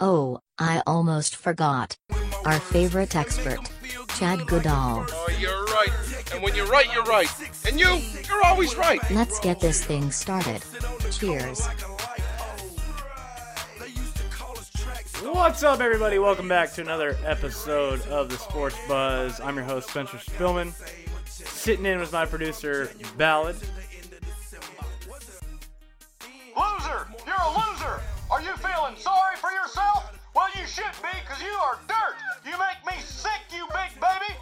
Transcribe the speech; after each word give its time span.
Oh, 0.00 0.38
I 0.60 0.80
almost 0.86 1.34
forgot. 1.34 1.96
Our 2.44 2.60
favorite 2.60 3.16
expert, 3.16 3.58
Chad 4.16 4.46
Goodall. 4.46 5.04
Oh, 5.10 5.28
you're 5.40 5.64
right. 5.64 6.32
And 6.32 6.40
when 6.40 6.54
you're 6.54 6.68
right, 6.68 6.86
you're 6.94 7.02
right. 7.02 7.28
And 7.66 7.80
you, 7.80 7.98
you're 8.28 8.44
always 8.44 8.76
right. 8.76 9.00
Let's 9.10 9.40
get 9.40 9.58
this 9.58 9.84
thing 9.84 10.12
started. 10.12 10.62
Cheers. 11.10 11.66
What's 15.20 15.64
up, 15.64 15.80
everybody? 15.80 16.20
Welcome 16.20 16.46
back 16.46 16.72
to 16.74 16.80
another 16.80 17.16
episode 17.24 18.00
of 18.02 18.28
the 18.28 18.36
Sports 18.36 18.76
Buzz. 18.86 19.40
I'm 19.40 19.56
your 19.56 19.64
host, 19.64 19.90
Spencer 19.90 20.18
Spillman. 20.18 20.74
Sitting 21.26 21.86
in 21.86 21.98
with 21.98 22.12
my 22.12 22.24
producer, 22.24 22.88
Ballad. 23.16 23.56
Loser! 26.56 27.08
You're 27.26 27.34
a 27.36 27.50
loser! 27.50 28.00
Are 28.38 28.42
you 28.42 28.56
feeling 28.58 28.94
sorry 28.94 29.34
for 29.34 29.50
yourself? 29.50 30.16
Well, 30.32 30.46
you 30.54 30.64
should 30.64 30.84
be, 31.02 31.08
because 31.22 31.42
you 31.42 31.48
are 31.48 31.76
dirt! 31.88 32.14
You 32.46 32.52
make 32.52 32.86
me 32.86 33.02
sick, 33.02 33.40
you 33.52 33.66
big 33.66 34.00
baby! 34.00 34.38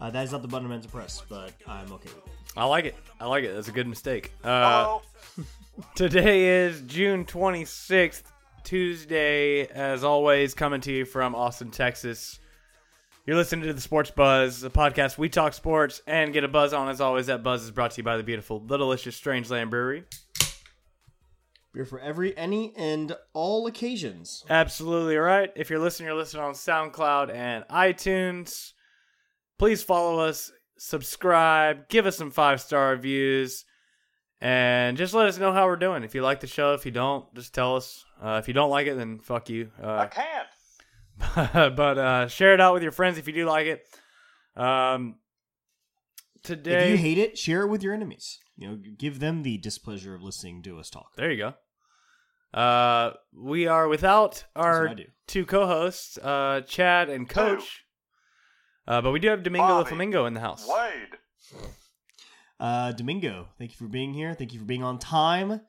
Uh, 0.00 0.08
that 0.08 0.24
is 0.24 0.32
not 0.32 0.40
the 0.40 0.48
button 0.48 0.66
meant 0.70 0.84
to 0.84 0.88
press, 0.88 1.22
but 1.28 1.52
I'm 1.66 1.92
okay 1.92 2.08
with 2.08 2.26
it. 2.26 2.32
I 2.56 2.64
like 2.64 2.86
it. 2.86 2.96
I 3.20 3.26
like 3.26 3.44
it. 3.44 3.52
That's 3.52 3.68
a 3.68 3.72
good 3.72 3.86
mistake. 3.86 4.32
Uh, 4.42 5.00
today 5.94 6.64
is 6.64 6.80
June 6.86 7.26
26th, 7.26 8.22
Tuesday, 8.64 9.66
as 9.66 10.02
always, 10.02 10.54
coming 10.54 10.80
to 10.80 10.90
you 10.90 11.04
from 11.04 11.34
Austin, 11.34 11.70
Texas. 11.70 12.40
You're 13.26 13.36
listening 13.36 13.66
to 13.66 13.74
the 13.74 13.82
Sports 13.82 14.12
Buzz, 14.12 14.64
a 14.64 14.70
podcast 14.70 15.18
we 15.18 15.28
talk 15.28 15.52
sports 15.52 16.00
and 16.06 16.32
get 16.32 16.42
a 16.42 16.48
buzz 16.48 16.72
on. 16.72 16.88
As 16.88 17.02
always, 17.02 17.26
that 17.26 17.42
buzz 17.42 17.64
is 17.64 17.70
brought 17.70 17.90
to 17.90 17.98
you 17.98 18.02
by 18.02 18.16
the 18.16 18.22
beautiful, 18.22 18.60
the 18.60 18.78
delicious 18.78 19.20
Strangeland 19.20 19.68
Brewery. 19.68 20.04
Beer 21.72 21.84
for 21.84 22.00
every, 22.00 22.36
any, 22.36 22.74
and 22.76 23.14
all 23.32 23.66
occasions. 23.66 24.44
Absolutely 24.50 25.16
right. 25.16 25.50
If 25.54 25.70
you're 25.70 25.78
listening, 25.78 26.08
you're 26.08 26.16
listening 26.16 26.42
on 26.42 26.54
SoundCloud 26.54 27.32
and 27.32 27.64
iTunes. 27.70 28.72
Please 29.58 29.82
follow 29.82 30.18
us, 30.20 30.50
subscribe, 30.78 31.88
give 31.88 32.06
us 32.06 32.16
some 32.16 32.30
five 32.32 32.60
star 32.60 32.90
reviews, 32.90 33.64
and 34.40 34.96
just 34.96 35.14
let 35.14 35.26
us 35.28 35.38
know 35.38 35.52
how 35.52 35.66
we're 35.66 35.76
doing. 35.76 36.02
If 36.02 36.14
you 36.14 36.22
like 36.22 36.40
the 36.40 36.46
show, 36.48 36.74
if 36.74 36.84
you 36.84 36.90
don't, 36.90 37.32
just 37.34 37.54
tell 37.54 37.76
us. 37.76 38.04
Uh, 38.20 38.40
if 38.42 38.48
you 38.48 38.54
don't 38.54 38.70
like 38.70 38.86
it, 38.88 38.96
then 38.96 39.20
fuck 39.20 39.48
you. 39.48 39.70
I 39.80 39.82
Uh, 39.82 40.08
can't. 40.08 41.76
but 41.76 41.98
uh, 41.98 42.28
share 42.28 42.54
it 42.54 42.60
out 42.60 42.74
with 42.74 42.82
your 42.82 42.92
friends 42.92 43.16
if 43.18 43.26
you 43.28 43.32
do 43.34 43.44
like 43.46 43.66
it. 43.66 43.86
Um, 44.56 45.16
today, 46.42 46.84
If 46.84 46.90
you 46.90 46.96
hate 46.96 47.18
it, 47.18 47.38
share 47.38 47.62
it 47.62 47.68
with 47.68 47.82
your 47.82 47.92
enemies. 47.94 48.38
You 48.56 48.68
know, 48.68 48.78
give 48.98 49.20
them 49.20 49.42
the 49.42 49.56
displeasure 49.58 50.14
of 50.14 50.22
listening 50.22 50.62
to 50.62 50.78
us 50.78 50.90
talk. 50.90 51.14
there 51.16 51.30
you 51.30 51.36
go. 51.38 51.54
Uh, 52.52 53.12
we 53.32 53.66
are 53.66 53.88
without 53.88 54.44
our 54.56 54.82
what 54.82 54.90
I 54.90 54.94
do. 54.94 55.04
two 55.26 55.46
co-hosts, 55.46 56.18
uh, 56.18 56.62
Chad 56.62 57.08
and 57.08 57.28
Coach. 57.28 57.84
Uh, 58.88 59.00
but 59.00 59.12
we 59.12 59.20
do 59.20 59.28
have 59.28 59.42
Domingo 59.42 59.78
the 59.78 59.84
Flamingo 59.84 60.26
in 60.26 60.34
the 60.34 60.40
house. 60.40 60.66
Wade. 60.68 61.18
Uh, 62.58 62.92
Domingo, 62.92 63.48
thank 63.58 63.70
you 63.70 63.76
for 63.76 63.88
being 63.88 64.12
here. 64.12 64.34
Thank 64.34 64.52
you 64.52 64.58
for 64.58 64.64
being 64.64 64.82
on 64.82 64.98
time. 64.98 65.60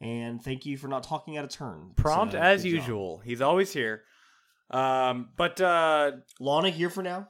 And 0.00 0.42
thank 0.42 0.66
you 0.66 0.76
for 0.76 0.88
not 0.88 1.02
talking 1.02 1.38
out 1.38 1.44
of 1.44 1.50
turn. 1.50 1.92
Prompt 1.96 2.34
uh, 2.34 2.38
as 2.38 2.62
good 2.62 2.70
job. 2.70 2.80
usual. 2.80 3.22
He's 3.24 3.40
always 3.40 3.72
here. 3.72 4.02
Um, 4.70 5.30
but 5.36 5.58
uh, 5.60 6.12
Lana 6.38 6.68
here 6.68 6.90
for 6.90 7.02
now. 7.02 7.28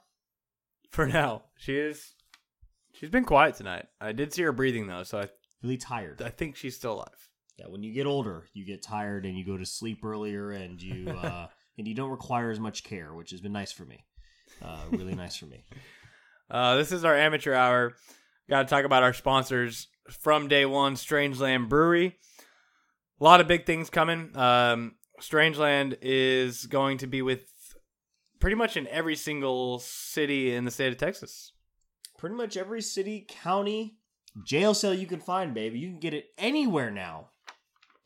for 0.91 1.07
now, 1.07 1.45
she 1.57 1.77
is. 1.77 2.15
She's 2.93 3.11
been 3.11 3.25
quiet 3.25 3.55
tonight. 3.55 3.87
I 4.01 4.13
did 4.13 4.33
see 4.33 4.43
her 4.43 4.53
breathing 4.53 4.89
though, 4.89 5.05
so 5.05 5.21
I, 5.21 5.29
Really 5.63 5.77
tired. 5.79 6.23
I 6.23 6.29
think 6.29 6.57
she's 6.57 6.77
still 6.77 6.95
alive. 6.95 7.26
Yeah, 7.59 7.67
when 7.69 7.83
you 7.83 7.93
get 7.93 8.07
older, 8.07 8.45
you 8.53 8.65
get 8.65 8.83
tired 8.83 9.25
and 9.25 9.37
you 9.37 9.45
go 9.45 9.57
to 9.57 9.65
sleep 9.65 10.05
earlier, 10.05 10.51
and 10.51 10.81
you 10.81 11.11
uh, 11.23 11.49
and 11.79 11.87
you 11.87 11.95
don't 11.95 12.11
require 12.11 12.51
as 12.51 12.61
much 12.61 12.85
care, 12.85 13.15
which 13.15 13.31
has 13.31 13.41
been 13.41 13.53
nice 13.53 13.73
for 13.73 13.85
me. 13.85 14.05
Uh, 14.63 14.81
really 14.91 15.15
nice 15.15 15.37
for 15.37 15.47
me. 15.47 15.65
Uh, 16.49 16.77
this 16.77 16.93
is 16.93 17.05
our 17.05 17.17
amateur 17.17 17.53
hour. 17.55 17.93
Got 18.49 18.63
to 18.63 18.69
talk 18.69 18.85
about 18.85 19.03
our 19.03 19.13
sponsors 19.13 19.89
from 20.09 20.47
day 20.47 20.65
one, 20.65 20.95
Strangeland 20.95 21.69
Brewery. 21.69 22.17
A 23.21 23.25
lot 23.25 23.41
of 23.41 23.49
big 23.49 23.67
things 23.67 23.91
coming. 23.91 24.31
Um, 24.37 24.95
Strangeland 25.21 25.99
is 26.03 26.67
going 26.67 26.99
to 26.99 27.09
be 27.09 27.21
with 27.21 27.53
pretty 28.39 28.55
much 28.55 28.77
in 28.77 28.87
every 28.89 29.17
single 29.17 29.81
city 29.81 30.55
in 30.55 30.65
the 30.65 30.71
state 30.71 30.93
of 30.93 30.99
Texas. 30.99 31.53
Pretty 32.19 32.37
much 32.37 32.57
every 32.57 32.81
city, 32.81 33.27
county, 33.29 33.97
jail 34.45 34.75
cell 34.75 34.95
you 34.95 35.07
can 35.07 35.21
find, 35.21 35.55
baby. 35.55 35.79
You 35.79 35.89
can 35.91 35.99
get 35.99 36.15
it 36.15 36.27
anywhere 36.39 36.91
now. 36.91 37.31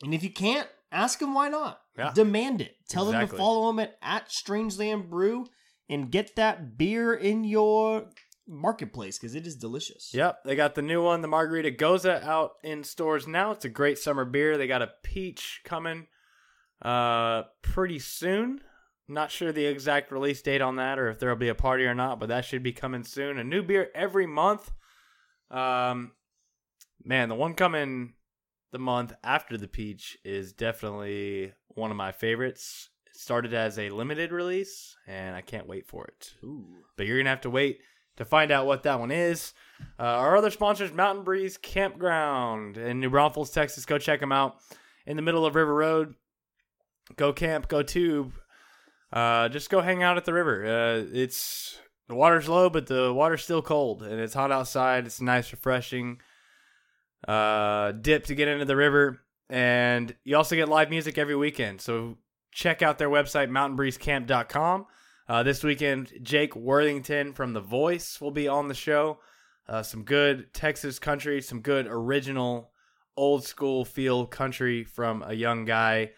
And 0.03 0.13
if 0.13 0.23
you 0.23 0.31
can't, 0.31 0.67
ask 0.91 1.19
them 1.19 1.33
why 1.33 1.49
not. 1.49 1.81
Yeah. 1.97 2.11
Demand 2.13 2.61
it. 2.61 2.75
Tell 2.89 3.05
them 3.05 3.27
to 3.27 3.35
follow 3.35 3.67
them 3.67 3.79
at, 3.79 3.97
at 4.01 4.29
Strangeland 4.29 5.09
Brew 5.09 5.45
and 5.89 6.11
get 6.11 6.35
that 6.35 6.77
beer 6.77 7.13
in 7.13 7.43
your 7.43 8.07
marketplace 8.47 9.17
because 9.17 9.35
it 9.35 9.47
is 9.47 9.55
delicious. 9.55 10.11
Yep, 10.13 10.43
they 10.45 10.55
got 10.55 10.75
the 10.75 10.81
new 10.81 11.03
one, 11.03 11.21
the 11.21 11.27
Margarita 11.27 11.71
Gose, 11.71 12.23
out 12.23 12.53
in 12.63 12.83
stores 12.83 13.27
now. 13.27 13.51
It's 13.51 13.65
a 13.65 13.69
great 13.69 13.97
summer 13.97 14.25
beer. 14.25 14.57
They 14.57 14.67
got 14.67 14.81
a 14.81 14.91
peach 15.03 15.61
coming 15.63 16.07
uh 16.81 17.43
pretty 17.61 17.99
soon. 17.99 18.59
Not 19.07 19.29
sure 19.29 19.51
the 19.51 19.65
exact 19.65 20.11
release 20.11 20.41
date 20.41 20.61
on 20.61 20.77
that 20.77 20.97
or 20.97 21.09
if 21.09 21.19
there'll 21.19 21.35
be 21.35 21.49
a 21.49 21.55
party 21.55 21.85
or 21.85 21.93
not, 21.93 22.19
but 22.19 22.29
that 22.29 22.45
should 22.45 22.63
be 22.63 22.71
coming 22.71 23.03
soon. 23.03 23.37
A 23.37 23.43
new 23.43 23.61
beer 23.61 23.89
every 23.93 24.25
month. 24.25 24.71
Um 25.51 26.13
man, 27.03 27.29
the 27.29 27.35
one 27.35 27.53
coming 27.53 28.13
the 28.71 28.79
month 28.79 29.13
after 29.23 29.57
the 29.57 29.67
peach 29.67 30.17
is 30.23 30.53
definitely 30.53 31.53
one 31.69 31.91
of 31.91 31.97
my 31.97 32.11
favorites. 32.11 32.89
It 33.07 33.15
started 33.15 33.53
as 33.53 33.77
a 33.77 33.89
limited 33.89 34.31
release 34.31 34.95
and 35.07 35.35
I 35.35 35.41
can't 35.41 35.67
wait 35.67 35.87
for 35.87 36.05
it 36.05 36.33
Ooh. 36.43 36.65
but 36.97 37.05
you're 37.05 37.17
gonna 37.17 37.29
have 37.29 37.41
to 37.41 37.49
wait 37.49 37.79
to 38.17 38.25
find 38.25 38.51
out 38.51 38.65
what 38.65 38.83
that 38.83 38.99
one 38.99 39.11
is. 39.11 39.53
Uh, 39.99 40.03
our 40.03 40.37
other 40.37 40.51
sponsors, 40.51 40.93
Mountain 40.93 41.23
Breeze 41.23 41.57
Campground 41.57 42.77
in 42.77 42.99
New 42.99 43.09
Braunfels, 43.09 43.51
Texas. 43.51 43.85
Go 43.85 43.97
check 43.97 44.19
them 44.19 44.31
out 44.31 44.57
in 45.05 45.15
the 45.15 45.21
middle 45.21 45.45
of 45.45 45.55
River 45.55 45.73
Road. 45.73 46.15
Go 47.15 47.33
camp, 47.33 47.67
go 47.67 47.83
tube. 47.83 48.33
Uh, 49.11 49.49
just 49.49 49.69
go 49.69 49.81
hang 49.81 50.03
out 50.03 50.17
at 50.17 50.25
the 50.25 50.33
river. 50.33 50.65
Uh, 50.65 51.03
it's 51.11 51.77
the 52.07 52.15
water's 52.15 52.47
low, 52.47 52.69
but 52.69 52.87
the 52.87 53.11
water's 53.13 53.43
still 53.43 53.61
cold, 53.61 54.03
and 54.03 54.19
it's 54.21 54.33
hot 54.33 54.51
outside. 54.51 55.05
It's 55.05 55.19
nice, 55.19 55.51
refreshing. 55.51 56.21
Uh, 57.27 57.91
dip 57.91 58.25
to 58.25 58.35
get 58.35 58.47
into 58.47 58.65
the 58.65 58.75
river, 58.75 59.21
and 59.49 60.15
you 60.23 60.35
also 60.35 60.55
get 60.55 60.69
live 60.69 60.89
music 60.89 61.17
every 61.17 61.35
weekend. 61.35 61.81
So 61.81 62.17
check 62.51 62.81
out 62.81 62.97
their 62.97 63.09
website, 63.09 63.49
mountainbreezecamp.com. 63.49 64.85
Uh, 65.27 65.43
this 65.43 65.63
weekend, 65.63 66.11
Jake 66.21 66.55
Worthington 66.55 67.33
from 67.33 67.53
The 67.53 67.61
Voice 67.61 68.19
will 68.19 68.31
be 68.31 68.47
on 68.47 68.67
the 68.67 68.73
show. 68.73 69.19
Uh, 69.67 69.83
some 69.83 70.03
good 70.03 70.53
Texas 70.53 70.99
country, 70.99 71.41
some 71.41 71.61
good 71.61 71.87
original, 71.87 72.71
old 73.15 73.45
school 73.45 73.85
feel 73.85 74.25
country 74.25 74.83
from 74.83 75.23
a 75.25 75.33
young 75.33 75.65
guy 75.65 76.11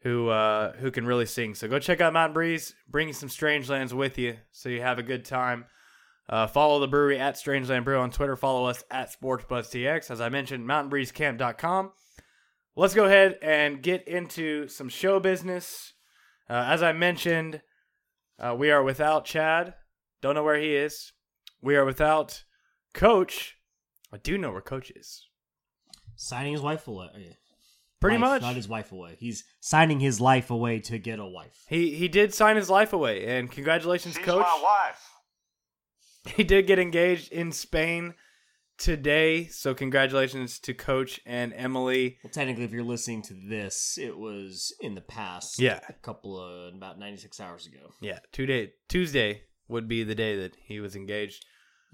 who 0.00 0.28
uh, 0.28 0.72
who 0.74 0.90
can 0.90 1.04
really 1.06 1.26
sing. 1.26 1.54
So 1.54 1.68
go 1.68 1.78
check 1.78 2.00
out 2.00 2.12
Mountain 2.12 2.34
Breeze. 2.34 2.74
Bring 2.88 3.12
some 3.12 3.28
strange 3.28 3.68
lands 3.68 3.92
with 3.92 4.18
you 4.18 4.36
so 4.52 4.68
you 4.68 4.80
have 4.80 4.98
a 4.98 5.02
good 5.02 5.24
time. 5.24 5.66
Uh, 6.28 6.46
follow 6.46 6.80
the 6.80 6.88
brewery 6.88 7.18
at 7.18 7.36
Strangeland 7.36 7.84
Brew 7.84 7.98
on 7.98 8.10
Twitter. 8.10 8.34
Follow 8.36 8.66
us 8.66 8.82
at 8.90 9.14
SportsBuzzTX. 9.20 10.10
As 10.10 10.20
I 10.20 10.28
mentioned, 10.28 10.66
mountainbreezecamp.com. 10.68 11.92
Let's 12.74 12.94
go 12.94 13.04
ahead 13.04 13.38
and 13.40 13.82
get 13.82 14.06
into 14.08 14.68
some 14.68 14.88
show 14.88 15.20
business. 15.20 15.94
Uh, 16.50 16.64
as 16.66 16.82
I 16.82 16.92
mentioned, 16.92 17.62
uh, 18.38 18.54
we 18.58 18.70
are 18.70 18.82
without 18.82 19.24
Chad. 19.24 19.74
Don't 20.20 20.34
know 20.34 20.42
where 20.42 20.58
he 20.60 20.74
is. 20.74 21.12
We 21.62 21.76
are 21.76 21.84
without 21.84 22.44
Coach. 22.92 23.56
I 24.12 24.18
do 24.18 24.36
know 24.36 24.50
where 24.52 24.60
Coach 24.60 24.90
is. 24.90 25.26
Signing 26.16 26.52
his 26.52 26.62
wife 26.62 26.88
away. 26.88 27.36
Pretty 28.00 28.18
Life, 28.18 28.30
much. 28.30 28.42
Not 28.42 28.56
his 28.56 28.68
wife 28.68 28.92
away. 28.92 29.16
He's 29.18 29.44
signing 29.60 30.00
his 30.00 30.20
life 30.20 30.50
away 30.50 30.80
to 30.80 30.98
get 30.98 31.18
a 31.18 31.26
wife. 31.26 31.64
He 31.68 31.94
he 31.94 32.08
did 32.08 32.34
sign 32.34 32.56
his 32.56 32.68
life 32.68 32.92
away, 32.92 33.26
and 33.26 33.50
congratulations, 33.50 34.16
She's 34.16 34.24
Coach. 34.24 34.42
my 34.44 34.60
wife. 34.62 35.10
He 36.36 36.44
did 36.44 36.66
get 36.66 36.78
engaged 36.78 37.32
in 37.32 37.52
Spain 37.52 38.14
today, 38.78 39.46
so 39.46 39.74
congratulations 39.74 40.58
to 40.60 40.74
Coach 40.74 41.20
and 41.26 41.52
Emily. 41.54 42.18
Well, 42.22 42.30
technically, 42.30 42.64
if 42.64 42.72
you're 42.72 42.82
listening 42.82 43.22
to 43.22 43.34
this, 43.34 43.98
it 44.00 44.16
was 44.16 44.74
in 44.80 44.94
the 44.94 45.00
past. 45.00 45.58
Yeah. 45.58 45.80
A 45.88 45.92
couple 45.94 46.38
of, 46.40 46.74
about 46.74 46.98
96 46.98 47.40
hours 47.40 47.66
ago. 47.66 47.90
Yeah, 48.00 48.18
two 48.32 48.46
day 48.46 48.72
Tuesday 48.88 49.42
would 49.68 49.88
be 49.88 50.04
the 50.04 50.14
day 50.14 50.36
that 50.36 50.56
he 50.62 50.80
was 50.80 50.94
engaged. 50.96 51.44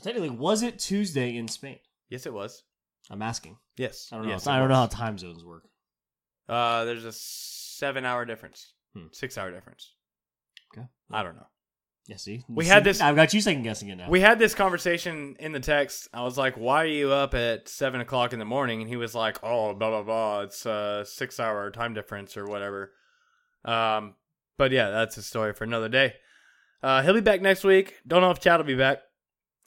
Technically, 0.02 0.30
was 0.30 0.62
it 0.62 0.78
Tuesday 0.78 1.36
in 1.36 1.46
Spain? 1.48 1.78
Yes, 2.08 2.26
it 2.26 2.32
was. 2.32 2.62
I'm 3.10 3.22
asking. 3.22 3.56
Yes, 3.76 4.08
I 4.12 4.16
don't 4.16 4.26
know. 4.26 4.32
Yes, 4.32 4.46
I 4.46 4.58
don't 4.58 4.68
know 4.68 4.74
how 4.76 4.86
time 4.86 5.18
zones 5.18 5.44
work. 5.44 5.64
Uh, 6.48 6.84
there's 6.84 7.04
a 7.04 7.12
seven-hour 7.12 8.24
difference, 8.24 8.72
Hmm. 8.94 9.06
six-hour 9.12 9.50
difference. 9.52 9.94
Okay. 10.76 10.86
I 11.10 11.22
don't 11.22 11.36
know. 11.36 11.46
Yeah, 12.06 12.16
see? 12.16 12.44
We 12.48 12.64
See? 12.64 12.70
had 12.70 12.82
this- 12.84 13.00
I've 13.00 13.14
got 13.16 13.32
you 13.32 13.40
second 13.40 13.62
guessing 13.62 13.88
it 13.88 13.96
now. 13.96 14.10
We 14.10 14.20
had 14.20 14.38
this 14.38 14.54
conversation 14.54 15.36
in 15.38 15.52
the 15.52 15.60
text. 15.60 16.08
I 16.12 16.22
was 16.22 16.36
like, 16.36 16.56
"Why 16.56 16.82
are 16.82 16.86
you 16.86 17.12
up 17.12 17.32
at 17.34 17.68
seven 17.68 18.00
o'clock 18.00 18.32
in 18.32 18.38
the 18.40 18.44
morning?" 18.44 18.80
And 18.80 18.88
he 18.90 18.96
was 18.96 19.14
like, 19.14 19.38
"Oh, 19.42 19.72
blah 19.74 19.90
blah 19.90 20.02
blah. 20.02 20.40
It's 20.42 20.66
a 20.66 21.04
six-hour 21.06 21.70
time 21.70 21.94
difference 21.94 22.36
or 22.36 22.46
whatever." 22.46 22.92
Um, 23.64 24.14
but 24.58 24.72
yeah, 24.72 24.90
that's 24.90 25.16
a 25.16 25.22
story 25.22 25.52
for 25.52 25.62
another 25.64 25.88
day. 25.88 26.14
Uh, 26.82 27.02
he'll 27.02 27.14
be 27.14 27.20
back 27.20 27.40
next 27.40 27.62
week. 27.62 27.94
Don't 28.06 28.20
know 28.20 28.32
if 28.32 28.40
Chad 28.40 28.58
will 28.58 28.66
be 28.66 28.74
back. 28.74 28.98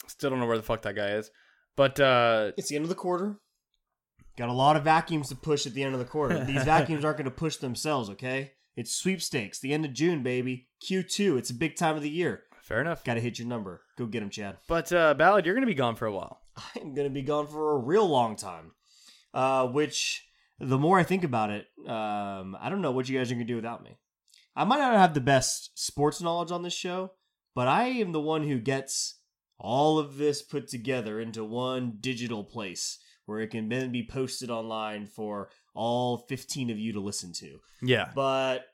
Still 0.06 0.28
don't 0.30 0.38
know 0.40 0.46
where 0.46 0.58
the 0.58 0.62
fuck 0.62 0.82
that 0.82 0.94
guy 0.94 1.12
is. 1.12 1.30
But 1.74 1.98
uh, 1.98 2.52
It's 2.58 2.68
the 2.68 2.76
end 2.76 2.84
of 2.84 2.90
the 2.90 2.94
quarter. 2.94 3.38
Got 4.36 4.50
a 4.50 4.52
lot 4.52 4.76
of 4.76 4.84
vacuums 4.84 5.30
to 5.30 5.34
push 5.34 5.66
at 5.66 5.72
the 5.72 5.82
end 5.82 5.94
of 5.94 5.98
the 5.98 6.04
quarter. 6.06 6.44
These 6.44 6.64
vacuums 6.64 7.04
aren't 7.06 7.16
going 7.16 7.24
to 7.24 7.30
push 7.30 7.56
themselves, 7.56 8.10
okay? 8.10 8.52
It's 8.76 8.94
sweepstakes, 8.94 9.58
the 9.60 9.72
end 9.72 9.86
of 9.86 9.94
June, 9.94 10.22
baby. 10.22 10.68
Q2, 10.84 11.38
it's 11.38 11.50
a 11.50 11.54
big 11.54 11.76
time 11.76 11.96
of 11.96 12.02
the 12.02 12.10
year. 12.10 12.42
fair 12.62 12.80
enough. 12.80 13.04
Got 13.04 13.14
to 13.14 13.20
hit 13.20 13.38
your 13.38 13.48
number. 13.48 13.82
Go 13.96 14.06
get 14.06 14.22
him, 14.22 14.30
Chad. 14.30 14.58
But 14.68 14.92
uh, 14.92 15.14
Ballard, 15.14 15.46
you're 15.46 15.54
gonna 15.54 15.66
be 15.66 15.74
gone 15.74 15.96
for 15.96 16.06
a 16.06 16.12
while. 16.12 16.40
I'm 16.74 16.94
going 16.94 17.08
to 17.08 17.14
be 17.14 17.22
gone 17.22 17.46
for 17.46 17.72
a 17.72 17.78
real 17.78 18.06
long 18.08 18.36
time. 18.36 18.72
Uh, 19.34 19.66
which, 19.66 20.26
the 20.58 20.78
more 20.78 20.98
I 20.98 21.02
think 21.02 21.24
about 21.24 21.50
it, 21.50 21.66
um, 21.86 22.56
I 22.58 22.68
don't 22.70 22.80
know 22.80 22.92
what 22.92 23.08
you 23.08 23.18
guys 23.18 23.30
are 23.30 23.34
going 23.34 23.46
to 23.46 23.52
do 23.52 23.56
without 23.56 23.84
me. 23.84 23.98
I 24.54 24.64
might 24.64 24.78
not 24.78 24.94
have 24.94 25.12
the 25.12 25.20
best 25.20 25.78
sports 25.78 26.22
knowledge 26.22 26.50
on 26.50 26.62
this 26.62 26.72
show, 26.72 27.12
but 27.54 27.68
I 27.68 27.84
am 27.88 28.12
the 28.12 28.20
one 28.20 28.42
who 28.44 28.58
gets 28.58 29.18
all 29.58 29.98
of 29.98 30.16
this 30.16 30.40
put 30.40 30.68
together 30.68 31.20
into 31.20 31.44
one 31.44 31.98
digital 32.00 32.44
place 32.44 32.98
where 33.26 33.40
it 33.40 33.48
can 33.48 33.68
then 33.68 33.92
be 33.92 34.06
posted 34.06 34.50
online 34.50 35.04
for 35.06 35.50
all 35.74 36.24
15 36.28 36.70
of 36.70 36.78
you 36.78 36.94
to 36.94 37.00
listen 37.00 37.32
to. 37.34 37.58
Yeah. 37.82 38.10
But 38.14 38.64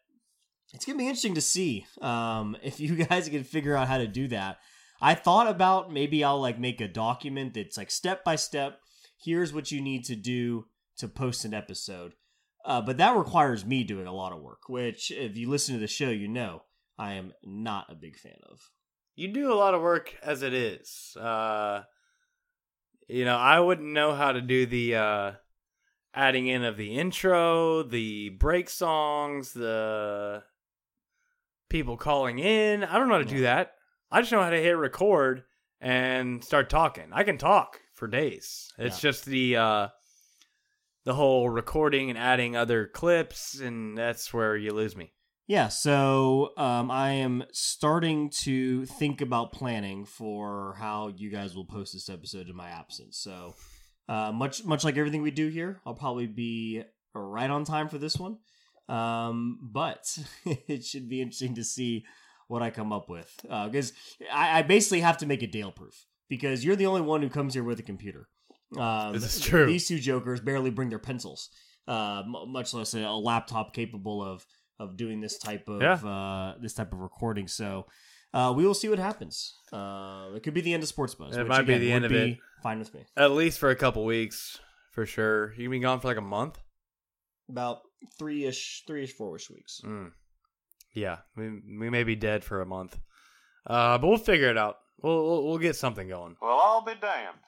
it's 0.72 0.84
gonna 0.84 0.98
be 0.98 1.06
interesting 1.06 1.34
to 1.34 1.40
see 1.40 1.86
um, 2.00 2.56
if 2.62 2.80
you 2.80 2.96
guys 3.04 3.28
can 3.28 3.44
figure 3.44 3.76
out 3.76 3.88
how 3.88 3.98
to 3.98 4.06
do 4.06 4.28
that. 4.28 4.58
I 5.00 5.14
thought 5.14 5.48
about 5.48 5.92
maybe 5.92 6.22
I'll 6.22 6.40
like 6.40 6.60
make 6.60 6.80
a 6.80 6.86
document 6.86 7.54
that's 7.54 7.76
like 7.76 7.90
step 7.90 8.22
by 8.22 8.36
step. 8.36 8.78
Here's 9.20 9.52
what 9.52 9.72
you 9.72 9.80
need 9.80 10.04
to 10.04 10.16
do 10.16 10.66
to 10.98 11.08
post 11.08 11.44
an 11.44 11.54
episode. 11.54 12.14
Uh, 12.64 12.80
but 12.80 12.98
that 12.98 13.16
requires 13.16 13.64
me 13.64 13.82
doing 13.82 14.06
a 14.06 14.14
lot 14.14 14.32
of 14.32 14.40
work, 14.40 14.68
which 14.68 15.10
if 15.10 15.36
you 15.36 15.50
listen 15.50 15.74
to 15.74 15.80
the 15.80 15.88
show, 15.88 16.10
you 16.10 16.28
know 16.28 16.62
I 16.96 17.14
am 17.14 17.32
not 17.42 17.90
a 17.90 17.96
big 17.96 18.16
fan 18.16 18.38
of. 18.48 18.70
You 19.16 19.32
do 19.32 19.52
a 19.52 19.54
lot 19.54 19.74
of 19.74 19.82
work 19.82 20.14
as 20.22 20.42
it 20.42 20.54
is. 20.54 21.16
Uh, 21.20 21.82
you 23.08 23.24
know, 23.24 23.36
I 23.36 23.58
wouldn't 23.58 23.92
know 23.92 24.14
how 24.14 24.32
to 24.32 24.40
do 24.40 24.66
the 24.66 24.94
uh, 24.94 25.32
adding 26.14 26.46
in 26.46 26.64
of 26.64 26.76
the 26.76 26.96
intro, 26.96 27.82
the 27.82 28.30
break 28.30 28.70
songs, 28.70 29.52
the 29.52 30.44
people 31.72 31.96
calling 31.96 32.38
in. 32.38 32.84
I 32.84 32.98
don't 32.98 33.08
know 33.08 33.14
how 33.14 33.22
to 33.22 33.24
do 33.24 33.40
that. 33.42 33.72
I 34.10 34.20
just 34.20 34.30
know 34.30 34.42
how 34.42 34.50
to 34.50 34.60
hit 34.62 34.76
record 34.76 35.42
and 35.80 36.44
start 36.44 36.68
talking. 36.70 37.06
I 37.12 37.24
can 37.24 37.38
talk 37.38 37.80
for 37.94 38.06
days. 38.06 38.70
It's 38.78 39.02
Yeah. 39.02 39.10
just 39.10 39.24
the 39.24 39.56
uh, 39.56 39.88
the 41.04 41.14
whole 41.14 41.48
recording 41.48 42.10
and 42.10 42.18
adding 42.18 42.54
other 42.56 42.86
clips, 42.86 43.58
and 43.58 43.96
that's 43.98 44.32
where 44.32 44.56
you 44.56 44.72
lose 44.72 44.94
me. 44.94 45.12
Yeah, 45.48 45.68
so 45.68 46.50
um, 46.56 46.90
I 46.90 47.10
am 47.14 47.42
starting 47.52 48.30
to 48.42 48.86
think 48.86 49.20
about 49.20 49.52
planning 49.52 50.04
for 50.04 50.76
how 50.78 51.08
you 51.08 51.30
guys 51.30 51.56
will 51.56 51.64
post 51.64 51.92
this 51.94 52.08
episode 52.08 52.48
in 52.48 52.54
my 52.54 52.68
absence. 52.68 53.18
So 53.18 53.54
uh, 54.08 54.30
much 54.30 54.64
much 54.64 54.84
like 54.84 54.96
everything 54.96 55.22
we 55.22 55.30
do 55.32 55.48
here, 55.48 55.80
I'll 55.84 55.94
probably 55.94 56.26
be 56.28 56.82
right 57.14 57.50
on 57.50 57.64
time 57.64 57.88
for 57.88 57.98
this 57.98 58.16
one. 58.18 58.38
Um, 58.88 59.58
but 59.62 60.18
it 60.44 60.84
should 60.84 61.08
be 61.08 61.20
interesting 61.22 61.54
to 61.54 61.64
see 61.64 62.04
what 62.48 62.62
I 62.62 62.70
come 62.70 62.92
up 62.92 63.08
with 63.08 63.34
because 63.42 63.92
I, 64.30 64.58
I 64.58 64.62
basically 64.62 65.00
have 65.00 65.18
to 65.18 65.26
make 65.26 65.42
it 65.42 65.52
Dale 65.52 65.72
proof 65.72 66.06
because 66.28 66.64
you're 66.64 66.76
the 66.76 66.86
only 66.86 67.00
one 67.00 67.22
who 67.22 67.28
comes 67.30 67.54
here 67.54 67.64
with 67.64 67.78
a 67.78 67.82
computer. 67.82 68.28
Um, 68.76 69.12
This 69.12 69.36
is 69.36 69.40
true. 69.42 69.66
These 69.66 69.88
two 69.88 69.98
jokers 69.98 70.40
barely 70.40 70.70
bring 70.70 70.88
their 70.88 70.98
pencils, 70.98 71.48
uh, 71.86 72.22
much 72.26 72.74
less 72.74 72.94
a, 72.94 73.00
a 73.02 73.16
laptop 73.16 73.74
capable 73.74 74.22
of 74.22 74.46
of 74.78 74.96
doing 74.96 75.20
this 75.20 75.38
type 75.38 75.68
of 75.68 75.80
Yeah. 75.80 75.94
uh, 75.94 76.54
this 76.60 76.74
type 76.74 76.92
of 76.92 76.98
recording. 76.98 77.46
So 77.48 77.86
uh, 78.34 78.52
we 78.56 78.66
will 78.66 78.74
see 78.74 78.88
what 78.88 78.98
happens. 78.98 79.58
Uh, 79.72 80.30
it 80.34 80.42
could 80.42 80.54
be 80.54 80.60
the 80.62 80.74
end 80.74 80.82
of 80.82 80.88
Sports 80.88 81.14
Buzz. 81.14 81.36
It 81.36 81.40
which, 81.40 81.48
might 81.48 81.66
be 81.66 81.74
again, 81.74 81.80
the 81.80 81.92
end 81.92 82.04
of 82.06 82.10
be 82.10 82.16
it. 82.32 82.38
Fine 82.62 82.78
with 82.80 82.92
me. 82.94 83.04
At 83.16 83.32
least 83.32 83.58
for 83.58 83.70
a 83.70 83.76
couple 83.76 84.04
weeks, 84.04 84.58
for 84.90 85.06
sure. 85.06 85.52
You 85.52 85.64
can 85.64 85.70
be 85.70 85.78
gone 85.80 86.00
for 86.00 86.08
like 86.08 86.16
a 86.16 86.20
month. 86.22 86.58
About 87.48 87.80
three 88.18 88.44
ish, 88.44 88.84
three 88.86 89.04
ish, 89.04 89.12
four 89.12 89.36
ish 89.36 89.50
weeks. 89.50 89.80
Mm. 89.84 90.12
Yeah, 90.94 91.18
we 91.36 91.48
we 91.78 91.90
may 91.90 92.04
be 92.04 92.16
dead 92.16 92.44
for 92.44 92.60
a 92.60 92.66
month, 92.66 92.98
uh, 93.66 93.98
but 93.98 94.06
we'll 94.06 94.18
figure 94.18 94.50
it 94.50 94.58
out. 94.58 94.76
We'll 95.02 95.24
we'll, 95.24 95.46
we'll 95.46 95.58
get 95.58 95.76
something 95.76 96.08
going. 96.08 96.36
Well, 96.40 96.60
I'll 96.62 96.84
be 96.84 96.94
damned. 97.00 97.38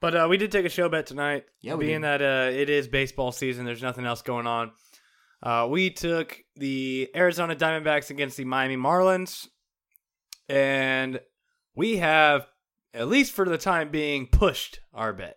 But 0.00 0.16
uh, 0.16 0.26
we 0.30 0.38
did 0.38 0.50
take 0.50 0.64
a 0.64 0.70
show 0.70 0.88
bet 0.88 1.06
tonight. 1.06 1.44
Yeah, 1.60 1.74
we 1.74 1.86
being 1.86 2.00
did. 2.00 2.20
that 2.20 2.22
uh, 2.22 2.50
it 2.50 2.70
is 2.70 2.88
baseball 2.88 3.32
season, 3.32 3.66
there's 3.66 3.82
nothing 3.82 4.06
else 4.06 4.22
going 4.22 4.46
on. 4.46 4.72
Uh, 5.42 5.66
we 5.70 5.90
took 5.90 6.38
the 6.56 7.10
Arizona 7.14 7.54
Diamondbacks 7.54 8.10
against 8.10 8.36
the 8.36 8.44
Miami 8.44 8.76
Marlins, 8.76 9.46
and 10.48 11.20
we 11.74 11.98
have, 11.98 12.46
at 12.94 13.08
least 13.08 13.32
for 13.32 13.44
the 13.44 13.58
time 13.58 13.90
being, 13.90 14.26
pushed 14.26 14.80
our 14.94 15.12
bet. 15.12 15.36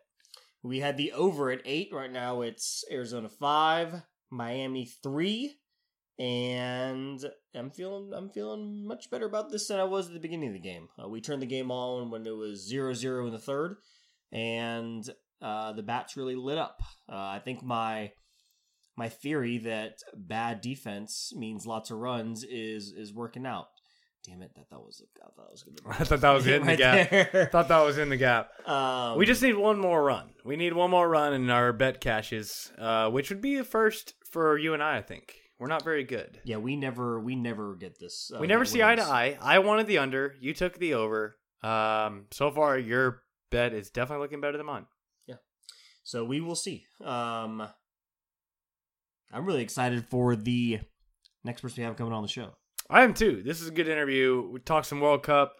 We 0.62 0.80
had 0.80 0.98
the 0.98 1.12
over 1.12 1.52
at 1.52 1.62
eight. 1.66 1.90
Right 1.92 2.12
now 2.12 2.42
it's 2.42 2.86
Arizona 2.90 3.28
five, 3.30 4.02
Miami 4.34 4.86
three, 5.04 5.56
and 6.20 7.24
I'm 7.56 7.70
feeling 7.70 8.12
I'm 8.14 8.30
feeling 8.30 8.88
much 8.88 9.10
better 9.10 9.26
about 9.26 9.52
this 9.52 9.68
than 9.68 9.80
I 9.80 9.84
was 9.84 10.08
at 10.08 10.14
the 10.14 10.20
beginning 10.20 10.50
of 10.50 10.54
the 10.54 10.60
game. 10.60 10.88
Uh, 11.02 11.08
we 11.08 11.22
turned 11.22 11.42
the 11.42 11.48
game 11.48 11.72
on 11.72 12.10
when 12.10 12.26
it 12.26 12.36
was 12.36 12.72
0-0 12.72 13.28
in 13.28 13.32
the 13.32 13.40
third, 13.40 13.78
and 14.32 15.08
uh, 15.42 15.74
the 15.74 15.84
bats 15.84 16.18
really 16.18 16.36
lit 16.36 16.58
up. 16.58 16.82
Uh, 17.08 17.16
I 17.16 17.42
think 17.44 17.64
my 17.64 18.12
my 18.96 19.10
theory 19.10 19.58
that 19.60 19.98
bad 20.16 20.62
defense 20.62 21.32
means 21.36 21.66
lots 21.66 21.92
of 21.92 21.98
runs 21.98 22.44
is 22.44 22.92
is 22.92 23.14
working 23.14 23.46
out. 23.46 23.68
Damn 24.26 24.42
it! 24.42 24.52
That 24.56 24.70
that 24.70 24.80
was 24.80 25.02
I 25.02 25.20
thought 25.20 25.36
that 25.36 25.52
was 25.52 25.64
gonna. 25.64 25.96
I 26.00 26.04
thought 26.06 26.22
that 26.22 26.32
was 26.32 26.48
in 26.48 26.62
the 26.62 26.68
Right 26.68 26.78
gap. 26.78 27.10
there. 27.10 27.50
Thought 27.52 27.68
that 27.68 27.82
was 27.82 27.98
in 27.98 28.08
the 28.10 28.16
gap. 28.18 28.52
Um, 28.68 29.18
We 29.18 29.26
just 29.26 29.42
need 29.42 29.56
one 29.58 29.80
more 29.80 30.02
run. 30.02 30.30
We 30.46 30.56
need 30.56 30.74
one 30.74 30.90
more 30.92 31.10
run 31.10 31.34
in 31.34 31.50
our 31.50 31.74
bet 31.74 32.00
cashes, 32.00 32.72
uh, 32.78 33.10
which 33.10 33.30
would 33.30 33.42
be 33.42 33.58
a 33.58 33.64
first 33.66 34.14
for 34.32 34.58
you 34.58 34.74
and 34.74 34.82
I. 34.82 34.98
I 34.98 35.02
think 35.02 35.36
we're 35.60 35.68
not 35.68 35.84
very 35.84 36.04
good. 36.06 36.40
yeah 36.46 36.58
we 36.58 36.76
never 36.78 37.20
we 37.20 37.36
never 37.36 37.76
get 37.76 38.00
this. 38.00 38.32
Uh, 38.34 38.40
we 38.40 38.48
never 38.48 38.64
see 38.64 38.82
eye 38.82 38.96
to 38.96 39.04
eye. 39.04 39.38
I 39.42 39.60
wanted 39.60 39.88
the 39.88 39.98
under. 39.98 40.36
You 40.40 40.54
took 40.54 40.78
the 40.80 40.94
over. 40.94 41.36
Um, 41.62 42.26
so 42.32 42.50
far, 42.52 42.78
your 42.78 43.24
bet 43.52 43.74
is 43.74 43.90
definitely 43.90 44.24
looking 44.24 44.40
better 44.42 44.58
than 44.58 44.66
mine. 44.66 44.86
Yeah. 45.28 45.36
So 46.04 46.24
we 46.24 46.40
will 46.40 46.56
see. 46.56 46.86
Um, 47.04 47.62
I'm 49.34 49.46
really 49.46 49.64
excited 49.64 50.06
for 50.10 50.36
the 50.36 50.80
next 51.44 51.62
person 51.62 51.82
we 51.82 51.86
have 51.86 51.98
coming 51.98 52.14
on 52.14 52.22
the 52.22 52.28
show. 52.30 52.54
I 52.90 53.04
am 53.04 53.14
too. 53.14 53.42
This 53.44 53.62
is 53.62 53.68
a 53.68 53.72
good 53.72 53.88
interview. 53.88 54.50
We 54.52 54.60
talked 54.60 54.88
some 54.88 55.00
World 55.00 55.24
Cup. 55.24 55.54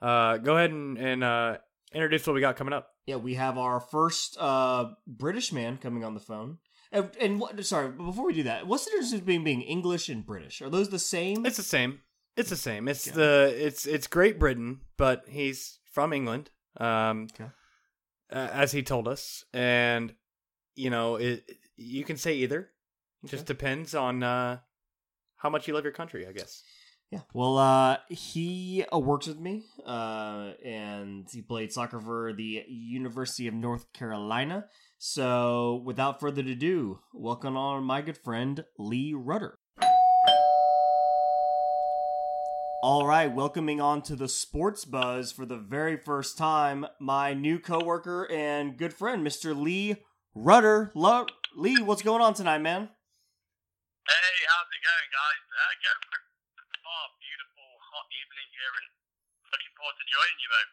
Uh, 0.00 0.38
go 0.38 0.56
ahead 0.56 0.70
and, 0.70 0.96
and 0.98 1.22
uh, 1.24 1.58
introduce 1.92 2.26
what 2.26 2.34
we 2.34 2.40
got 2.40 2.56
coming 2.56 2.72
up. 2.72 2.88
Yeah, 3.06 3.16
we 3.16 3.34
have 3.34 3.58
our 3.58 3.80
first 3.80 4.36
uh, 4.40 4.90
British 5.06 5.52
man 5.52 5.76
coming 5.78 6.04
on 6.04 6.14
the 6.14 6.20
phone. 6.20 6.58
And, 6.92 7.10
and 7.20 7.40
what, 7.40 7.62
sorry, 7.64 7.88
but 7.90 8.04
before 8.04 8.26
we 8.26 8.32
do 8.34 8.42
that, 8.44 8.66
what's 8.66 8.84
the 8.84 8.90
difference 8.92 9.12
between 9.12 9.44
being 9.44 9.62
English 9.62 10.08
and 10.08 10.24
British? 10.26 10.60
Are 10.62 10.70
those 10.70 10.88
the 10.88 10.98
same? 10.98 11.46
It's 11.46 11.56
the 11.56 11.62
same. 11.62 12.00
It's 12.36 12.50
the 12.50 12.56
same. 12.56 12.88
It's 12.88 13.06
Okay. 13.08 13.16
the 13.16 13.54
it's 13.66 13.86
it's 13.86 14.06
Great 14.06 14.38
Britain, 14.38 14.80
but 14.96 15.24
he's 15.28 15.78
from 15.92 16.12
England. 16.12 16.50
Um, 16.76 17.26
Okay. 17.34 17.50
uh, 18.32 18.48
as 18.52 18.72
he 18.72 18.82
told 18.82 19.06
us, 19.08 19.44
and 19.52 20.14
you 20.74 20.90
know, 20.90 21.16
it 21.16 21.44
you 21.76 22.04
can 22.04 22.16
say 22.16 22.34
either. 22.36 22.70
It 23.22 23.28
just 23.30 23.46
depends 23.46 23.94
on 23.94 24.22
uh, 24.22 24.60
how 25.40 25.50
much 25.50 25.66
you 25.66 25.74
love 25.74 25.84
your 25.84 25.92
country, 25.92 26.26
I 26.26 26.32
guess. 26.32 26.62
Yeah. 27.10 27.20
Well, 27.34 27.58
uh, 27.58 27.96
he 28.08 28.84
uh, 28.92 28.98
works 28.98 29.26
with 29.26 29.40
me, 29.40 29.64
uh, 29.84 30.52
and 30.64 31.26
he 31.32 31.42
played 31.42 31.72
soccer 31.72 31.98
for 31.98 32.32
the 32.32 32.64
University 32.68 33.48
of 33.48 33.54
North 33.54 33.92
Carolina. 33.92 34.66
So, 34.98 35.82
without 35.84 36.20
further 36.20 36.42
ado, 36.42 37.00
welcome 37.12 37.56
on 37.56 37.82
my 37.84 38.00
good 38.02 38.18
friend 38.18 38.64
Lee 38.78 39.12
Rutter. 39.14 39.58
All 42.82 43.06
right, 43.06 43.32
welcoming 43.32 43.80
on 43.80 44.02
to 44.02 44.16
the 44.16 44.28
Sports 44.28 44.84
Buzz 44.84 45.32
for 45.32 45.44
the 45.44 45.58
very 45.58 45.96
first 45.96 46.38
time, 46.38 46.86
my 46.98 47.34
new 47.34 47.58
coworker 47.58 48.30
and 48.30 48.76
good 48.76 48.94
friend, 48.94 49.26
Mr. 49.26 49.58
Lee 49.58 49.96
Rutter. 50.34 50.92
Lo- 50.94 51.26
Lee, 51.56 51.82
what's 51.82 52.02
going 52.02 52.22
on 52.22 52.34
tonight, 52.34 52.58
man? 52.62 52.88
Hey, 54.70 54.78
how's 54.86 55.02
it 55.02 55.10
going, 55.10 55.10
guys? 55.10 55.42
Uh, 55.50 55.74
going 55.82 55.98
for 56.06 56.20
oh, 56.86 57.06
beautiful, 57.18 57.66
hot 57.90 58.06
evening 58.14 58.48
here, 58.54 58.70
and 58.78 58.86
looking 59.50 59.72
forward 59.74 59.98
to 59.98 60.06
joining 60.06 60.38
you 60.38 60.50
both. 60.54 60.70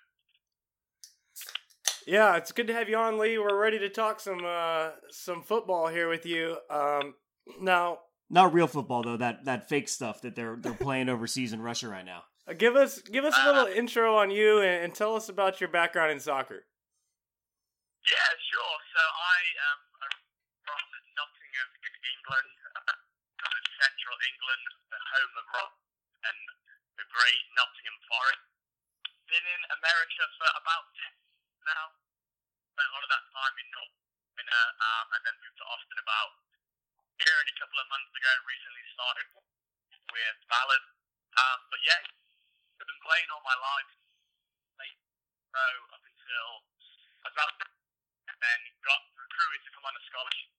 Yeah, 2.06 2.38
it's 2.38 2.52
good 2.54 2.68
to 2.68 2.78
have 2.78 2.90
you 2.90 2.98
on, 2.98 3.18
Lee. 3.18 3.42
We're 3.42 3.58
ready 3.58 3.80
to 3.80 3.90
talk 3.90 4.20
some 4.20 4.46
uh, 4.46 5.02
some 5.10 5.42
football 5.42 5.88
here 5.88 6.08
with 6.10 6.28
you. 6.28 6.58
Um, 6.70 7.16
now, 7.60 8.06
Not 8.30 8.54
real 8.54 8.68
football 8.68 9.02
though. 9.02 9.18
That 9.18 9.46
that 9.46 9.68
fake 9.68 9.90
stuff 9.90 10.22
that 10.22 10.36
they're 10.36 10.58
they're 10.62 10.78
playing 10.78 11.10
overseas 11.10 11.52
in 11.52 11.62
Russia 11.66 11.90
right 11.90 12.06
now. 12.06 12.22
uh, 12.48 12.54
give 12.54 12.76
us 12.76 13.02
give 13.02 13.26
us 13.26 13.34
a 13.34 13.50
little 13.50 13.66
intro 13.66 14.16
on 14.16 14.30
you 14.30 14.62
and, 14.62 14.86
and 14.86 14.94
tell 14.94 15.16
us 15.16 15.28
about 15.28 15.60
your 15.60 15.74
background 15.74 16.12
in 16.12 16.20
soccer. 16.20 16.70
Yeah, 18.06 18.30
sure. 18.46 18.78
So 18.94 19.02
I 19.02 19.38
am 19.74 19.80
uh, 20.06 20.14
from 20.70 20.86
Nottingham 21.18 21.70
in 21.82 21.94
England, 21.98 22.54
uh, 22.78 22.94
central 24.18 24.34
England, 24.34 24.66
the 24.90 24.98
home 24.98 25.34
of 25.38 25.46
rock 25.54 25.74
and 26.26 26.38
the 26.98 27.06
great 27.06 27.44
Nottingham 27.54 27.98
Forest. 28.10 28.42
Been 29.30 29.46
in 29.46 29.64
America 29.78 30.24
for 30.42 30.50
about 30.58 30.86
10 31.62 31.70
now. 31.70 31.86
Spent 32.74 32.88
a 32.90 32.94
lot 32.98 33.06
of 33.06 33.12
that 33.14 33.26
time 33.30 33.56
in 33.62 33.68
North 33.78 33.94
Carolina, 34.34 34.62
um, 34.82 35.06
and 35.14 35.22
then 35.22 35.36
moved 35.38 35.58
to 35.62 35.66
Austin 35.70 36.00
about 36.02 36.34
here 37.22 37.38
and 37.38 37.50
a 37.52 37.58
couple 37.62 37.78
of 37.78 37.88
months 37.94 38.10
ago. 38.18 38.32
Recently 38.42 38.86
started 38.98 39.28
with 40.10 40.38
Ballard. 40.50 40.86
Um, 41.38 41.60
but 41.70 41.82
yeah, 41.86 42.02
I've 42.82 42.90
been 42.90 43.04
playing 43.06 43.30
all 43.30 43.44
my 43.46 43.58
life. 43.60 43.92
Late 44.82 44.98
pro 45.54 45.70
up 45.94 46.02
until 46.02 46.50
about 47.30 47.54
and 48.34 48.38
then 48.42 48.60
got 48.82 49.02
recruited 49.14 49.62
to 49.62 49.70
come 49.78 49.86
on 49.86 49.94
a 49.94 50.04
scholarship 50.10 50.50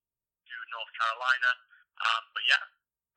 to 0.46 0.54
North 0.70 0.92
Carolina. 0.94 1.50
Um, 1.98 2.22
but 2.30 2.44
yeah, 2.46 2.62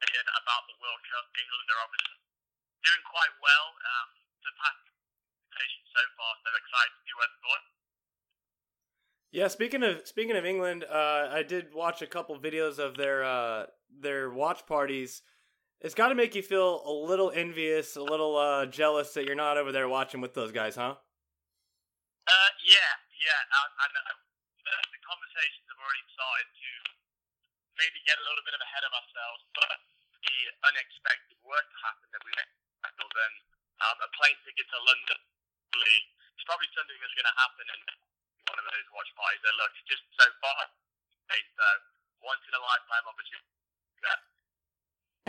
again 0.01 0.27
about 0.37 0.63
the 0.67 0.75
World 0.81 1.01
Cup, 1.07 1.25
England 1.37 1.67
are 1.69 1.81
obviously 1.85 2.17
doing 2.81 3.03
quite 3.05 3.35
well. 3.41 3.67
Um, 3.77 4.07
the 4.41 4.53
past 4.57 4.81
presentation 4.81 5.81
so 5.93 6.01
far, 6.17 6.31
so 6.41 6.49
excited 6.57 6.91
to 6.91 7.01
see 7.05 7.13
where 7.17 7.29
it's 7.29 7.41
going. 7.41 7.65
Yeah, 9.31 9.47
speaking 9.47 9.81
of 9.83 10.03
speaking 10.03 10.35
of 10.35 10.43
England, 10.43 10.83
uh, 10.83 11.31
I 11.31 11.43
did 11.43 11.73
watch 11.73 12.01
a 12.01 12.09
couple 12.09 12.35
videos 12.35 12.79
of 12.79 12.97
their 12.97 13.23
uh, 13.23 13.71
their 13.87 14.29
watch 14.29 14.67
parties. 14.67 15.23
It's 15.79 15.95
got 15.95 16.09
to 16.09 16.15
make 16.15 16.35
you 16.35 16.43
feel 16.43 16.83
a 16.85 16.93
little 16.93 17.31
envious, 17.33 17.95
a 17.95 18.03
little 18.03 18.37
uh, 18.37 18.67
jealous 18.67 19.17
that 19.17 19.25
you're 19.25 19.39
not 19.39 19.57
over 19.57 19.71
there 19.71 19.89
watching 19.89 20.21
with 20.21 20.35
those 20.35 20.51
guys, 20.51 20.75
huh? 20.75 20.93
Uh, 20.93 22.51
yeah, 22.61 22.91
yeah, 23.17 23.41
um, 23.57 23.69
and 23.81 23.93
uh, 23.97 24.13
the, 24.93 25.01
conversations 25.01 25.65
have 25.73 25.81
already 25.81 26.05
started 26.13 26.47
maybe 27.81 27.97
get 28.05 28.21
a 28.21 28.25
little 28.29 28.45
bit 28.45 28.53
of 28.53 28.61
ahead 28.61 28.85
of 28.85 28.93
ourselves, 28.93 29.41
but 29.57 29.75
the 30.29 30.37
unexpected 30.69 31.37
were 31.41 31.57
to 31.57 31.77
happen 31.81 32.07
that 32.13 32.21
we 32.21 32.31
expected, 32.37 33.09
then 33.09 33.33
um, 33.81 33.97
a 34.05 34.09
plane 34.13 34.37
ticket 34.45 34.69
to 34.69 34.77
London, 34.85 35.19
it's 36.41 36.49
probably 36.49 36.69
something 36.73 36.97
that's 36.97 37.13
going 37.13 37.29
to 37.29 37.37
happen 37.37 37.65
in 37.69 37.79
one 38.49 38.57
of 38.57 38.65
those 38.65 38.87
watch 38.97 39.09
parties. 39.13 39.41
That 39.45 39.55
looks 39.61 39.77
just 39.85 40.01
so 40.17 40.25
far, 40.41 40.61
okay, 41.29 41.41
so 41.53 41.67
once 42.25 42.41
in 42.49 42.53
a 42.57 42.61
lifetime 42.65 43.05
opportunity. 43.05 43.49
Yeah. 44.01 44.19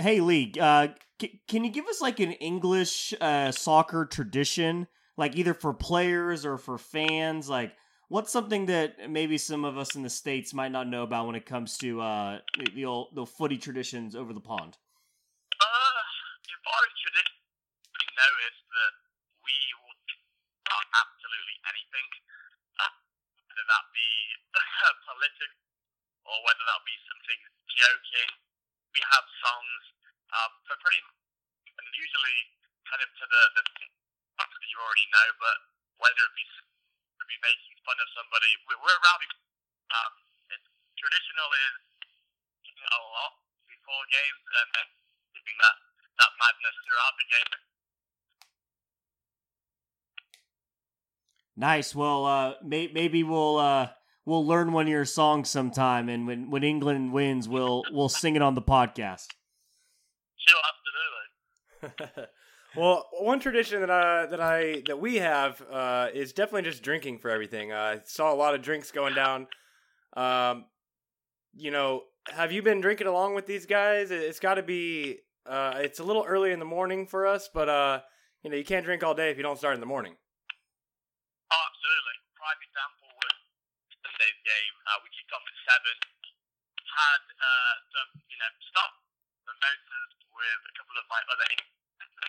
Hey 0.01 0.19
Lee, 0.25 0.57
uh, 0.57 0.97
c- 1.21 1.45
can 1.45 1.69
you 1.69 1.71
give 1.71 1.85
us 1.85 2.01
like 2.01 2.17
an 2.21 2.33
English 2.33 3.13
uh, 3.21 3.53
soccer 3.53 4.09
tradition, 4.09 4.89
like 5.21 5.37
either 5.37 5.53
for 5.53 5.77
players 5.77 6.49
or 6.49 6.57
for 6.57 6.81
fans? 6.81 7.49
Like, 7.49 7.77
what's 8.13 8.29
something 8.29 8.69
that 8.69 9.09
maybe 9.09 9.41
some 9.41 9.65
of 9.65 9.81
us 9.81 9.97
in 9.97 10.05
the 10.05 10.13
states 10.13 10.53
might 10.53 10.69
not 10.69 10.85
know 10.85 11.01
about 11.01 11.25
when 11.25 11.33
it 11.33 11.49
comes 11.49 11.81
to 11.81 11.97
uh, 12.05 12.45
the, 12.77 12.85
old 12.85 13.17
the 13.17 13.25
footy 13.25 13.57
traditions 13.57 14.13
over 14.13 14.37
the 14.37 14.45
pond? 14.45 14.77
Uh, 15.57 16.01
far 16.61 16.81
as 16.85 16.93
tradition, 17.01 17.41
we 17.97 18.05
noticed 18.13 18.65
that 18.69 18.95
we 19.41 19.57
will 19.81 19.97
start 20.61 20.87
absolutely 20.93 21.57
anything, 21.73 22.09
uh, 22.85 22.93
whether 23.49 23.65
that 23.65 23.85
be 23.97 24.09
political 25.09 25.53
or 26.29 26.37
whether 26.45 26.65
that 26.69 26.85
be 26.85 26.97
something 27.09 27.41
joking. 27.81 28.31
We 28.93 29.01
have 29.09 29.25
songs 29.41 29.83
um, 30.37 30.53
for 30.69 30.77
pretty 30.85 31.01
and 31.01 31.89
usually 31.97 32.39
kind 32.85 33.01
of 33.01 33.09
to 33.09 33.25
the, 33.25 33.43
the 33.57 33.65
that 34.37 34.69
you 34.69 34.79
already 34.85 35.09
know, 35.09 35.29
but 35.41 35.57
whether 35.97 36.21
it 36.21 36.35
be 36.37 36.45
be 37.33 37.39
making 37.41 37.72
fun 37.87 37.99
of 37.99 38.09
somebody, 38.15 38.51
we're. 38.67 38.81
Um, 39.93 40.13
it's, 40.49 40.69
traditional 40.97 41.51
is 41.53 41.77
eating 42.65 42.89
a 42.89 43.01
lot 43.13 43.33
before 43.69 44.03
games 44.09 44.45
and 44.57 44.69
then 44.73 44.89
keeping 45.37 45.57
that, 45.61 45.77
that 46.23 46.33
madness 46.41 46.77
throughout 46.87 47.15
the 47.21 47.29
game. 47.29 47.53
Nice. 51.57 51.95
Well, 51.95 52.25
uh, 52.25 52.55
may- 52.65 52.89
maybe 52.89 53.23
we'll 53.23 53.59
uh, 53.59 53.89
we'll 54.25 54.47
learn 54.47 54.73
one 54.73 54.87
of 54.87 54.91
your 54.91 55.05
songs 55.05 55.51
sometime, 55.51 56.09
and 56.09 56.27
when, 56.27 56.51
when 56.51 56.65
England 56.65 57.13
wins, 57.13 57.49
we'll 57.49 57.85
we'll 57.93 58.09
sing 58.09 58.37
it 58.37 58.43
on 58.43 58.55
the 58.55 58.63
podcast. 58.63 59.27
Sure, 60.41 60.63
absolutely. 61.83 62.25
well, 62.77 63.09
one 63.21 63.41
tradition 63.41 63.81
that 63.81 63.91
I 63.91 64.27
that 64.27 64.41
I 64.41 64.83
that 64.87 64.99
we 64.99 65.17
have 65.17 65.63
uh, 65.71 66.09
is 66.15 66.33
definitely 66.33 66.63
just 66.63 66.83
drinking 66.83 67.19
for 67.19 67.31
everything. 67.31 67.73
Uh, 67.73 67.77
I 67.77 68.01
saw 68.05 68.33
a 68.33 68.37
lot 68.37 68.55
of 68.55 68.63
drinks 68.63 68.91
going 68.91 69.15
down. 69.15 69.47
Um, 70.17 70.67
you 71.55 71.71
know, 71.71 72.05
have 72.29 72.53
you 72.53 72.63
been 72.63 72.81
drinking 72.81 73.07
along 73.07 73.35
with 73.35 73.47
these 73.47 73.67
guys? 73.67 74.11
It's 74.11 74.41
got 74.41 74.55
to 74.55 74.63
be. 74.63 75.19
Uh, 75.45 75.81
it's 75.83 75.99
a 75.99 76.05
little 76.05 76.25
early 76.27 76.53
in 76.53 76.59
the 76.59 76.69
morning 76.69 77.07
for 77.07 77.27
us, 77.27 77.51
but 77.53 77.69
uh, 77.69 78.01
you 78.43 78.51
know, 78.51 78.57
you 78.57 78.65
can't 78.65 78.85
drink 78.85 79.03
all 79.03 79.15
day 79.15 79.31
if 79.31 79.37
you 79.37 79.43
don't 79.43 79.59
start 79.59 79.75
in 79.75 79.81
the 79.81 79.91
morning. 79.91 80.15
Oh, 81.53 81.63
absolutely. 81.69 82.17
Prime 82.33 82.61
example 82.65 83.09
was 83.21 83.37
Sunday's 84.01 84.41
game. 84.49 84.75
Uh, 84.89 84.99
we 85.05 85.13
kicked 85.13 85.33
off 85.35 85.45
at 85.45 85.57
seven. 85.69 85.97
Had 86.93 87.25
uh, 87.25 87.75
some, 87.93 88.11
you 88.29 88.37
know, 88.37 88.51
stop 88.69 88.93
mimosas 89.49 90.13
with 90.33 90.61
a 90.61 90.73
couple 90.77 90.97
of 90.97 91.05
my 91.09 91.21
other 91.33 91.49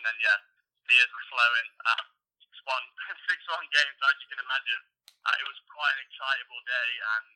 then 0.04 0.16
yeah, 0.20 0.38
beers 0.86 1.10
were 1.10 1.26
flowing. 1.32 1.68
Uh, 1.82 2.02
six 2.38 2.52
one, 2.68 2.84
six 3.28 3.38
one 3.48 3.66
games, 3.72 3.96
as 4.04 4.16
you 4.20 4.28
can 4.30 4.40
imagine. 4.44 4.82
Uh, 5.24 5.40
it 5.40 5.46
was 5.48 5.58
quite 5.72 5.94
an 5.96 6.02
excitable 6.04 6.62
day, 6.68 6.90
and 7.00 7.26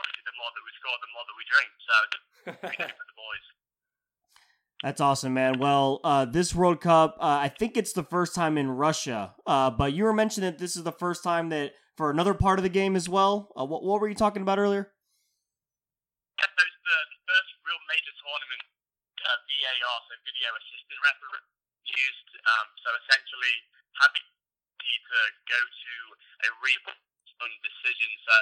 obviously 0.00 0.24
the 0.24 0.36
more 0.40 0.50
that 0.52 0.64
we 0.64 0.72
score, 0.80 0.96
the 0.96 1.12
more 1.12 1.24
that 1.28 1.36
we 1.36 1.44
drink. 1.44 1.70
So 1.84 1.94
just 2.08 2.26
we 2.64 2.74
for 2.88 3.06
the 3.06 3.18
boys. 3.18 3.46
That's 4.82 4.98
awesome, 4.98 5.38
man. 5.38 5.62
Well, 5.62 6.00
uh, 6.02 6.26
this 6.26 6.56
World 6.58 6.82
Cup, 6.82 7.14
uh, 7.22 7.38
I 7.38 7.46
think 7.46 7.76
it's 7.76 7.92
the 7.92 8.02
first 8.02 8.34
time 8.34 8.58
in 8.58 8.66
Russia, 8.66 9.36
uh, 9.46 9.70
but 9.70 9.94
you 9.94 10.02
were 10.02 10.12
mentioning 10.12 10.50
that 10.50 10.58
this 10.58 10.74
is 10.74 10.82
the 10.82 10.90
first 10.90 11.22
time 11.22 11.54
that 11.54 11.78
for 11.94 12.10
another 12.10 12.34
part 12.34 12.58
of 12.58 12.64
the 12.64 12.72
game 12.72 12.96
as 12.96 13.06
well. 13.08 13.54
Uh, 13.54 13.62
what, 13.62 13.84
what 13.84 14.00
were 14.00 14.08
you 14.10 14.18
talking 14.18 14.42
about 14.42 14.58
earlier? 14.58 14.90
Yeah, 16.34 16.50
so 16.50 16.60
it's 16.66 16.80
the, 16.82 16.98
the 17.14 17.20
first 17.30 17.50
real 17.62 17.78
major 17.86 18.10
tournament 18.26 18.62
uh, 19.22 19.38
VAR, 19.38 19.98
so 20.10 20.14
video 20.26 20.50
assistant 20.50 20.98
referee. 20.98 21.41
Um, 22.42 22.66
so 22.82 22.88
essentially, 23.06 23.54
having 24.02 24.26
to 25.12 25.20
go 25.44 25.60
to 25.60 25.94
a 26.46 26.50
replay 26.64 26.96
decision. 27.60 28.10
So 28.22 28.36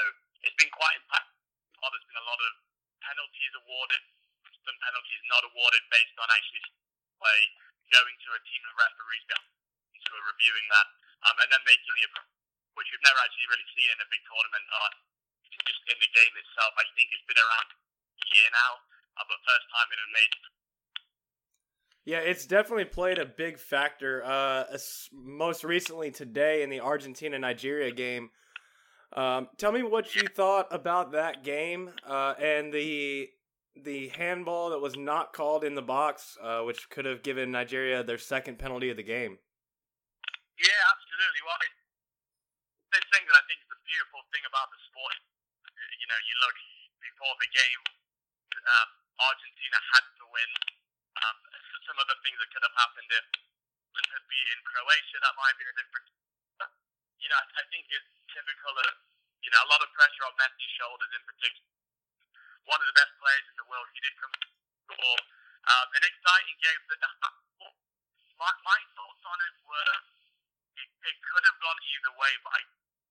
it's 0.44 0.58
been 0.60 0.70
quite 0.70 0.94
impactful. 1.00 1.88
There's 1.90 2.08
been 2.08 2.20
a 2.20 2.28
lot 2.28 2.40
of 2.40 2.52
penalties 3.00 3.54
awarded, 3.64 4.02
some 4.60 4.78
penalties 4.84 5.22
not 5.32 5.42
awarded 5.48 5.82
based 5.88 6.14
on 6.20 6.28
actually 6.28 6.64
play 7.16 7.40
going 7.90 8.16
to 8.22 8.30
a 8.36 8.40
team 8.44 8.62
of 8.70 8.74
referees 8.76 9.24
who 9.30 10.14
are 10.14 10.28
reviewing 10.30 10.66
that, 10.68 10.88
um, 11.26 11.36
and 11.42 11.48
then 11.50 11.62
making 11.64 11.94
the 11.96 12.22
which 12.78 12.88
we've 12.92 13.02
never 13.02 13.20
actually 13.24 13.48
really 13.50 13.68
seen 13.74 13.90
in 13.90 13.98
a 14.04 14.08
big 14.12 14.22
tournament. 14.28 14.64
Uh, 14.70 14.92
just 15.66 15.82
in 15.90 15.98
the 15.98 16.10
game 16.14 16.34
itself, 16.38 16.72
I 16.78 16.86
think 16.94 17.10
it's 17.10 17.26
been 17.26 17.40
around 17.40 17.68
a 17.74 18.26
year 18.36 18.48
now, 18.52 18.72
uh, 19.18 19.24
but 19.26 19.38
first 19.42 19.66
time 19.74 19.88
in 19.90 19.98
a 20.00 20.08
major 20.14 20.40
Yeah, 22.04 22.18
it's 22.18 22.46
definitely 22.46 22.86
played 22.86 23.18
a 23.18 23.26
big 23.26 23.58
factor. 23.58 24.24
Uh, 24.24 24.64
most 25.12 25.64
recently 25.64 26.10
today 26.10 26.62
in 26.62 26.70
the 26.70 26.80
Argentina 26.80 27.38
Nigeria 27.38 27.92
game. 27.92 28.30
Um, 29.12 29.48
tell 29.58 29.72
me 29.72 29.82
what 29.82 30.14
you 30.14 30.22
thought 30.28 30.68
about 30.70 31.12
that 31.12 31.42
game 31.42 31.90
uh, 32.06 32.34
and 32.40 32.72
the 32.72 33.28
the 33.84 34.08
handball 34.18 34.70
that 34.70 34.82
was 34.82 34.96
not 34.96 35.32
called 35.32 35.64
in 35.64 35.74
the 35.74 35.82
box, 35.82 36.36
uh, 36.42 36.60
which 36.62 36.90
could 36.90 37.06
have 37.06 37.22
given 37.22 37.50
Nigeria 37.50 38.02
their 38.02 38.18
second 38.18 38.58
penalty 38.58 38.90
of 38.90 38.98
the 38.98 39.06
game. 39.06 39.38
Yeah, 40.58 40.82
absolutely. 40.90 41.42
Well, 41.46 41.60
it, 41.64 41.72
the 42.92 43.00
thing 43.14 43.24
that 43.24 43.36
I 43.38 43.42
think 43.46 43.62
is 43.62 43.70
the 43.70 43.80
beautiful 43.86 44.20
thing 44.34 44.44
about 44.44 44.68
the 44.74 44.80
sport, 44.90 45.16
you 45.96 46.06
know, 46.10 46.18
you 46.18 46.34
look 46.44 46.56
before 47.00 47.34
the 47.40 47.50
game, 47.54 47.82
um, 48.58 48.88
Argentina 49.22 49.78
had 49.96 50.04
to 50.18 50.24
win. 50.28 50.50
Um, 51.24 51.36
some 51.84 51.98
other 51.98 52.16
things 52.24 52.36
that 52.40 52.50
could 52.52 52.64
have 52.64 52.76
happened 52.76 53.10
if 53.10 53.26
it 53.30 54.06
had 54.10 54.24
been 54.26 54.48
in 54.54 54.60
Croatia, 54.64 55.16
that 55.20 55.34
might 55.36 55.56
been 55.56 55.70
a 55.70 55.76
different. 55.76 56.06
You 57.20 57.28
know, 57.28 57.36
I 57.36 57.62
think 57.68 57.84
it's 57.92 58.12
typical 58.32 58.72
of, 58.80 58.90
you 59.44 59.50
know, 59.52 59.60
a 59.60 59.68
lot 59.68 59.84
of 59.84 59.92
pressure 59.92 60.24
on 60.24 60.32
Messi's 60.40 60.72
shoulders 60.80 61.12
in 61.12 61.22
particular. 61.28 61.68
One 62.64 62.80
of 62.80 62.88
the 62.88 62.96
best 62.96 63.12
players 63.20 63.44
in 63.44 63.56
the 63.60 63.68
world. 63.68 63.86
He 63.92 64.00
did 64.00 64.14
come 64.16 64.32
score. 64.88 65.20
Um, 65.68 65.86
an 66.00 66.04
exciting 66.08 66.58
game. 66.64 66.82
That 66.88 67.00
my, 68.40 68.52
my 68.64 68.78
thoughts 68.96 69.22
on 69.28 69.38
it 69.44 69.56
were 69.68 69.92
it, 70.80 70.88
it 71.12 71.16
could 71.20 71.44
have 71.44 71.58
gone 71.60 71.76
either 71.76 72.12
way, 72.16 72.32
but 72.40 72.52
I 72.56 72.62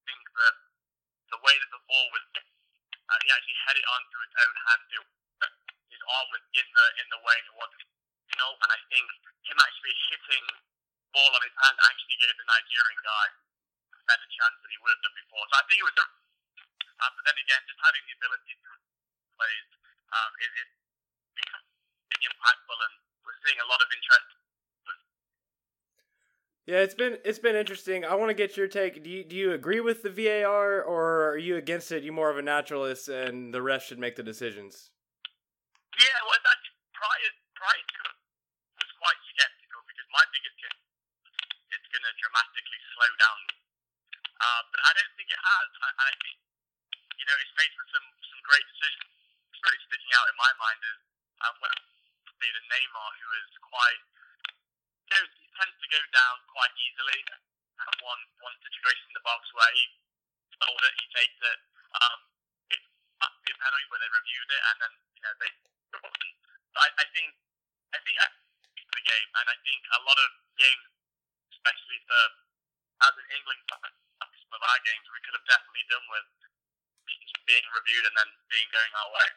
think 0.10 0.24
that 0.26 0.56
the 1.30 1.40
way 1.46 1.54
that 1.54 1.70
the 1.70 1.84
ball 1.86 2.08
was, 2.10 2.24
uh, 2.34 3.18
he 3.22 3.30
actually 3.30 3.60
had 3.62 3.78
it 3.78 3.86
onto 3.86 4.18
his 4.26 4.34
own 4.42 4.56
hand. 4.66 4.82
It, 4.90 5.06
his 5.94 6.02
arm 6.06 6.28
was 6.34 6.44
in 6.54 6.68
the 6.70 6.86
in 7.02 7.08
the 7.14 7.22
way, 7.22 7.36
and 7.38 7.48
it 7.50 7.58
wasn't, 7.58 7.86
know. 8.39 8.51
And 8.63 8.69
I 8.72 8.79
think 8.88 9.05
him 9.43 9.58
actually 9.60 9.96
hitting 10.10 10.46
ball 11.12 11.31
on 11.36 11.41
his 11.43 11.55
hand 11.60 11.77
actually 11.84 12.17
gave 12.24 12.36
the 12.39 12.48
Nigerian 12.48 13.01
guy 13.03 13.27
a 13.91 14.03
better 14.08 14.27
chance 14.31 14.55
than 14.63 14.69
he 14.72 14.77
would 14.79 14.93
have 14.96 15.03
done 15.03 15.15
before. 15.19 15.43
So 15.51 15.55
I 15.60 15.63
think 15.67 15.77
it 15.84 15.88
was. 15.88 15.98
A, 16.00 16.05
uh, 17.00 17.12
but 17.15 17.24
then 17.24 17.38
again, 17.39 17.62
just 17.63 17.79
having 17.79 18.03
the 18.03 18.15
ability 18.19 18.53
to 18.60 18.72
play 19.39 19.53
um, 20.12 20.31
is, 20.43 20.51
is 20.51 20.69
becomes 21.39 22.27
impactful, 22.27 22.75
and 22.75 22.96
we're 23.24 23.39
seeing 23.48 23.60
a 23.63 23.67
lot 23.72 23.79
of 23.79 23.88
interest 23.88 24.29
Yeah, 26.67 26.86
it's 26.86 26.93
been 26.93 27.17
it's 27.25 27.39
been 27.39 27.55
interesting. 27.55 28.05
I 28.05 28.13
want 28.13 28.29
to 28.29 28.38
get 28.38 28.53
your 28.53 28.67
take. 28.69 29.01
Do 29.01 29.10
you 29.10 29.24
do 29.24 29.34
you 29.36 29.58
agree 29.58 29.81
with 29.81 30.03
the 30.03 30.13
VAR 30.13 30.84
or 30.84 31.34
are 31.34 31.38
you 31.38 31.58
against 31.58 31.89
it? 31.91 32.03
You 32.03 32.12
more 32.12 32.29
of 32.29 32.38
a 32.38 32.46
naturalist, 32.46 33.10
and 33.10 33.50
the 33.50 33.63
rest 33.63 33.88
should 33.88 33.98
make 33.98 34.15
the 34.17 34.22
decisions. 34.22 34.91
Yeah, 35.98 36.19
well, 36.29 36.38
that 36.46 36.60
prior 36.93 37.31
prior 37.58 37.74
to 37.74 38.00
it, 38.05 38.17
I 38.77 38.86
was 38.86 38.93
quite 39.01 39.17
because 40.20 40.28
my 40.28 40.36
biggest 40.36 40.60
concern 40.60 40.88
it's 41.70 41.90
going 41.94 42.04
to 42.04 42.14
dramatically 42.20 42.82
slow 42.98 43.12
down. 43.22 43.40
Uh, 44.40 44.62
but 44.74 44.80
I 44.84 44.92
don't 44.98 45.14
think 45.16 45.30
it 45.32 45.40
has. 45.40 45.70
I, 45.80 45.90
I 45.96 46.12
think 46.20 46.38
you 47.16 47.26
know 47.30 47.38
it's 47.40 47.56
made 47.56 47.72
for 47.78 47.86
some 47.94 48.08
some 48.20 48.42
great 48.44 48.66
decisions. 48.68 49.16
What's 49.48 49.64
really 49.64 49.82
sticking 49.88 50.14
out 50.18 50.28
in 50.28 50.38
my 50.40 50.52
mind 50.60 50.80
is 50.82 51.00
um, 51.46 51.56
when 51.62 51.72
made 52.40 52.56
a 52.56 52.64
Neymar 52.68 53.10
who 53.20 53.30
is 53.36 53.52
quite 53.64 54.02
goes, 55.12 55.32
he 55.40 55.48
tends 55.56 55.76
to 55.76 55.88
go 55.92 56.02
down 56.16 56.36
quite 56.52 56.74
easily. 56.76 57.20
Had 57.80 57.96
one 58.04 58.24
one 58.44 58.56
situation 58.60 59.06
in 59.12 59.16
the 59.16 59.24
box 59.24 59.48
where 59.56 59.72
he 59.72 59.84
stole 60.56 60.84
it, 60.84 60.96
he 61.00 61.08
takes 61.16 61.40
it. 61.40 61.60
Um, 61.96 62.20
a 63.20 63.28
penalty 63.60 63.88
where 63.92 64.00
they 64.00 64.12
reviewed 64.12 64.50
it, 64.52 64.64
and 64.72 64.78
then 64.84 64.94
you 65.16 65.22
know 65.24 65.34
they. 65.44 65.52
I, 66.80 66.88
I 66.96 67.06
think 67.12 67.30
I 67.92 68.00
think 68.00 68.16
I 68.20 68.28
think 68.89 69.05
the 69.05 69.05
game, 69.05 69.29
and 69.38 69.46
I 69.46 69.58
think 69.62 69.79
a 69.93 70.01
lot 70.01 70.17
of 70.17 70.29
games, 70.58 70.86
especially 71.53 72.00
for 72.10 72.22
as 73.05 73.13
an 73.15 73.27
England 73.31 73.62
fan, 73.69 73.91
some 74.17 74.53
of 74.58 74.63
our 74.65 74.81
games, 74.81 75.05
we 75.13 75.22
could 75.22 75.38
have 75.38 75.46
definitely 75.46 75.86
done 75.93 76.05
with 76.10 76.27
being 77.46 77.65
reviewed 77.69 78.05
and 78.05 78.15
then 78.17 78.29
being 78.50 78.69
going 78.74 78.93
our 78.98 79.10
way. 79.13 79.29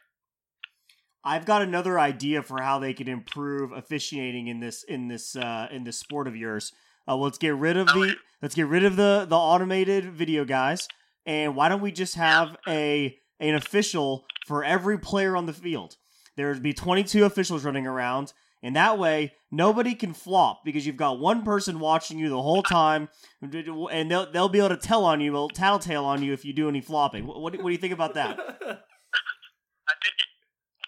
I've 1.24 1.46
got 1.46 1.62
another 1.62 2.00
idea 2.00 2.42
for 2.42 2.60
how 2.60 2.78
they 2.80 2.92
could 2.92 3.08
improve 3.08 3.72
officiating 3.72 4.48
in 4.48 4.60
this 4.60 4.82
in 4.82 5.08
this 5.08 5.36
uh, 5.36 5.68
in 5.70 5.84
this 5.84 5.98
sport 5.98 6.26
of 6.26 6.34
yours. 6.34 6.72
Uh, 7.06 7.16
let's 7.16 7.38
get 7.38 7.54
rid 7.54 7.76
of 7.76 7.86
the 7.88 8.16
let's 8.40 8.54
get 8.54 8.66
rid 8.66 8.84
of 8.84 8.96
the 8.96 9.26
the 9.28 9.36
automated 9.36 10.12
video 10.12 10.44
guys, 10.44 10.88
and 11.24 11.54
why 11.54 11.68
don't 11.68 11.80
we 11.80 11.92
just 11.92 12.16
have 12.16 12.56
a 12.66 13.16
an 13.38 13.54
official 13.54 14.24
for 14.46 14.64
every 14.64 14.98
player 14.98 15.36
on 15.36 15.46
the 15.46 15.52
field? 15.52 15.96
There 16.36 16.48
would 16.48 16.62
be 16.62 16.72
22 16.72 17.24
officials 17.24 17.64
running 17.64 17.86
around, 17.86 18.32
and 18.62 18.74
that 18.74 18.98
way 18.98 19.34
nobody 19.52 19.94
can 19.94 20.14
flop 20.14 20.64
because 20.64 20.86
you've 20.86 20.96
got 20.96 21.20
one 21.20 21.44
person 21.44 21.78
watching 21.78 22.18
you 22.18 22.28
the 22.28 22.42
whole 22.42 22.62
time, 22.62 23.08
and 23.40 24.10
they'll 24.10 24.30
they'll 24.32 24.48
be 24.48 24.58
able 24.58 24.70
to 24.70 24.76
tell 24.76 25.04
on 25.04 25.20
you, 25.20 25.30
they'll 25.30 25.48
tattletale 25.48 26.04
on 26.04 26.22
you 26.22 26.32
if 26.32 26.44
you 26.44 26.52
do 26.52 26.68
any 26.68 26.80
flopping. 26.80 27.26
What 27.26 27.40
what, 27.40 27.54
what 27.58 27.66
do 27.66 27.72
you 27.72 27.78
think 27.78 27.92
about 27.92 28.14
that? 28.14 28.38
I 28.40 28.40
think 28.40 30.14
it's 30.18 30.32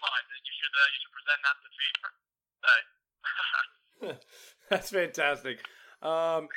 fine. 0.01 0.25
You 0.43 0.53
should 0.59 0.75
uh, 0.75 0.89
you 0.91 0.99
should 0.99 1.13
present 1.15 1.39
that 1.45 1.55
to 1.63 1.69
FIFA. 1.79 2.09
So, 4.01 4.11
That's 4.69 4.89
fantastic. 4.89 5.59
Um, 6.01 6.49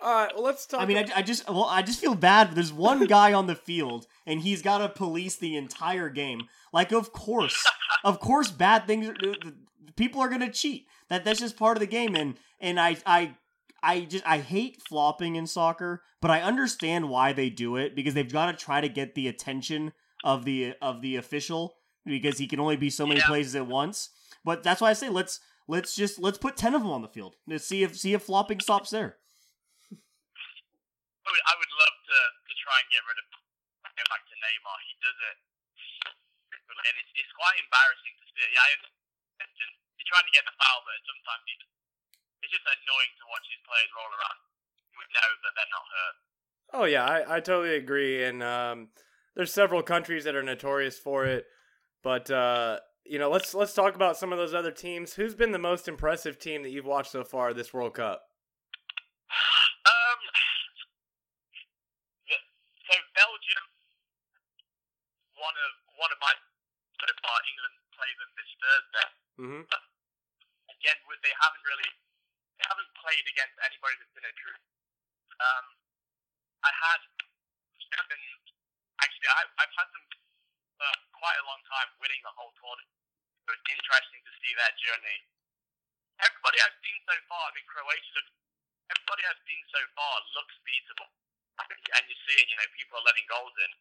all 0.00 0.14
right, 0.14 0.30
well, 0.34 0.44
let's 0.44 0.64
talk. 0.64 0.80
I 0.80 0.86
mean, 0.86 0.98
I, 0.98 1.06
I 1.16 1.22
just 1.22 1.48
well, 1.48 1.64
I 1.64 1.82
just 1.82 2.00
feel 2.00 2.14
bad. 2.14 2.52
There's 2.52 2.72
one 2.72 3.04
guy 3.06 3.32
on 3.32 3.46
the 3.46 3.54
field, 3.54 4.06
and 4.26 4.40
he's 4.40 4.62
got 4.62 4.78
to 4.78 4.88
police 4.88 5.36
the 5.36 5.56
entire 5.56 6.08
game. 6.08 6.42
Like, 6.72 6.92
of 6.92 7.12
course, 7.12 7.66
of 8.04 8.20
course, 8.20 8.50
bad 8.50 8.86
things. 8.86 9.08
Are, 9.08 9.14
people 9.98 10.20
are 10.22 10.28
gonna 10.28 10.50
cheat. 10.50 10.86
That 11.10 11.24
that's 11.24 11.40
just 11.40 11.56
part 11.58 11.76
of 11.76 11.80
the 11.80 11.86
game. 11.86 12.14
And 12.14 12.38
and 12.60 12.80
I 12.80 12.96
I 13.04 13.36
I 13.82 14.00
just 14.00 14.26
I 14.26 14.38
hate 14.38 14.80
flopping 14.88 15.36
in 15.36 15.46
soccer, 15.46 16.02
but 16.22 16.30
I 16.30 16.40
understand 16.40 17.10
why 17.10 17.32
they 17.32 17.50
do 17.50 17.76
it 17.76 17.94
because 17.94 18.14
they've 18.14 18.32
got 18.32 18.46
to 18.46 18.56
try 18.56 18.80
to 18.80 18.88
get 18.88 19.14
the 19.14 19.28
attention 19.28 19.92
of 20.24 20.44
the 20.44 20.74
of 20.80 21.02
the 21.02 21.16
official 21.16 21.76
because 22.06 22.38
he 22.38 22.46
can 22.46 22.60
only 22.60 22.76
be 22.76 22.88
so 22.90 23.04
many 23.06 23.20
Yeah. 23.20 23.26
places 23.26 23.54
at 23.54 23.66
once. 23.66 24.10
But 24.44 24.62
that's 24.62 24.80
why 24.80 24.90
I 24.90 24.94
say 24.94 25.10
let's 25.10 25.40
let's 25.66 25.94
just 25.94 26.18
let's 26.18 26.38
put 26.38 26.56
ten 26.56 26.74
of 26.74 26.82
them 26.82 26.90
on 26.90 27.02
the 27.02 27.08
field. 27.12 27.36
Let's 27.46 27.66
see 27.66 27.82
if 27.82 27.98
see 27.98 28.14
if 28.14 28.22
flopping 28.22 28.60
stops 28.60 28.90
there. 28.90 29.18
I 29.92 31.30
would, 31.30 31.44
I 31.44 31.54
would 31.60 31.72
love 31.76 31.96
to, 32.08 32.18
to 32.48 32.52
try 32.56 32.80
and 32.80 32.88
get 32.88 33.04
rid 33.04 33.20
of 33.20 33.26
go 33.98 34.04
back 34.08 34.22
to 34.24 34.34
Neymar. 34.40 34.78
He 34.88 34.94
does 35.02 35.18
it, 35.28 35.36
and 36.08 36.94
it's, 36.96 37.12
it's 37.18 37.34
quite 37.36 37.58
embarrassing 37.60 38.14
to 38.16 38.24
see. 38.32 38.48
Yeah, 38.48 38.64
I 38.64 38.70
understand. 38.78 39.77
You're 40.08 40.16
trying 40.16 40.32
to 40.32 40.36
get 40.40 40.48
the 40.48 40.56
foul, 40.56 40.80
but 40.88 40.96
sometimes 41.04 41.44
he, 41.44 41.54
it's 42.40 42.52
just 42.56 42.64
annoying 42.64 43.12
to 43.20 43.24
watch 43.28 43.44
his 43.44 43.60
players 43.68 43.92
roll 43.92 44.08
around. 44.08 44.40
You 44.88 44.96
would 45.04 45.12
know 45.12 45.28
that 45.44 45.52
they're 45.52 45.68
not 45.76 45.84
hurt. 45.92 46.16
Oh 46.72 46.86
yeah, 46.88 47.04
I, 47.04 47.36
I 47.36 47.38
totally 47.44 47.76
agree. 47.76 48.24
And 48.24 48.40
um, 48.40 48.88
there's 49.36 49.52
several 49.52 49.84
countries 49.84 50.24
that 50.24 50.32
are 50.32 50.42
notorious 50.42 50.96
for 50.96 51.28
it. 51.28 51.44
But 52.00 52.32
uh, 52.32 52.80
you 53.04 53.20
know, 53.20 53.28
let's 53.28 53.52
let's 53.52 53.76
talk 53.76 54.00
about 54.00 54.16
some 54.16 54.32
of 54.32 54.40
those 54.40 54.56
other 54.56 54.72
teams. 54.72 55.12
Who's 55.12 55.36
been 55.36 55.52
the 55.52 55.60
most 55.60 55.92
impressive 55.92 56.40
team 56.40 56.64
that 56.64 56.72
you've 56.72 56.88
watched 56.88 57.12
so 57.12 57.20
far 57.20 57.52
this 57.52 57.76
World 57.76 57.92
Cup? 57.92 58.24
Um, 59.84 60.20
so 62.32 62.96
Belgium, 63.12 63.64
one 65.36 65.52
of 65.52 65.72
one 66.00 66.08
of 66.08 66.18
my 66.24 66.32
England 67.28 67.76
play 67.92 68.10
them 68.16 68.30
this 68.36 68.50
Thursday. 68.56 69.08
Mm-hmm. 69.38 69.87
They 71.22 71.34
haven't 71.34 71.64
really, 71.66 71.90
they 72.58 72.66
haven't 72.68 72.90
played 72.98 73.26
against 73.26 73.56
anybody 73.62 73.94
that's 73.98 74.14
been 74.14 74.28
a 74.28 74.34
true. 74.38 74.58
Um, 75.38 75.66
I 76.66 76.72
had 76.74 77.00
actually, 78.98 79.30
I, 79.30 79.42
I've 79.62 79.74
had 79.78 79.88
them 79.94 80.04
for 80.78 80.90
quite 81.18 81.38
a 81.38 81.46
long 81.46 81.62
time 81.66 81.88
winning 81.98 82.22
the 82.22 82.34
whole 82.34 82.54
tournament. 82.58 82.90
So 83.46 83.54
it's 83.54 83.68
interesting 83.70 84.20
to 84.22 84.32
see 84.42 84.52
their 84.54 84.74
journey. 84.78 85.18
Everybody 86.18 86.58
I've 86.62 86.78
seen 86.82 86.98
so 87.06 87.14
far, 87.30 87.42
I 87.48 87.52
mean, 87.54 87.66
Croatia 87.66 88.12
looks, 88.18 88.32
everybody 88.90 89.22
I've 89.26 89.42
seen 89.46 89.62
so 89.70 89.80
far 89.94 90.14
looks 90.34 90.56
beatable. 90.66 91.10
And 91.58 92.02
you're 92.06 92.22
seeing, 92.26 92.46
you 92.46 92.58
know, 92.58 92.68
people 92.74 93.02
are 93.02 93.06
letting 93.06 93.26
goals 93.26 93.54
in. 93.58 93.72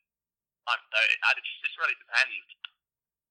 Um, 0.66 0.82
so 0.90 0.98
it, 0.98 1.18
I, 1.22 1.30
it 1.38 1.46
just 1.46 1.78
really 1.78 1.98
depends. 1.98 2.50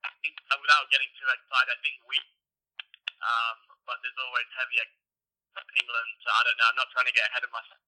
I 0.07 0.11
think, 0.23 0.39
uh, 0.39 0.59
without 0.63 0.87
getting 0.95 1.11
too 1.19 1.27
excited, 1.27 1.71
I 1.75 1.79
think 1.83 1.99
we 2.07 2.17
um, 3.19 3.59
but 3.87 3.97
there's 4.03 4.19
always 4.21 4.51
heavy 4.59 4.83
England. 5.81 6.11
So 6.21 6.29
I 6.29 6.41
don't 6.45 6.59
know. 6.61 6.69
I'm 6.69 6.79
not 6.79 6.91
trying 6.93 7.09
to 7.09 7.17
get 7.17 7.25
ahead 7.33 7.45
of 7.47 7.53
myself. 7.55 7.81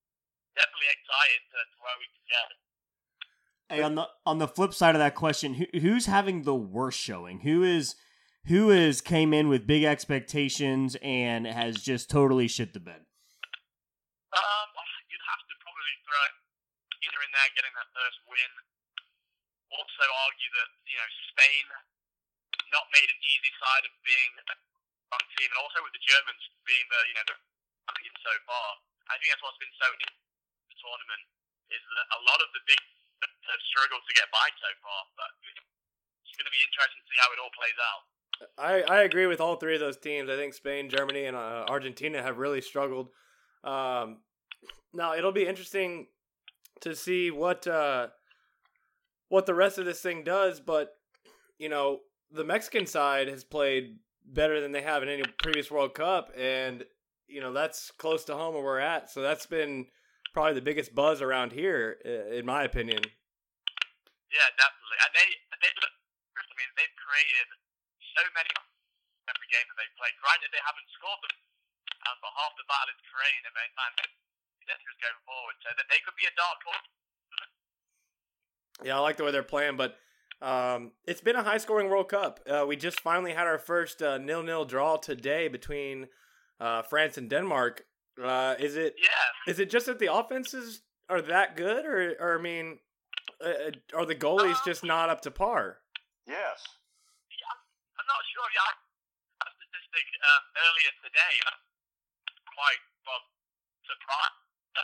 Definitely 0.56 0.90
excited 0.94 1.40
to, 1.52 1.58
to 1.60 1.76
where 1.84 1.98
we 2.00 2.06
can 2.08 2.24
get. 2.30 2.48
Hey, 3.68 3.82
on 3.84 3.94
the 4.00 4.06
on 4.24 4.40
the 4.40 4.48
flip 4.48 4.72
side 4.72 4.96
of 4.96 5.02
that 5.04 5.12
question, 5.12 5.60
who, 5.60 5.68
who's 5.76 6.08
having 6.08 6.48
the 6.48 6.56
worst 6.56 6.96
showing? 6.96 7.44
Who 7.44 7.60
is 7.60 8.00
who 8.48 8.72
is 8.72 9.04
came 9.04 9.36
in 9.36 9.52
with 9.52 9.68
big 9.68 9.84
expectations 9.84 10.96
and 11.04 11.44
has 11.44 11.76
just 11.84 12.08
totally 12.08 12.48
shit 12.48 12.72
the 12.72 12.80
bed? 12.80 13.04
Um, 14.32 14.68
you'd 15.12 15.28
have 15.28 15.44
to 15.44 15.54
probably 15.60 15.94
throw 16.00 16.24
either 17.04 17.20
in 17.20 17.30
there 17.36 17.52
getting 17.52 17.74
that 17.76 17.92
first 17.92 18.18
win. 18.24 18.52
Also 19.68 20.04
argue 20.08 20.50
that 20.56 20.70
you 20.88 20.96
know 20.96 21.10
Spain 21.36 21.64
not 22.72 22.88
made 22.88 23.08
an 23.08 23.20
easy 23.20 23.52
side 23.60 23.84
of 23.84 23.92
being 24.00 24.32
a 24.48 24.56
strong 25.08 25.24
team, 25.40 25.48
and 25.48 25.60
also 25.64 25.80
with 25.80 25.96
the 25.96 26.04
Germans 26.04 26.42
being 26.68 26.84
the 26.92 27.00
you 27.08 27.16
know 27.16 27.26
the 27.32 27.36
so 28.28 28.34
far. 28.44 28.68
I 29.08 29.16
think 29.16 29.32
that's 29.32 29.40
what's 29.40 29.56
been 29.56 29.72
so 29.80 29.88
in 29.88 30.04
the 30.04 30.76
tournament 30.84 31.22
is 31.72 31.80
that 31.80 32.06
a 32.12 32.20
lot 32.28 32.38
of 32.44 32.48
the 32.52 32.62
big 32.68 32.80
have 33.48 33.62
struggled 33.72 34.04
to 34.04 34.12
get 34.12 34.28
by 34.28 34.52
so 34.60 34.70
far. 34.84 35.00
But 35.16 35.30
it's 35.48 36.36
going 36.36 36.44
to 36.44 36.52
be 36.52 36.60
interesting 36.60 37.00
to 37.00 37.06
see 37.08 37.18
how 37.18 37.32
it 37.32 37.40
all 37.40 37.54
plays 37.56 37.78
out. 37.80 38.02
I, 38.60 38.74
I 38.86 38.98
agree 39.08 39.26
with 39.26 39.40
all 39.40 39.56
three 39.56 39.74
of 39.74 39.80
those 39.80 39.96
teams. 39.96 40.30
I 40.30 40.36
think 40.36 40.54
Spain, 40.54 40.92
Germany, 40.92 41.24
and 41.24 41.34
uh, 41.34 41.64
Argentina 41.66 42.22
have 42.22 42.38
really 42.38 42.60
struggled. 42.60 43.08
Um, 43.64 44.20
now 44.92 45.16
it'll 45.16 45.32
be 45.32 45.48
interesting 45.48 46.06
to 46.84 46.94
see 46.94 47.30
what 47.30 47.66
uh, 47.66 48.08
what 49.28 49.46
the 49.46 49.56
rest 49.56 49.78
of 49.78 49.86
this 49.86 50.00
thing 50.00 50.22
does. 50.22 50.60
But 50.60 50.94
you 51.58 51.68
know, 51.68 52.00
the 52.30 52.44
Mexican 52.44 52.86
side 52.86 53.28
has 53.28 53.42
played 53.42 53.96
better 54.32 54.60
than 54.60 54.72
they 54.72 54.82
have 54.82 55.02
in 55.02 55.08
any 55.08 55.24
previous 55.42 55.70
World 55.70 55.94
Cup, 55.94 56.30
and 56.36 56.84
you 57.26 57.40
know 57.40 57.52
that's 57.52 57.90
close 57.98 58.24
to 58.26 58.36
home 58.36 58.54
where 58.54 58.64
we're 58.64 58.78
at. 58.78 59.10
So 59.10 59.20
that's 59.20 59.46
been 59.46 59.86
probably 60.32 60.54
the 60.54 60.64
biggest 60.64 60.94
buzz 60.94 61.20
around 61.20 61.52
here, 61.52 61.96
in 62.04 62.44
my 62.44 62.62
opinion. 62.64 63.00
Yeah, 64.28 64.48
definitely. 64.60 64.98
And 65.00 65.12
they, 65.16 65.28
they 65.64 65.72
look, 65.80 65.94
I 66.36 66.54
mean, 66.60 66.70
they've 66.76 66.98
created 67.00 67.48
so 68.12 68.22
many 68.36 68.52
every 69.28 69.48
game 69.48 69.64
that 69.72 69.78
they 69.80 69.88
play. 69.96 70.12
Granted, 70.20 70.52
they 70.52 70.60
haven't 70.64 70.88
scored 70.96 71.20
them, 71.24 71.34
um, 72.08 72.16
but 72.20 72.32
half 72.36 72.52
the 72.60 72.64
battle 72.68 72.92
is 72.92 73.00
creating 73.08 73.44
and 73.48 73.56
man, 73.56 73.72
centers 74.68 74.98
going 75.00 75.20
forward, 75.24 75.56
so 75.64 75.72
that 75.72 75.88
they 75.88 76.00
could 76.04 76.16
be 76.20 76.28
a 76.28 76.34
dark 76.36 76.60
horse. 76.64 76.88
Yeah, 78.84 78.96
I 78.96 79.02
like 79.02 79.16
the 79.18 79.24
way 79.26 79.32
they're 79.32 79.42
playing, 79.42 79.74
but 79.74 79.98
um, 80.40 80.92
it's 81.06 81.20
been 81.20 81.36
a 81.36 81.42
high 81.42 81.58
scoring 81.58 81.88
World 81.88 82.08
Cup. 82.08 82.40
Uh, 82.48 82.64
we 82.66 82.76
just 82.76 83.00
finally 83.00 83.32
had 83.32 83.46
our 83.46 83.58
first 83.58 84.02
uh, 84.02 84.18
nil 84.18 84.42
nil 84.42 84.64
draw 84.64 84.96
today 84.96 85.48
between 85.48 86.08
uh, 86.60 86.82
France 86.82 87.18
and 87.18 87.28
Denmark. 87.28 87.84
Uh, 88.22 88.54
is 88.58 88.76
it? 88.76 88.94
Yeah. 88.98 89.52
Is 89.52 89.58
it 89.58 89.70
just 89.70 89.86
that 89.86 89.98
the 89.98 90.12
offenses 90.12 90.82
are 91.08 91.22
that 91.22 91.56
good, 91.56 91.86
or, 91.86 92.14
or 92.20 92.38
I 92.38 92.42
mean, 92.42 92.78
uh, 93.42 93.74
are 93.96 94.06
the 94.06 94.14
goalies 94.14 94.58
just 94.64 94.84
not 94.84 95.08
up 95.08 95.22
to 95.22 95.30
par? 95.30 95.78
Yes. 96.26 96.62
I'm 97.98 98.06
not 98.06 98.22
sure. 98.30 98.48
Yeah, 98.54 98.72
a 99.42 99.46
statistic 99.58 100.06
um, 100.22 100.42
earlier 100.54 100.92
today. 101.02 101.34
I'm 101.50 101.60
quite 102.46 102.82
well 103.06 103.22
surprised. 103.86 104.38
So 104.74 104.82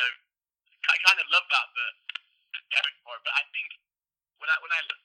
I 0.91 0.97
kind 1.07 1.19
of 1.23 1.27
love 1.31 1.47
that 1.47 1.69
that 1.79 1.95
they're 2.51 2.71
going 2.75 2.97
for 3.07 3.15
it. 3.15 3.23
But 3.23 3.35
I 3.39 3.43
think 3.55 3.69
when 4.43 4.51
I 4.51 4.57
when 4.61 4.73
I 4.75 4.81
look 4.91 4.99
at 4.99 5.04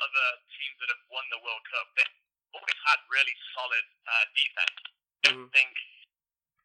other 0.00 0.28
teams 0.52 0.76
that 0.82 0.90
have 0.92 1.04
won 1.10 1.24
the 1.32 1.40
World 1.40 1.64
Cup, 1.72 1.86
they've 1.96 2.16
always 2.54 2.78
had 2.88 2.98
really 3.12 3.36
solid 3.56 3.84
uh, 4.06 4.24
defense. 4.36 4.76
I 5.24 5.34
don't 5.34 5.50
think 5.50 5.72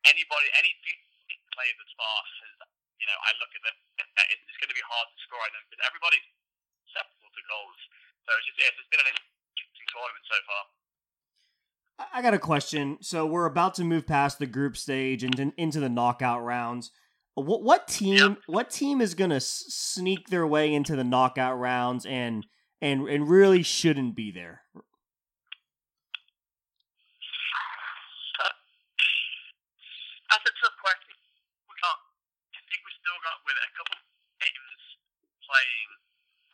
anybody, 0.08 0.48
any 0.60 0.72
team 0.84 1.00
played 1.56 1.76
this 1.80 1.92
far 2.00 2.20
has, 2.24 2.56
you 3.00 3.08
know, 3.08 3.18
I 3.28 3.32
look 3.42 3.52
at 3.52 3.62
them, 3.66 3.78
it's, 4.00 4.46
it's 4.48 4.60
going 4.62 4.72
to 4.72 4.78
be 4.78 4.86
hard 4.86 5.08
to 5.10 5.18
score 5.28 5.42
on 5.42 5.52
them 5.52 5.64
because 5.68 5.84
everybody's 5.84 6.28
susceptible 6.88 7.32
to 7.32 7.44
goals. 7.50 7.82
So 8.28 8.30
it's 8.38 8.48
just, 8.48 8.60
it's 8.62 8.92
been 8.92 9.04
an 9.04 9.12
interesting 9.12 9.88
tournament 9.92 10.26
so 10.30 10.38
far. 10.48 10.64
I 12.14 12.22
got 12.22 12.34
a 12.34 12.40
question. 12.40 12.98
So 13.02 13.26
we're 13.26 13.46
about 13.46 13.76
to 13.76 13.84
move 13.84 14.08
past 14.08 14.40
the 14.40 14.48
group 14.48 14.78
stage 14.78 15.24
and 15.24 15.54
into 15.58 15.80
the 15.80 15.90
knockout 15.90 16.44
rounds. 16.44 16.92
What 17.36 17.64
what 17.64 17.88
team 17.88 18.38
what 18.48 18.70
team 18.70 19.02
is 19.02 19.14
gonna 19.14 19.40
sneak 19.40 20.28
their 20.28 20.46
way 20.46 20.74
into 20.74 20.96
the 20.96 21.04
knockout 21.04 21.58
rounds 21.58 22.06
and 22.06 22.46
and 22.82 23.06
and 23.08 23.30
really 23.30 23.62
shouldn't 23.62 24.18
be 24.18 24.34
there? 24.34 24.66
That's 30.32 30.48
a 30.48 30.56
tough 30.64 30.78
question. 30.80 31.16
We 31.68 31.76
got, 31.84 32.00
I 32.56 32.62
think 32.72 32.82
we 32.88 32.92
still 33.04 33.20
got 33.20 33.44
with 33.44 33.60
it 33.60 33.68
a 33.68 33.74
couple 33.76 34.00
of 34.00 34.04
teams 34.40 34.82
playing 35.44 35.90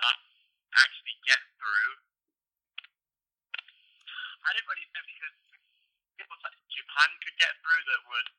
uh, 0.01 0.17
actually 0.81 1.15
get 1.29 1.37
through. 1.61 1.91
I 4.43 4.49
don't 4.51 4.65
really 4.65 4.89
know 4.97 5.05
because 5.05 5.37
people 6.17 6.37
like 6.41 6.57
Japan 6.73 7.09
could 7.21 7.37
get 7.37 7.53
through 7.61 7.83
that 7.85 8.01
would 8.09 8.29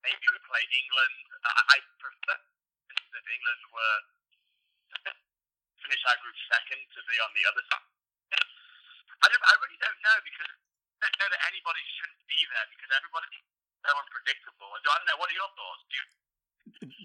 maybe 0.00 0.24
would 0.32 0.46
play 0.48 0.64
England. 0.64 1.16
I, 1.44 1.76
I 1.76 1.84
prefer 2.00 2.40
if 2.88 3.26
England 3.28 3.62
were 3.68 4.00
finish 5.82 6.02
our 6.08 6.18
group 6.22 6.36
second 6.48 6.80
to 6.80 7.00
be 7.06 7.16
on 7.20 7.30
the 7.36 7.44
other 7.48 7.62
side. 7.68 7.86
I, 9.22 9.26
don't, 9.32 9.44
I 9.48 9.54
really 9.58 9.80
don't 9.80 10.00
know 10.04 10.16
because 10.22 10.50
I 10.50 11.08
don't 11.08 11.16
know 11.18 11.28
that 11.32 11.42
anybody 11.48 11.82
shouldn't 11.96 12.22
be 12.28 12.40
there 12.52 12.66
because 12.76 12.90
everybody 12.94 13.28
so 13.80 13.90
unpredictable. 13.96 14.68
I 14.72 14.78
don't 14.82 15.06
know. 15.08 15.16
What 15.18 15.28
are 15.30 15.38
your 15.38 15.52
thoughts? 15.56 15.82
Do 15.88 15.94
you, 15.96 16.04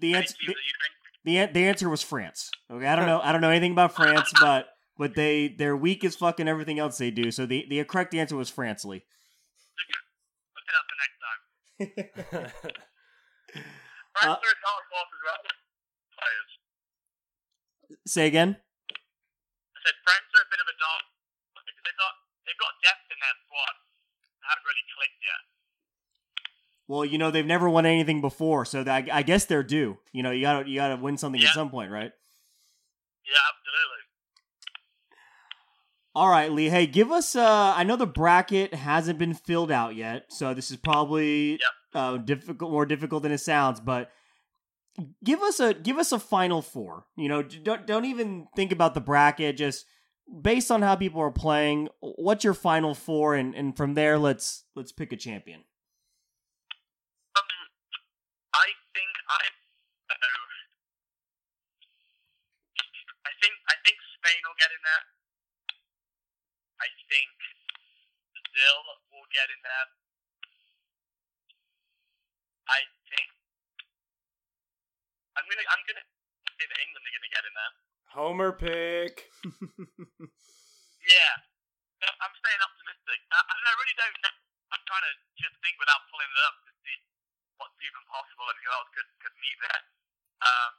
The 0.02 0.10
answer 0.18 0.36
the, 0.40 0.52
that 0.52 0.66
you 0.66 0.76
think? 0.76 0.92
the 1.24 1.34
the 1.54 1.64
answer 1.68 1.88
was 1.88 2.02
France. 2.02 2.50
Okay, 2.68 2.86
I 2.86 2.96
don't 2.96 3.06
know 3.06 3.20
I 3.22 3.32
don't 3.32 3.40
know 3.40 3.50
anything 3.50 3.72
about 3.72 3.94
France, 3.94 4.32
but 4.40 4.74
but 4.98 5.14
they 5.14 5.48
they're 5.48 5.76
weak 5.76 6.04
as 6.04 6.16
fucking 6.16 6.48
everything 6.48 6.78
else 6.78 6.98
they 6.98 7.10
do. 7.10 7.30
So 7.30 7.46
the 7.46 7.64
the 7.68 7.82
correct 7.84 8.14
answer 8.14 8.36
was 8.36 8.50
France, 8.50 8.84
Lee. 8.84 9.02
Look 10.52 10.66
it 10.68 10.74
up 10.76 10.86
the 10.90 10.98
next 11.00 11.18
time. 11.22 12.52
Uh, 14.12 14.20
France 14.20 14.44
are 14.44 14.52
a 14.52 14.60
dark 14.60 14.84
horse 14.92 15.08
as 15.08 15.22
well. 15.24 15.40
Players. 16.20 16.52
Say 18.06 18.26
again. 18.26 18.56
I 18.58 19.78
said 19.84 19.96
France 20.02 20.28
are 20.34 20.42
a 20.42 20.50
bit 20.50 20.60
of 20.60 20.68
a 20.68 20.76
dark. 20.78 21.04
because 21.54 21.84
They've 21.86 22.00
got 22.00 22.14
they've 22.46 22.62
got 22.62 22.72
depth 22.82 23.06
in 23.10 23.18
their 23.22 23.36
squad. 23.46 23.74
They 24.42 24.46
haven't 24.50 24.66
really 24.66 24.86
clicked 24.94 25.22
yet. 25.22 25.42
Well, 26.88 27.04
you 27.04 27.16
know 27.18 27.30
they've 27.30 27.46
never 27.46 27.68
won 27.70 27.86
anything 27.86 28.20
before, 28.20 28.64
so 28.64 28.82
that, 28.82 29.08
I 29.10 29.22
guess 29.22 29.44
they're 29.44 29.62
due. 29.62 29.98
You 30.12 30.22
know, 30.22 30.30
you 30.30 30.42
gotta 30.42 30.68
you 30.68 30.76
gotta 30.76 30.96
win 30.96 31.16
something 31.16 31.40
at 31.40 31.54
some 31.54 31.70
point, 31.70 31.90
right? 31.90 32.12
Yeah, 33.24 33.42
absolutely. 33.48 34.02
All 36.14 36.28
right, 36.28 36.52
Lee. 36.52 36.68
Hey, 36.68 36.86
give 36.86 37.10
us. 37.10 37.34
Uh, 37.34 37.72
I 37.74 37.84
know 37.84 37.96
the 37.96 38.06
bracket 38.06 38.74
hasn't 38.74 39.18
been 39.18 39.32
filled 39.32 39.70
out 39.70 39.94
yet, 39.94 40.26
so 40.28 40.52
this 40.52 40.70
is 40.70 40.76
probably 40.76 41.58
uh, 41.94 42.18
difficult, 42.18 42.70
more 42.70 42.84
difficult 42.84 43.22
than 43.22 43.32
it 43.32 43.38
sounds. 43.38 43.80
But 43.80 44.10
give 45.24 45.40
us 45.42 45.60
a 45.60 45.74
give 45.74 45.98
us 45.98 46.12
a 46.12 46.18
final 46.18 46.62
four. 46.62 47.04
You 47.16 47.28
know, 47.28 47.42
don't 47.42 47.86
don't 47.86 48.04
even 48.04 48.46
think 48.56 48.72
about 48.72 48.94
the 48.94 49.00
bracket. 49.00 49.56
Just 49.56 49.86
based 50.28 50.70
on 50.70 50.82
how 50.82 50.96
people 50.96 51.20
are 51.20 51.30
playing, 51.30 51.88
what's 52.00 52.44
your 52.44 52.54
final 52.54 52.94
four, 52.94 53.34
and 53.34 53.54
and 53.54 53.76
from 53.76 53.94
there, 53.94 54.18
let's 54.18 54.64
let's 54.74 54.92
pick 54.92 55.12
a 55.12 55.16
champion. 55.16 55.64
Um, 57.36 57.44
I 58.54 58.68
think 58.94 59.12
I. 59.28 59.42
Uh, 60.10 60.14
I 63.26 63.32
think 63.40 63.54
I 63.68 63.74
think 63.84 63.96
Spain 64.18 64.40
will 64.46 64.58
get 64.60 64.70
in 64.70 64.82
there. 64.84 65.04
I 66.78 66.88
think 67.08 67.30
Brazil 68.34 68.78
will 69.10 69.28
get 69.32 69.48
in 69.48 69.60
there. 69.64 69.88
I 72.68 72.86
think 73.10 73.31
I'm 75.36 75.46
gonna 75.48 75.66
I'm 75.68 75.82
gonna 75.88 76.04
say 76.58 76.64
that 76.68 76.78
England 76.82 77.04
are 77.04 77.14
gonna 77.16 77.32
get 77.32 77.44
in 77.48 77.54
there. 77.56 77.72
Homer 78.12 78.52
pick. 78.52 79.14
Yeah, 81.02 81.34
I'm 82.22 82.34
staying 82.38 82.62
optimistic. 82.62 83.18
I, 83.34 83.38
I, 83.42 83.54
I 83.58 83.72
really 83.74 83.96
don't. 83.98 84.14
know. 84.22 84.34
I'm 84.70 84.84
trying 84.86 85.02
to 85.02 85.14
just 85.34 85.58
think 85.58 85.74
without 85.82 86.06
pulling 86.14 86.30
it 86.30 86.40
up 86.46 86.56
to 86.62 86.70
see 86.78 86.96
what's 87.58 87.74
even 87.82 88.02
possible 88.06 88.46
and 88.46 88.58
who 88.62 88.70
else 88.70 88.86
could 88.94 89.10
could 89.18 89.34
meet 89.42 89.58
there. 89.66 89.82
Um, 90.46 90.72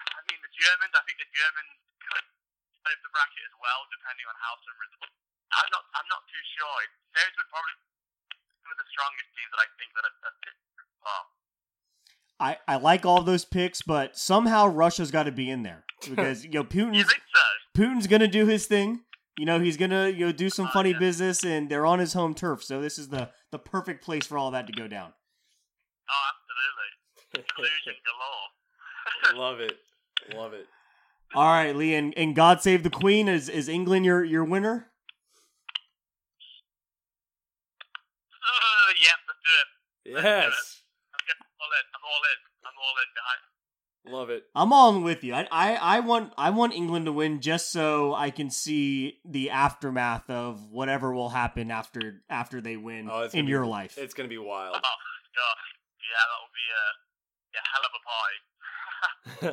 I 0.00 0.20
mean, 0.32 0.40
the 0.40 0.52
Germans. 0.56 0.96
I 0.96 1.04
think 1.04 1.20
the 1.20 1.28
Germans 1.28 1.76
could 2.00 2.26
out 2.88 2.96
of 2.96 3.00
the 3.04 3.12
bracket 3.12 3.44
as 3.44 3.56
well, 3.60 3.84
depending 3.92 4.24
on 4.32 4.36
how 4.40 4.56
some 4.64 4.76
results. 4.80 5.16
I'm 5.52 5.68
not. 5.68 5.84
I'm 5.92 6.08
not 6.08 6.24
too 6.24 6.44
sure. 6.56 6.80
Those 7.20 7.32
would 7.36 7.50
probably 7.52 7.76
be 7.76 8.48
some 8.64 8.70
of 8.72 8.78
the 8.80 8.88
strongest 8.88 9.28
teams 9.36 9.52
that 9.52 9.60
I 9.60 9.68
think 9.76 9.90
that 9.92 10.04
are. 10.08 10.16
are 10.24 10.88
far. 11.04 11.22
I, 12.40 12.56
I 12.66 12.76
like 12.76 13.04
all 13.04 13.18
of 13.18 13.26
those 13.26 13.44
picks, 13.44 13.82
but 13.82 14.16
somehow 14.16 14.66
Russia's 14.66 15.10
got 15.10 15.24
to 15.24 15.32
be 15.32 15.50
in 15.50 15.62
there 15.62 15.84
because 16.08 16.44
you 16.44 16.50
know 16.50 16.64
Putin's 16.64 17.12
Putin's 17.76 18.06
gonna 18.06 18.28
do 18.28 18.46
his 18.46 18.66
thing. 18.66 19.00
You 19.38 19.46
know 19.46 19.60
he's 19.60 19.76
gonna 19.76 20.08
you 20.08 20.26
know 20.26 20.32
do 20.32 20.48
some 20.50 20.68
funny 20.68 20.94
business, 20.94 21.44
and 21.44 21.68
they're 21.68 21.86
on 21.86 21.98
his 21.98 22.14
home 22.14 22.34
turf, 22.34 22.64
so 22.64 22.80
this 22.80 22.98
is 22.98 23.08
the 23.08 23.30
the 23.52 23.58
perfect 23.58 24.02
place 24.04 24.26
for 24.26 24.38
all 24.38 24.50
that 24.52 24.66
to 24.66 24.72
go 24.72 24.88
down. 24.88 25.12
Oh, 26.08 26.30
absolutely. 26.32 27.52
Collusion 27.54 27.94
galore. 29.32 29.40
Love 29.50 29.60
it. 29.60 29.76
Love 30.34 30.52
it. 30.52 30.66
All 31.34 31.46
right, 31.46 31.76
Lee, 31.76 31.94
and, 31.94 32.12
and 32.16 32.34
God 32.34 32.60
save 32.60 32.82
the 32.82 32.90
Queen. 32.90 33.28
Is 33.28 33.48
is 33.48 33.68
England 33.68 34.04
your 34.04 34.24
your 34.24 34.44
winner? 34.44 34.88
Uh, 38.32 38.92
yeah, 39.00 39.14
let's 39.28 39.40
do 39.44 40.18
it. 40.18 40.22
Yes. 40.24 40.24
I'm 40.24 40.50
getting 40.50 40.79
all 42.10 42.22
in. 42.26 42.38
I'm 42.66 42.76
all 42.76 42.94
in. 42.98 43.08
I'm 43.16 43.24
all 43.24 43.32
in. 43.32 43.40
Love 44.12 44.30
it. 44.30 44.44
I'm 44.54 44.72
all 44.72 44.96
in 44.96 45.02
with 45.02 45.22
you. 45.24 45.34
I, 45.34 45.46
I 45.50 45.74
I 45.74 46.00
want 46.00 46.32
I 46.38 46.50
want 46.50 46.72
England 46.74 47.04
to 47.06 47.12
win 47.12 47.40
just 47.40 47.70
so 47.70 48.14
I 48.14 48.30
can 48.30 48.50
see 48.50 49.18
the 49.26 49.50
aftermath 49.50 50.28
of 50.30 50.70
whatever 50.70 51.12
will 51.14 51.28
happen 51.28 51.70
after 51.70 52.22
after 52.30 52.60
they 52.62 52.76
win 52.78 53.08
Oh, 53.12 53.20
it's 53.22 53.34
in 53.34 53.40
gonna 53.40 53.46
be- 53.46 53.50
your 53.50 53.66
life. 53.66 53.98
It's 53.98 54.14
gonna 54.14 54.28
be 54.30 54.38
wild. 54.38 54.76
Oh, 54.76 54.80
gosh. 55.36 55.74
Yeah, 56.10 56.24
that 56.26 56.38
will 56.40 56.52
be 56.56 56.66
a, 56.72 56.84
a 57.58 57.62
hell 57.70 57.84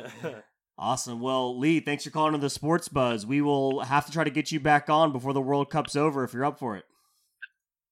a 0.00 0.32
pie. 0.32 0.42
Awesome. 0.80 1.18
Well, 1.18 1.58
Lee, 1.58 1.80
thanks 1.80 2.04
for 2.04 2.10
calling 2.10 2.34
to 2.34 2.38
the 2.38 2.48
Sports 2.48 2.86
Buzz. 2.86 3.26
We 3.26 3.40
will 3.42 3.80
have 3.80 4.06
to 4.06 4.12
try 4.12 4.22
to 4.22 4.30
get 4.30 4.52
you 4.52 4.60
back 4.60 4.88
on 4.88 5.10
before 5.10 5.32
the 5.32 5.40
World 5.40 5.70
Cup's 5.70 5.96
over 5.96 6.22
if 6.22 6.32
you're 6.32 6.44
up 6.44 6.60
for 6.60 6.76
it. 6.76 6.84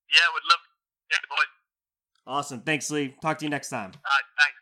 Yeah, 0.09 0.21
would 0.33 0.43
love. 0.49 0.61
Yeah, 1.11 1.17
boys. 1.29 1.47
Awesome. 2.29 2.61
Thanks, 2.61 2.89
Lee. 2.93 3.17
Talk 3.21 3.39
to 3.39 3.45
you 3.45 3.51
next 3.51 3.71
time. 3.71 3.87
All 3.87 3.91
right, 3.91 4.25
thanks. 4.39 4.56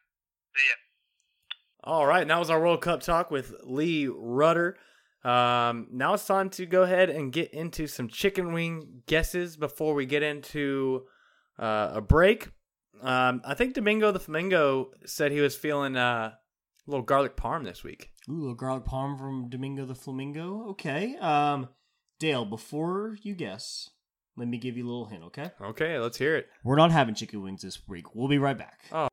All 1.86 2.06
right, 2.06 2.26
that 2.26 2.38
was 2.38 2.48
our 2.48 2.58
World 2.58 2.80
Cup 2.80 3.02
talk 3.02 3.30
with 3.30 3.52
Lee 3.62 4.06
Rutter. 4.06 4.78
Um, 5.22 5.88
now 5.92 6.14
it's 6.14 6.26
time 6.26 6.48
to 6.50 6.64
go 6.64 6.82
ahead 6.82 7.10
and 7.10 7.30
get 7.30 7.52
into 7.52 7.86
some 7.86 8.08
chicken 8.08 8.54
wing 8.54 9.02
guesses 9.06 9.58
before 9.58 9.92
we 9.92 10.06
get 10.06 10.22
into 10.22 11.02
uh, 11.58 11.90
a 11.92 12.00
break. 12.00 12.48
Um, 13.02 13.42
I 13.44 13.52
think 13.52 13.74
Domingo 13.74 14.12
the 14.12 14.18
Flamingo 14.18 14.92
said 15.04 15.30
he 15.30 15.42
was 15.42 15.56
feeling 15.56 15.94
uh, 15.94 16.32
a 16.32 16.90
little 16.90 17.04
garlic 17.04 17.36
parm 17.36 17.64
this 17.64 17.84
week. 17.84 18.12
Ooh, 18.30 18.32
a 18.32 18.40
little 18.40 18.54
garlic 18.54 18.84
parm 18.84 19.18
from 19.18 19.50
Domingo 19.50 19.84
the 19.84 19.94
Flamingo. 19.94 20.68
Okay. 20.70 21.16
Um, 21.16 21.68
Dale, 22.18 22.46
before 22.46 23.18
you 23.20 23.34
guess, 23.34 23.90
let 24.38 24.48
me 24.48 24.56
give 24.56 24.78
you 24.78 24.86
a 24.86 24.88
little 24.88 25.06
hint, 25.06 25.24
okay? 25.24 25.50
Okay, 25.60 25.98
let's 25.98 26.16
hear 26.16 26.34
it. 26.34 26.46
We're 26.64 26.76
not 26.76 26.92
having 26.92 27.14
chicken 27.14 27.42
wings 27.42 27.60
this 27.60 27.86
week. 27.86 28.14
We'll 28.14 28.28
be 28.28 28.38
right 28.38 28.56
back. 28.56 28.80
Oh. 28.90 29.08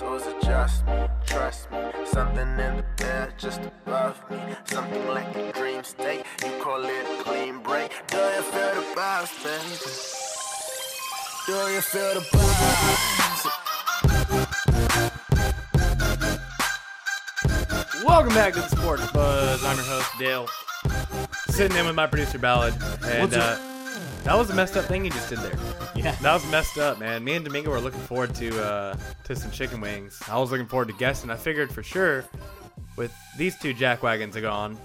The 0.00 0.06
buzz 0.06 0.24
or 0.24 0.28
is 0.28 0.34
it 0.34 0.42
just 0.42 0.86
me? 0.86 1.06
Trust 1.26 1.70
me, 1.70 1.78
something 2.04 2.48
in 2.48 2.56
the 2.56 2.84
air 3.04 3.32
just 3.38 3.60
above 3.60 4.18
me. 4.30 4.38
Something 4.64 5.06
like 5.08 5.36
a 5.36 5.52
dream 5.52 5.84
state, 5.84 6.24
you 6.44 6.50
call 6.62 6.82
it 6.84 7.20
a 7.20 7.22
clean 7.22 7.62
break. 7.62 7.90
Do 8.08 8.16
you 8.16 8.42
feel 8.42 8.74
the 8.74 8.84
buzz, 8.94 9.30
baby? 9.42 9.76
Do 11.46 11.52
you 11.72 11.80
feel 11.80 12.14
the 12.14 12.20
buzz? 12.32 13.46
Welcome 18.04 18.34
back 18.34 18.54
to 18.54 18.60
the 18.60 18.68
Sports 18.68 19.10
Buzz. 19.12 19.64
I'm 19.64 19.76
your 19.76 19.84
host 19.84 20.10
Dale, 20.18 20.48
sitting 21.48 21.76
in 21.76 21.86
with 21.86 21.94
my 21.94 22.06
producer 22.06 22.38
Ballad, 22.38 22.74
and 23.04 23.20
What's 23.20 23.36
uh, 23.36 23.69
that 24.24 24.36
was 24.36 24.50
a 24.50 24.54
messed 24.54 24.76
up 24.76 24.84
thing 24.84 25.04
you 25.04 25.10
just 25.10 25.28
did 25.28 25.38
there. 25.38 25.58
Yeah. 25.94 26.14
That 26.22 26.34
was 26.34 26.50
messed 26.50 26.78
up, 26.78 26.98
man. 26.98 27.24
Me 27.24 27.34
and 27.34 27.44
Domingo 27.44 27.70
were 27.70 27.80
looking 27.80 28.00
forward 28.00 28.34
to 28.36 28.62
uh, 28.62 28.96
to 29.24 29.36
some 29.36 29.50
chicken 29.50 29.80
wings. 29.80 30.22
I 30.28 30.38
was 30.38 30.50
looking 30.50 30.66
forward 30.66 30.88
to 30.88 30.94
guessing. 30.94 31.30
I 31.30 31.36
figured 31.36 31.72
for 31.72 31.82
sure, 31.82 32.24
with 32.96 33.14
these 33.36 33.58
two 33.58 33.72
jack 33.72 34.02
wagons 34.02 34.36
gone, 34.36 34.78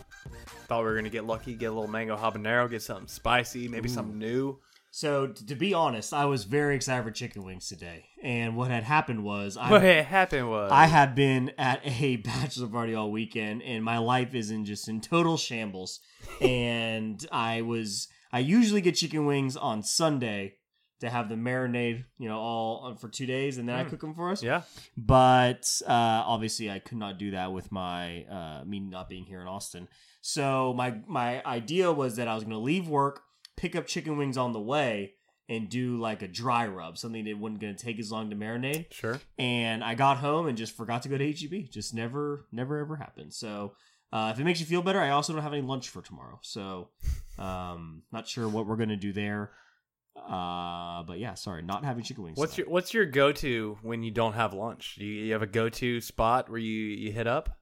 thought 0.67 0.79
we 0.79 0.85
were 0.85 0.95
gonna 0.95 1.09
get 1.09 1.25
lucky, 1.25 1.53
get 1.53 1.67
a 1.67 1.71
little 1.71 1.89
mango 1.89 2.17
habanero, 2.17 2.69
get 2.69 2.81
something 2.81 3.07
spicy, 3.07 3.67
maybe 3.67 3.89
something 3.89 4.17
new. 4.17 4.59
So, 4.91 5.27
t- 5.27 5.45
to 5.47 5.55
be 5.55 5.73
honest, 5.73 6.13
I 6.13 6.23
was 6.23 6.45
very 6.45 6.77
excited 6.77 7.03
for 7.03 7.11
chicken 7.11 7.43
wings 7.43 7.67
today. 7.67 8.05
And 8.23 8.55
what 8.55 8.71
had 8.71 8.85
happened 8.85 9.25
was 9.25 9.57
I 9.57 9.69
What 9.69 9.81
had 9.81 10.05
happened 10.05 10.49
was 10.49 10.71
I 10.71 10.85
have 10.85 11.13
been 11.15 11.51
at 11.57 11.81
a 12.01 12.15
bachelor 12.15 12.67
party 12.67 12.95
all 12.95 13.11
weekend, 13.11 13.61
and 13.61 13.83
my 13.83 13.97
life 13.97 14.33
is 14.33 14.51
in 14.51 14.63
just 14.63 14.87
in 14.87 15.01
total 15.01 15.35
shambles. 15.35 15.99
and 16.41 17.27
I 17.29 17.61
was 17.61 18.07
I 18.31 18.39
usually 18.39 18.81
get 18.81 18.95
chicken 18.95 19.25
wings 19.25 19.55
on 19.57 19.83
Sunday 19.83 20.55
to 21.01 21.09
have 21.09 21.27
the 21.29 21.35
marinade, 21.35 22.05
you 22.17 22.29
know, 22.29 22.39
all 22.39 22.95
for 22.95 23.09
two 23.09 23.25
days, 23.25 23.57
and 23.57 23.67
then 23.67 23.75
I 23.75 23.83
Mm. 23.83 23.89
cook 23.89 24.01
them 24.01 24.15
for 24.15 24.31
us. 24.31 24.41
yeah. 24.41 24.61
But 24.97 25.69
uh, 25.85 25.91
obviously, 26.25 26.71
I 26.71 26.79
could 26.79 26.97
not 26.97 27.17
do 27.19 27.31
that 27.31 27.51
with 27.51 27.71
my 27.71 28.23
uh, 28.23 28.63
me 28.65 28.79
not 28.79 29.09
being 29.09 29.25
here 29.25 29.41
in 29.41 29.47
Austin. 29.47 29.87
So 30.21 30.73
my 30.75 30.99
my 31.07 31.43
idea 31.45 31.91
was 31.91 32.15
that 32.15 32.27
I 32.27 32.33
was 32.35 32.43
going 32.43 32.53
to 32.55 32.59
leave 32.59 32.87
work, 32.87 33.21
pick 33.57 33.75
up 33.75 33.87
chicken 33.87 34.17
wings 34.17 34.37
on 34.37 34.53
the 34.53 34.59
way, 34.59 35.13
and 35.49 35.69
do 35.69 35.97
like 35.97 36.21
a 36.21 36.27
dry 36.27 36.65
rub, 36.65 36.97
something 36.97 37.25
that 37.25 37.37
wasn't 37.37 37.59
going 37.61 37.75
to 37.75 37.83
take 37.83 37.99
as 37.99 38.11
long 38.11 38.29
to 38.31 38.35
marinate 38.35 38.91
Sure. 38.91 39.19
and 39.37 39.83
I 39.83 39.93
got 39.95 40.17
home 40.17 40.47
and 40.47 40.57
just 40.57 40.75
forgot 40.75 41.03
to 41.03 41.09
go 41.09 41.17
to 41.17 41.31
HEB. 41.31 41.69
Just 41.69 41.93
never, 41.93 42.47
never, 42.51 42.79
ever 42.79 42.95
happened. 42.95 43.33
So, 43.33 43.75
uh, 44.11 44.31
if 44.33 44.39
it 44.39 44.43
makes 44.43 44.59
you 44.59 44.65
feel 44.65 44.81
better, 44.81 44.99
I 44.99 45.09
also 45.09 45.33
don't 45.33 45.41
have 45.41 45.53
any 45.53 45.61
lunch 45.61 45.89
for 45.89 46.01
tomorrow. 46.01 46.39
So, 46.41 46.89
um, 47.37 48.03
not 48.11 48.27
sure 48.27 48.47
what 48.47 48.67
we're 48.67 48.77
gonna 48.77 48.95
do 48.95 49.13
there. 49.13 49.51
Uh, 50.15 51.03
but 51.03 51.19
yeah, 51.19 51.33
sorry, 51.33 51.61
not 51.61 51.83
having 51.83 52.03
chicken 52.03 52.23
wings. 52.23 52.37
What's 52.37 52.57
your 52.57 52.69
What's 52.69 52.93
your 52.93 53.05
go 53.05 53.31
to 53.33 53.77
when 53.81 54.01
you 54.01 54.11
don't 54.11 54.33
have 54.33 54.53
lunch? 54.53 54.95
Do 54.97 55.05
you, 55.05 55.25
you 55.25 55.33
have 55.33 55.41
a 55.41 55.47
go 55.47 55.67
to 55.69 55.99
spot 55.99 56.49
where 56.49 56.59
you 56.59 56.71
you 56.71 57.11
hit 57.11 57.27
up? 57.27 57.57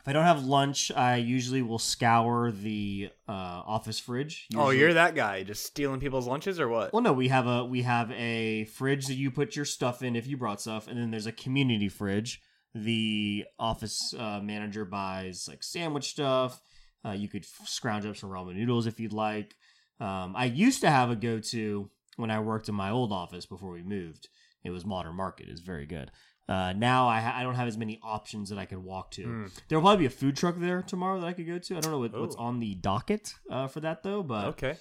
If 0.00 0.10
I 0.10 0.12
don't 0.12 0.24
have 0.24 0.44
lunch, 0.44 0.92
I 0.92 1.16
usually 1.16 1.62
will 1.62 1.80
scour 1.80 2.52
the 2.52 3.10
uh, 3.28 3.32
office 3.32 3.98
fridge. 3.98 4.46
Oh, 4.54 4.70
you're 4.70 4.94
that 4.94 5.16
guy, 5.16 5.42
just 5.42 5.66
stealing 5.66 5.98
people's 5.98 6.28
lunches 6.28 6.60
or 6.60 6.68
what? 6.68 6.92
Well, 6.92 7.02
no, 7.02 7.12
we 7.12 7.26
have 7.28 7.46
a 7.46 7.64
we 7.64 7.82
have 7.82 8.10
a 8.12 8.66
fridge 8.66 9.06
that 9.06 9.14
you 9.14 9.32
put 9.32 9.56
your 9.56 9.64
stuff 9.64 10.02
in 10.02 10.14
if 10.14 10.28
you 10.28 10.36
brought 10.36 10.60
stuff, 10.60 10.86
and 10.86 10.96
then 10.96 11.10
there's 11.10 11.26
a 11.26 11.32
community 11.32 11.88
fridge. 11.88 12.40
The 12.82 13.44
office 13.58 14.12
uh, 14.18 14.40
manager 14.42 14.84
buys 14.84 15.46
like 15.48 15.62
sandwich 15.62 16.10
stuff. 16.10 16.60
Uh, 17.04 17.12
you 17.12 17.28
could 17.28 17.44
scrounge 17.64 18.04
up 18.04 18.16
some 18.16 18.30
ramen 18.30 18.56
noodles 18.56 18.86
if 18.86 18.98
you'd 19.00 19.12
like. 19.12 19.54
Um, 20.00 20.34
I 20.36 20.46
used 20.46 20.80
to 20.82 20.90
have 20.90 21.10
a 21.10 21.16
go 21.16 21.38
to 21.38 21.88
when 22.16 22.30
I 22.30 22.40
worked 22.40 22.68
in 22.68 22.74
my 22.74 22.90
old 22.90 23.12
office 23.12 23.46
before 23.46 23.70
we 23.70 23.82
moved. 23.82 24.28
It 24.64 24.70
was 24.70 24.84
Modern 24.84 25.14
Market. 25.14 25.48
It's 25.48 25.60
very 25.60 25.86
good. 25.86 26.10
Uh, 26.48 26.72
now 26.76 27.08
I, 27.08 27.20
ha- 27.20 27.34
I 27.36 27.42
don't 27.42 27.54
have 27.54 27.66
as 27.68 27.78
many 27.78 27.98
options 28.02 28.50
that 28.50 28.58
I 28.58 28.66
can 28.66 28.84
walk 28.84 29.10
to. 29.12 29.24
Hmm. 29.24 29.46
There 29.68 29.78
will 29.78 29.84
probably 29.84 30.02
be 30.02 30.06
a 30.06 30.10
food 30.10 30.36
truck 30.36 30.56
there 30.58 30.82
tomorrow 30.82 31.20
that 31.20 31.26
I 31.26 31.32
could 31.32 31.46
go 31.46 31.58
to. 31.58 31.76
I 31.76 31.80
don't 31.80 31.92
know 31.92 31.98
what, 31.98 32.12
what's 32.18 32.36
on 32.36 32.60
the 32.60 32.74
docket 32.74 33.32
uh, 33.50 33.68
for 33.68 33.80
that 33.80 34.02
though, 34.02 34.22
but 34.22 34.44
Okay. 34.48 34.76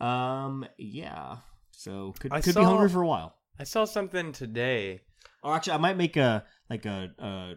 um, 0.00 0.66
yeah. 0.78 1.36
So 1.70 2.14
could 2.18 2.32
I 2.32 2.40
could 2.40 2.54
saw- 2.54 2.60
be 2.60 2.64
hungry 2.66 2.88
for 2.88 3.02
a 3.02 3.06
while. 3.06 3.34
I 3.58 3.64
saw 3.64 3.84
something 3.86 4.32
today. 4.32 5.00
Or 5.46 5.54
actually, 5.54 5.74
I 5.74 5.78
might 5.78 5.96
make 5.96 6.16
a 6.16 6.44
like 6.68 6.84
a 6.86 7.10
a, 7.18 7.54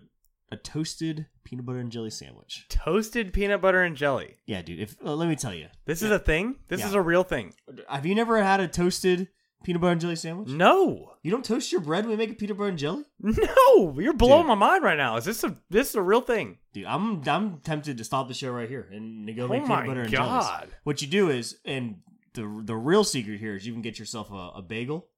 a 0.51 0.57
toasted 0.57 1.25
peanut 1.43 1.65
butter 1.65 1.79
and 1.79 1.91
jelly 1.91 2.11
sandwich. 2.11 2.65
Toasted 2.69 3.33
peanut 3.33 3.61
butter 3.61 3.81
and 3.81 3.95
jelly. 3.95 4.37
Yeah, 4.45 4.61
dude. 4.61 4.79
If 4.79 4.95
uh, 5.03 5.15
let 5.15 5.27
me 5.27 5.35
tell 5.35 5.53
you, 5.53 5.67
This 5.85 6.01
is 6.03 6.11
a 6.11 6.19
thing. 6.19 6.55
This 6.67 6.81
Yeah. 6.81 6.87
is 6.87 6.93
a 6.93 7.01
real 7.01 7.23
thing. 7.23 7.53
have 7.89 8.05
you 8.05 8.13
never 8.15 8.41
had 8.43 8.59
a 8.59 8.67
toasted 8.67 9.29
peanut 9.63 9.81
butter 9.81 9.91
and 9.93 10.01
jelly 10.01 10.15
sandwich? 10.15 10.49
No, 10.49 11.13
You 11.23 11.31
don't 11.31 11.43
toast 11.43 11.71
your 11.71 11.81
bread 11.81 12.05
when 12.05 12.11
you 12.11 12.17
make 12.17 12.29
a 12.31 12.35
peanut 12.35 12.57
butter 12.57 12.69
and 12.69 12.77
jelly, 12.77 13.03
no, 13.19 13.99
you're 13.99 14.13
blowing 14.13 14.45
my 14.47 14.55
mind 14.55 14.83
right 14.83 14.97
now. 14.97 15.17
Is 15.17 15.25
this 15.25 15.43
a 15.43 15.57
this 15.71 15.89
is 15.89 15.95
a 15.95 16.01
real 16.01 16.21
thing? 16.21 16.59
dude. 16.73 16.85
I'm 16.85 17.27
I'm 17.27 17.59
tempted 17.61 17.97
to 17.97 18.03
stop 18.03 18.27
the 18.27 18.33
show 18.35 18.51
right 18.51 18.69
here 18.69 18.87
and 18.91 19.35
go 19.35 19.45
Oh 19.45 19.47
make 19.47 19.63
my 19.67 19.81
peanut 19.81 19.87
butter 19.87 20.01
and 20.01 20.11
jellies. 20.11 20.45
God. 20.45 20.69
What 20.83 21.01
you 21.01 21.07
do 21.07 21.29
is, 21.29 21.57
and 21.65 22.01
the 22.35 22.61
the 22.63 22.75
real 22.75 23.03
secret 23.03 23.39
here 23.39 23.55
is 23.55 23.65
you 23.65 23.73
can 23.73 23.81
get 23.81 23.97
yourself 23.99 24.29
a, 24.31 24.59
a 24.59 24.61
bagel, 24.61 25.08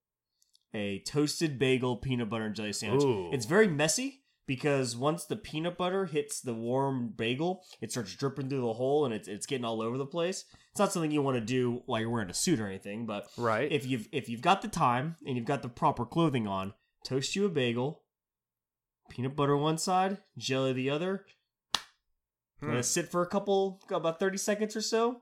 a 0.73 0.99
toasted 0.99 1.59
bagel 1.59 1.97
peanut 1.97 2.29
butter 2.29 2.45
and 2.45 2.55
jelly 2.55 2.73
sandwich. 2.73 3.03
Ooh. 3.03 3.29
It's 3.31 3.45
very 3.45 3.67
messy 3.67 4.23
because 4.47 4.95
once 4.95 5.25
the 5.25 5.35
peanut 5.35 5.77
butter 5.77 6.05
hits 6.05 6.41
the 6.41 6.53
warm 6.53 7.13
bagel, 7.15 7.63
it 7.81 7.91
starts 7.91 8.15
dripping 8.15 8.49
through 8.49 8.61
the 8.61 8.73
hole 8.73 9.05
and 9.05 9.13
it's 9.13 9.27
it's 9.27 9.45
getting 9.45 9.65
all 9.65 9.81
over 9.81 9.97
the 9.97 10.05
place. 10.05 10.45
It's 10.71 10.79
not 10.79 10.91
something 10.93 11.11
you 11.11 11.21
want 11.21 11.35
to 11.37 11.41
do 11.41 11.83
while 11.85 11.99
you're 12.01 12.09
wearing 12.09 12.29
a 12.29 12.33
suit 12.33 12.59
or 12.59 12.67
anything, 12.67 13.05
but 13.05 13.27
Right. 13.37 13.71
if 13.71 13.85
you've 13.85 14.07
if 14.11 14.29
you've 14.29 14.41
got 14.41 14.61
the 14.61 14.67
time 14.67 15.15
and 15.25 15.35
you've 15.37 15.45
got 15.45 15.61
the 15.61 15.69
proper 15.69 16.05
clothing 16.05 16.47
on, 16.47 16.73
toast 17.05 17.35
you 17.35 17.45
a 17.45 17.49
bagel, 17.49 18.03
peanut 19.09 19.35
butter 19.35 19.57
one 19.57 19.77
side, 19.77 20.17
jelly 20.37 20.73
the 20.73 20.89
other. 20.89 21.25
Let 22.61 22.69
Hmm. 22.71 22.77
it 22.77 22.83
sit 22.83 23.09
for 23.09 23.21
a 23.21 23.27
couple 23.27 23.81
about 23.89 24.19
thirty 24.19 24.37
seconds 24.37 24.75
or 24.75 24.81
so. 24.81 25.21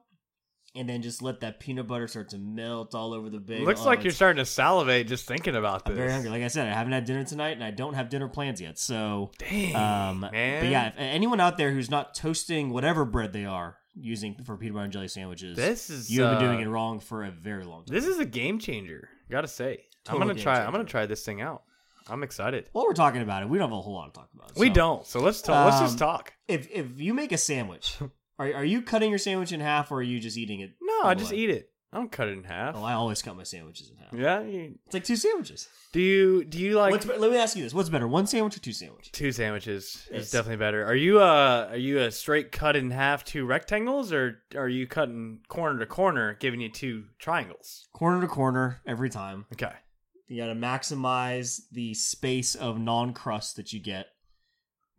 And 0.75 0.88
then 0.88 1.01
just 1.01 1.23
let 1.23 1.39
that 1.39 1.60
peanut 1.60 1.88
butter 1.88 2.08
start 2.08 2.29
to 2.29 2.38
melt 2.38 2.93
all 2.93 3.13
over 3.13 3.27
the 3.29 3.39
bagel. 3.39 3.65
Looks 3.65 3.82
Oh, 3.82 3.86
like 3.86 4.03
you're 4.03 4.13
starting 4.13 4.38
to 4.38 4.45
salivate 4.45 5.08
just 5.08 5.25
thinking 5.25 5.55
about 5.55 5.84
this. 5.84 5.91
I'm 5.93 5.97
very 5.97 6.12
hungry. 6.12 6.29
Like 6.29 6.43
I 6.43 6.47
said, 6.47 6.67
I 6.67 6.73
haven't 6.73 6.93
had 6.93 7.05
dinner 7.05 7.23
tonight, 7.23 7.51
and 7.53 7.63
I 7.63 7.71
don't 7.71 7.95
have 7.95 8.10
dinner 8.10 8.27
plans 8.27 8.62
yet. 8.62 8.77
So, 8.77 9.32
Dang, 9.39 9.75
um, 9.75 10.19
man. 10.19 10.63
but 10.63 10.69
yeah, 10.69 10.88
if 10.89 10.93
anyone 10.97 11.39
out 11.39 11.58
there 11.58 11.71
who's 11.71 11.89
not 11.89 12.13
toasting 12.13 12.69
whatever 12.69 13.03
bread 13.03 13.34
they 13.34 13.45
are 13.45 13.77
using 13.99 14.36
for 14.45 14.55
peanut 14.58 14.75
butter 14.75 14.84
and 14.84 14.93
jelly 14.93 15.08
sandwiches, 15.08 15.58
This 15.58 15.89
is, 15.89 16.10
you 16.12 16.21
have 16.21 16.38
been 16.38 16.47
uh, 16.47 16.51
doing 16.51 16.62
it 16.63 16.69
wrong 16.69 16.99
for 16.99 17.23
a 17.23 17.32
very 17.32 17.65
long 17.65 17.86
time. 17.86 17.95
This 17.95 18.05
is 18.05 18.19
a 18.19 18.25
game 18.25 18.60
changer. 18.60 19.10
Gotta 19.32 19.47
say, 19.47 19.86
Total 20.05 20.21
I'm 20.21 20.27
gonna 20.27 20.39
try. 20.39 20.63
I'm 20.63 20.71
gonna 20.71 20.84
try 20.84 21.08
this 21.08 21.25
thing 21.25 21.41
out. 21.41 21.63
I'm 22.08 22.21
excited. 22.23 22.69
While 22.73 22.86
we're 22.86 22.93
talking 22.93 23.21
about 23.23 23.41
it, 23.43 23.49
we 23.49 23.58
don't 23.58 23.69
have 23.69 23.77
a 23.77 23.82
whole 23.82 23.95
lot 23.95 24.13
to 24.13 24.19
talk 24.19 24.29
about. 24.36 24.55
We 24.55 24.69
don't. 24.69 25.05
So 25.05 25.19
let's 25.19 25.41
talk. 25.41 25.65
let's 25.65 25.79
just 25.79 25.93
Um, 26.01 26.08
talk. 26.10 26.34
If 26.47 26.69
if 26.71 26.99
you 26.99 27.13
make 27.15 27.32
a 27.32 27.38
sandwich, 27.38 27.97
are 28.39 28.54
are 28.56 28.65
you 28.65 28.82
cutting 28.82 29.10
your 29.10 29.19
sandwich 29.19 29.52
in 29.52 29.60
half, 29.60 29.91
or 29.91 29.99
are 29.99 30.02
you 30.04 30.19
just 30.19 30.38
eating 30.38 30.62
it? 30.62 30.71
No, 30.82 31.02
I 31.04 31.13
just 31.13 31.34
eat 31.34 31.49
it. 31.52 31.69
I 31.91 31.97
don't 31.97 32.12
cut 32.12 32.28
it 32.28 32.34
in 32.38 32.43
half. 32.43 32.75
Oh, 32.78 32.84
I 32.84 32.93
always 32.93 33.23
cut 33.23 33.36
my 33.36 33.41
sandwiches 33.41 33.89
in 33.89 33.97
half. 33.97 34.13
yeah. 34.13 34.41
you- 34.47 34.75
It's 34.86 34.93
like 34.93 35.04
two 35.04 35.15
sandwiches. 35.15 35.67
do 35.91 35.99
you 35.99 36.43
do 36.45 36.60
you 36.60 36.78
like 36.78 36.91
What's, 36.91 37.08
let 37.08 37.32
me 37.32 37.38
ask 37.38 37.58
you 37.58 37.63
this: 37.63 37.73
What's 37.73 37.89
better, 37.89 38.08
one 38.08 38.28
sandwich 38.28 38.56
or 38.58 38.60
two 38.60 38.73
sandwiches? 38.73 39.12
two 39.12 39.32
sandwiches? 39.32 39.86
Is 39.86 40.08
It's- 40.10 40.32
definitely 40.32 40.58
better. 40.58 40.86
Are 40.86 40.93
you 40.95 41.19
uh 41.19 41.67
are 41.71 41.78
you 41.78 41.99
a 41.99 42.12
straight 42.12 42.52
cut 42.52 42.75
in 42.75 42.91
half 42.91 43.23
two 43.23 43.43
rectangles 43.45 44.13
or 44.13 44.38
are 44.56 44.69
you 44.69 44.86
cutting 44.86 45.39
corner 45.47 45.80
to 45.80 45.86
corner, 45.88 46.36
giving 46.39 46.62
you 46.62 46.69
two 46.69 47.06
triangles? 47.17 47.88
Corner 47.93 48.21
to 48.21 48.28
corner 48.28 48.82
every 48.86 49.10
time. 49.10 49.45
Okay. 49.54 49.73
You 50.28 50.38
got 50.39 50.54
to 50.54 50.54
maximize 50.54 51.62
the 51.71 51.95
space 51.95 52.54
of 52.54 52.80
non-crust 52.80 53.56
that 53.56 53.73
you 53.73 53.80
get 53.80 54.06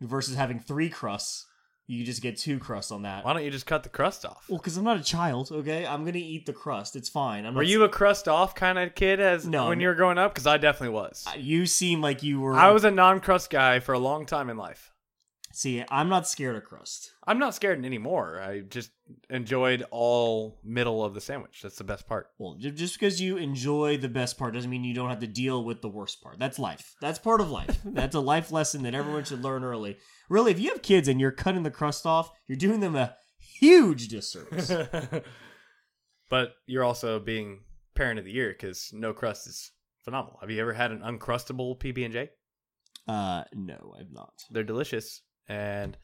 versus 0.01 0.35
having 0.35 0.59
three 0.59 0.89
crusts. 0.91 1.47
You 1.91 2.05
just 2.05 2.23
get 2.23 2.37
two 2.39 2.61
crusts 2.61 2.93
on 2.93 3.03
that. 3.03 3.25
Why 3.25 3.33
don't 3.33 3.43
you 3.43 3.51
just 3.51 3.67
cut 3.67 3.83
the 3.83 3.89
crust 3.89 4.25
off? 4.25 4.45
Well, 4.49 4.59
because 4.59 4.77
I'm 4.77 4.85
not 4.85 4.97
a 4.99 5.03
child, 5.03 5.51
okay? 5.51 5.85
I'm 5.85 6.05
gonna 6.05 6.19
eat 6.19 6.47
the 6.47 6.53
crust. 6.53 6.95
It's 6.95 7.09
fine. 7.09 7.45
I'm 7.45 7.53
Were 7.55 7.65
you 7.65 7.83
a 7.83 7.89
crust 7.89 8.29
off 8.29 8.55
kind 8.55 8.79
of 8.79 8.95
kid 8.95 9.19
as 9.19 9.45
No, 9.45 9.65
when 9.65 9.73
I'm- 9.73 9.81
you 9.81 9.89
were 9.89 9.97
growing 9.97 10.17
up? 10.17 10.33
Because 10.33 10.47
I 10.47 10.57
definitely 10.57 10.95
was. 10.95 11.27
Uh, 11.29 11.37
you 11.37 11.67
seem 11.67 12.01
like 12.01 12.23
you 12.23 12.41
were. 12.41 12.55
I 12.55 12.71
was 12.71 12.85
a 12.85 12.93
non-crust 12.93 13.51
guy 13.51 13.81
for 13.81 13.93
a 13.93 13.99
long 13.99 14.25
time 14.25 14.49
in 14.51 14.57
life. 14.57 14.90
See, 15.61 15.85
I'm 15.91 16.09
not 16.09 16.27
scared 16.27 16.57
of 16.57 16.65
crust. 16.65 17.13
I'm 17.27 17.39
not 17.39 17.55
scared 17.55 17.85
anymore. 17.85 18.41
I 18.41 18.61
just 18.61 18.93
enjoyed 19.29 19.85
all 19.91 20.59
middle 20.65 21.05
of 21.05 21.13
the 21.13 21.21
sandwich. 21.21 21.61
That's 21.61 21.77
the 21.77 21.85
best 21.85 22.09
part. 22.09 22.29
Well, 22.39 22.57
just 22.59 22.99
because 22.99 23.21
you 23.21 23.37
enjoy 23.37 23.99
the 23.99 24.09
best 24.09 24.39
part 24.39 24.55
doesn't 24.55 24.71
mean 24.71 24.85
you 24.85 24.95
don't 24.95 25.11
have 25.11 25.21
to 25.21 25.27
deal 25.27 25.63
with 25.63 25.83
the 25.83 25.91
worst 25.91 26.23
part. 26.23 26.39
That's 26.39 26.59
life. 26.59 26.97
That's 27.03 27.19
part 27.19 27.43
of 27.43 27.51
life. 27.51 27.79
That's 27.85 28.15
a 28.15 28.21
life 28.21 28.51
lesson 28.51 28.85
that 28.85 28.95
everyone 28.95 29.25
should 29.25 29.43
learn 29.43 29.63
early. 29.63 29.99
Really, 30.31 30.51
if 30.51 30.59
you 30.59 30.71
have 30.71 30.81
kids 30.81 31.09
and 31.09 31.21
you're 31.21 31.31
cutting 31.31 31.63
the 31.63 31.71
crust 31.71 32.07
off, 32.07 32.31
you're 32.49 32.57
doing 32.57 32.81
them 32.81 32.97
a 32.97 33.15
huge 33.39 34.09
disservice. 34.09 34.73
but 36.31 36.55
you're 36.67 36.85
also 36.85 37.21
being 37.21 37.65
parent 37.95 38.19
of 38.19 38.25
the 38.25 38.33
year 38.33 38.49
because 38.49 38.89
no 38.95 39.13
crust 39.13 39.47
is 39.47 39.73
phenomenal. 40.07 40.39
Have 40.41 40.51
you 40.51 40.63
ever 40.63 40.73
had 40.73 40.91
an 40.91 41.01
uncrustable 41.01 41.79
PB 41.79 42.03
and 42.03 42.15
J? 42.15 42.31
uh, 43.07 43.45
no, 43.53 43.95
I've 44.01 44.11
not. 44.11 44.33
They're 44.51 44.65
delicious 44.65 45.21
and 45.49 45.97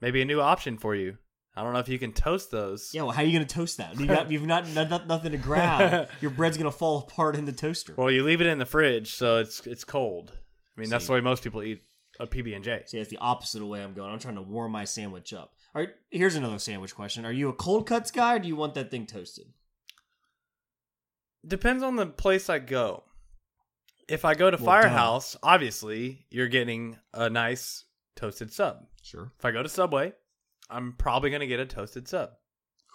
maybe 0.00 0.22
a 0.22 0.24
new 0.24 0.40
option 0.40 0.78
for 0.78 0.94
you. 0.94 1.18
I 1.54 1.62
don't 1.62 1.74
know 1.74 1.80
if 1.80 1.88
you 1.88 1.98
can 1.98 2.12
toast 2.12 2.50
those. 2.50 2.90
Yeah, 2.94 3.02
well, 3.02 3.12
how 3.12 3.22
are 3.22 3.24
you 3.26 3.32
gonna 3.32 3.44
toast 3.44 3.76
that? 3.76 3.98
You 4.00 4.06
got, 4.06 4.30
you've 4.30 4.46
not, 4.46 4.66
not 4.70 5.06
nothing 5.06 5.32
to 5.32 5.38
grab. 5.38 6.08
Your 6.22 6.30
bread's 6.30 6.56
gonna 6.56 6.70
fall 6.70 6.98
apart 6.98 7.36
in 7.36 7.44
the 7.44 7.52
toaster. 7.52 7.94
Well, 7.96 8.10
you 8.10 8.24
leave 8.24 8.40
it 8.40 8.46
in 8.46 8.58
the 8.58 8.64
fridge, 8.66 9.14
so 9.14 9.38
it's 9.38 9.66
it's 9.66 9.84
cold. 9.84 10.32
I 10.76 10.80
mean, 10.80 10.88
that's 10.88 11.04
See. 11.04 11.08
the 11.08 11.12
way 11.14 11.20
most 11.20 11.44
people 11.44 11.62
eat 11.62 11.82
a 12.18 12.26
PB 12.26 12.54
and 12.54 12.64
J. 12.64 12.82
See, 12.86 12.96
that's 12.96 13.10
the 13.10 13.18
opposite 13.18 13.58
of 13.58 13.62
the 13.62 13.66
way 13.66 13.82
I'm 13.82 13.92
going. 13.92 14.10
I'm 14.10 14.18
trying 14.18 14.36
to 14.36 14.42
warm 14.42 14.72
my 14.72 14.84
sandwich 14.84 15.34
up. 15.34 15.52
All 15.74 15.82
right, 15.82 15.90
here's 16.10 16.36
another 16.36 16.58
sandwich 16.58 16.94
question: 16.94 17.26
Are 17.26 17.32
you 17.32 17.50
a 17.50 17.52
cold 17.52 17.86
cuts 17.86 18.10
guy, 18.10 18.36
or 18.36 18.38
do 18.38 18.48
you 18.48 18.56
want 18.56 18.72
that 18.74 18.90
thing 18.90 19.06
toasted? 19.06 19.46
Depends 21.46 21.82
on 21.82 21.96
the 21.96 22.06
place 22.06 22.48
I 22.48 22.60
go. 22.60 23.04
If 24.08 24.24
I 24.24 24.34
go 24.34 24.50
to 24.50 24.56
Well. 24.56 24.64
Firehouse, 24.64 25.36
obviously 25.42 26.24
you're 26.30 26.48
getting 26.48 26.96
a 27.12 27.28
nice 27.28 27.84
toasted 28.16 28.52
sub. 28.52 28.86
Sure. 29.02 29.32
If 29.38 29.44
I 29.44 29.50
go 29.50 29.62
to 29.62 29.68
Subway, 29.68 30.12
I'm 30.70 30.94
probably 30.98 31.30
gonna 31.30 31.46
get 31.46 31.60
a 31.60 31.66
toasted 31.66 32.08
sub. 32.08 32.30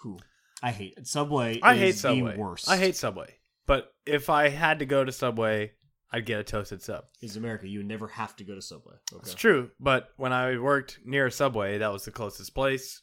Cool. 0.00 0.20
I 0.62 0.70
hate 0.70 0.94
it. 0.96 1.06
Subway. 1.06 1.60
I 1.62 1.74
is 1.74 1.80
hate 1.80 1.94
Subway. 1.96 2.32
The 2.34 2.40
worst. 2.40 2.68
I 2.68 2.76
hate 2.76 2.96
Subway. 2.96 3.34
But 3.66 3.92
if 4.06 4.30
I 4.30 4.48
had 4.48 4.78
to 4.78 4.86
go 4.86 5.04
to 5.04 5.12
Subway, 5.12 5.72
I'd 6.10 6.26
get 6.26 6.40
a 6.40 6.44
toasted 6.44 6.82
sub. 6.82 7.04
Is 7.20 7.36
America? 7.36 7.68
You 7.68 7.82
never 7.82 8.08
have 8.08 8.34
to 8.36 8.44
go 8.44 8.54
to 8.54 8.62
Subway. 8.62 8.94
Okay. 9.12 9.20
It's 9.22 9.34
true, 9.34 9.70
but 9.78 10.08
when 10.16 10.32
I 10.32 10.58
worked 10.58 11.00
near 11.04 11.26
a 11.26 11.32
Subway, 11.32 11.78
that 11.78 11.92
was 11.92 12.04
the 12.04 12.10
closest 12.10 12.54
place. 12.54 13.02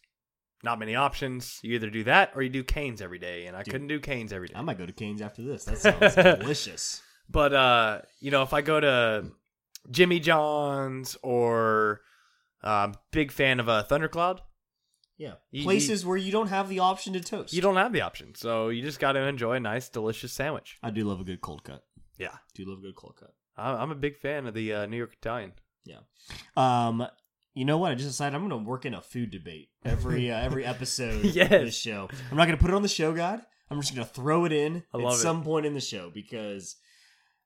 Not 0.63 0.79
many 0.79 0.95
options. 0.95 1.59
You 1.61 1.75
either 1.75 1.91
do 1.91 2.03
that 2.05 2.31
or 2.35 2.41
you 2.41 2.49
do 2.49 2.63
Cane's 2.63 3.01
every 3.01 3.19
day, 3.19 3.45
and 3.45 3.55
I 3.55 3.61
Dude. 3.61 3.71
couldn't 3.73 3.87
do 3.87 3.99
Cane's 3.99 4.33
every 4.33 4.47
day. 4.47 4.55
I 4.55 4.61
might 4.61 4.79
go 4.79 4.85
to 4.85 4.93
Cane's 4.93 5.21
after 5.21 5.43
this. 5.43 5.65
That 5.65 5.77
sounds 6.15 6.15
delicious. 6.15 7.03
But 7.29 7.53
uh, 7.53 8.01
you 8.19 8.31
know, 8.31 8.41
if 8.41 8.53
I 8.53 8.61
go 8.61 8.79
to 8.79 9.25
Jimmy 9.91 10.19
John's 10.19 11.15
or 11.23 12.01
uh, 12.63 12.91
big 13.11 13.31
fan 13.31 13.59
of 13.59 13.67
a 13.67 13.71
uh, 13.71 13.83
Thundercloud, 13.83 14.41
Yeah. 15.17 15.33
You- 15.51 15.63
Places 15.63 16.05
where 16.05 16.17
you 16.17 16.31
don't 16.31 16.47
have 16.47 16.69
the 16.69 16.79
option 16.79 17.13
to 17.13 17.19
toast. 17.21 17.53
you 17.53 17.61
don't 17.61 17.75
have 17.77 17.93
the 17.93 18.01
option, 18.01 18.33
so 18.35 18.69
you 18.69 18.81
just 18.81 18.99
got 18.99 19.13
to 19.13 19.21
enjoy 19.21 19.53
a 19.53 19.59
nice, 19.59 19.89
delicious 19.89 20.33
sandwich. 20.33 20.77
I 20.83 20.89
do 20.89 21.03
love 21.05 21.19
a 21.19 21.23
good 21.23 21.41
cold 21.41 21.63
cut. 21.63 21.83
Yeah, 22.17 22.35
Do 22.53 22.65
love 22.65 22.79
a 22.79 22.81
good 22.81 22.95
cold 22.95 23.15
cut. 23.19 23.33
I- 23.57 23.73
I'm 23.73 23.91
a 23.91 23.95
big 23.95 24.17
fan 24.17 24.47
of 24.47 24.53
the 24.53 24.73
uh, 24.73 24.85
New 24.85 24.97
York 24.97 25.13
Italian. 25.13 25.53
Yeah. 25.83 25.99
Um. 26.57 27.05
You 27.53 27.63
know 27.63 27.77
what? 27.77 27.91
I 27.91 27.95
just 27.95 28.09
decided 28.09 28.35
I'm 28.35 28.49
going 28.49 28.63
to 28.65 28.69
work 28.69 28.85
in 28.85 28.93
a 28.93 29.01
food 29.01 29.31
debate 29.31 29.69
every 29.85 30.29
uh, 30.31 30.37
every 30.41 30.65
episode 30.73 31.23
Yes. 31.23 31.45
of 31.51 31.61
this 31.61 31.77
show. 31.77 32.09
I'm 32.31 32.35
not 32.37 32.47
going 32.47 32.57
to 32.57 32.61
put 32.61 32.69
it 32.69 32.75
on 32.75 32.81
the 32.81 32.87
show 32.89 33.13
guide. 33.13 33.39
I'm 33.69 33.79
just 33.79 33.95
going 33.95 34.05
to 34.05 34.13
throw 34.13 34.43
it 34.45 34.51
in 34.51 34.83
I 34.93 34.97
at 34.99 35.13
it. 35.13 35.17
some 35.17 35.41
point 35.43 35.65
in 35.65 35.73
the 35.73 35.79
show 35.79 36.09
because 36.13 36.75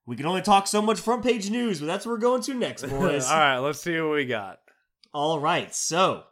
we 0.10 0.16
can 0.16 0.26
only 0.26 0.42
talk 0.42 0.66
so 0.66 0.82
much 0.82 1.00
front 1.00 1.22
page 1.22 1.52
news, 1.52 1.80
but 1.80 1.86
that's 1.86 2.04
where 2.04 2.16
we're 2.16 2.20
going 2.20 2.42
to 2.42 2.56
next, 2.56 2.82
boys. 2.90 3.30
All 3.30 3.38
right, 3.38 3.60
let's 3.60 3.80
see 3.80 4.02
what 4.02 4.16
we 4.16 4.26
got. 4.26 4.58
All 5.14 5.40
right, 5.40 5.74
so 5.74 6.24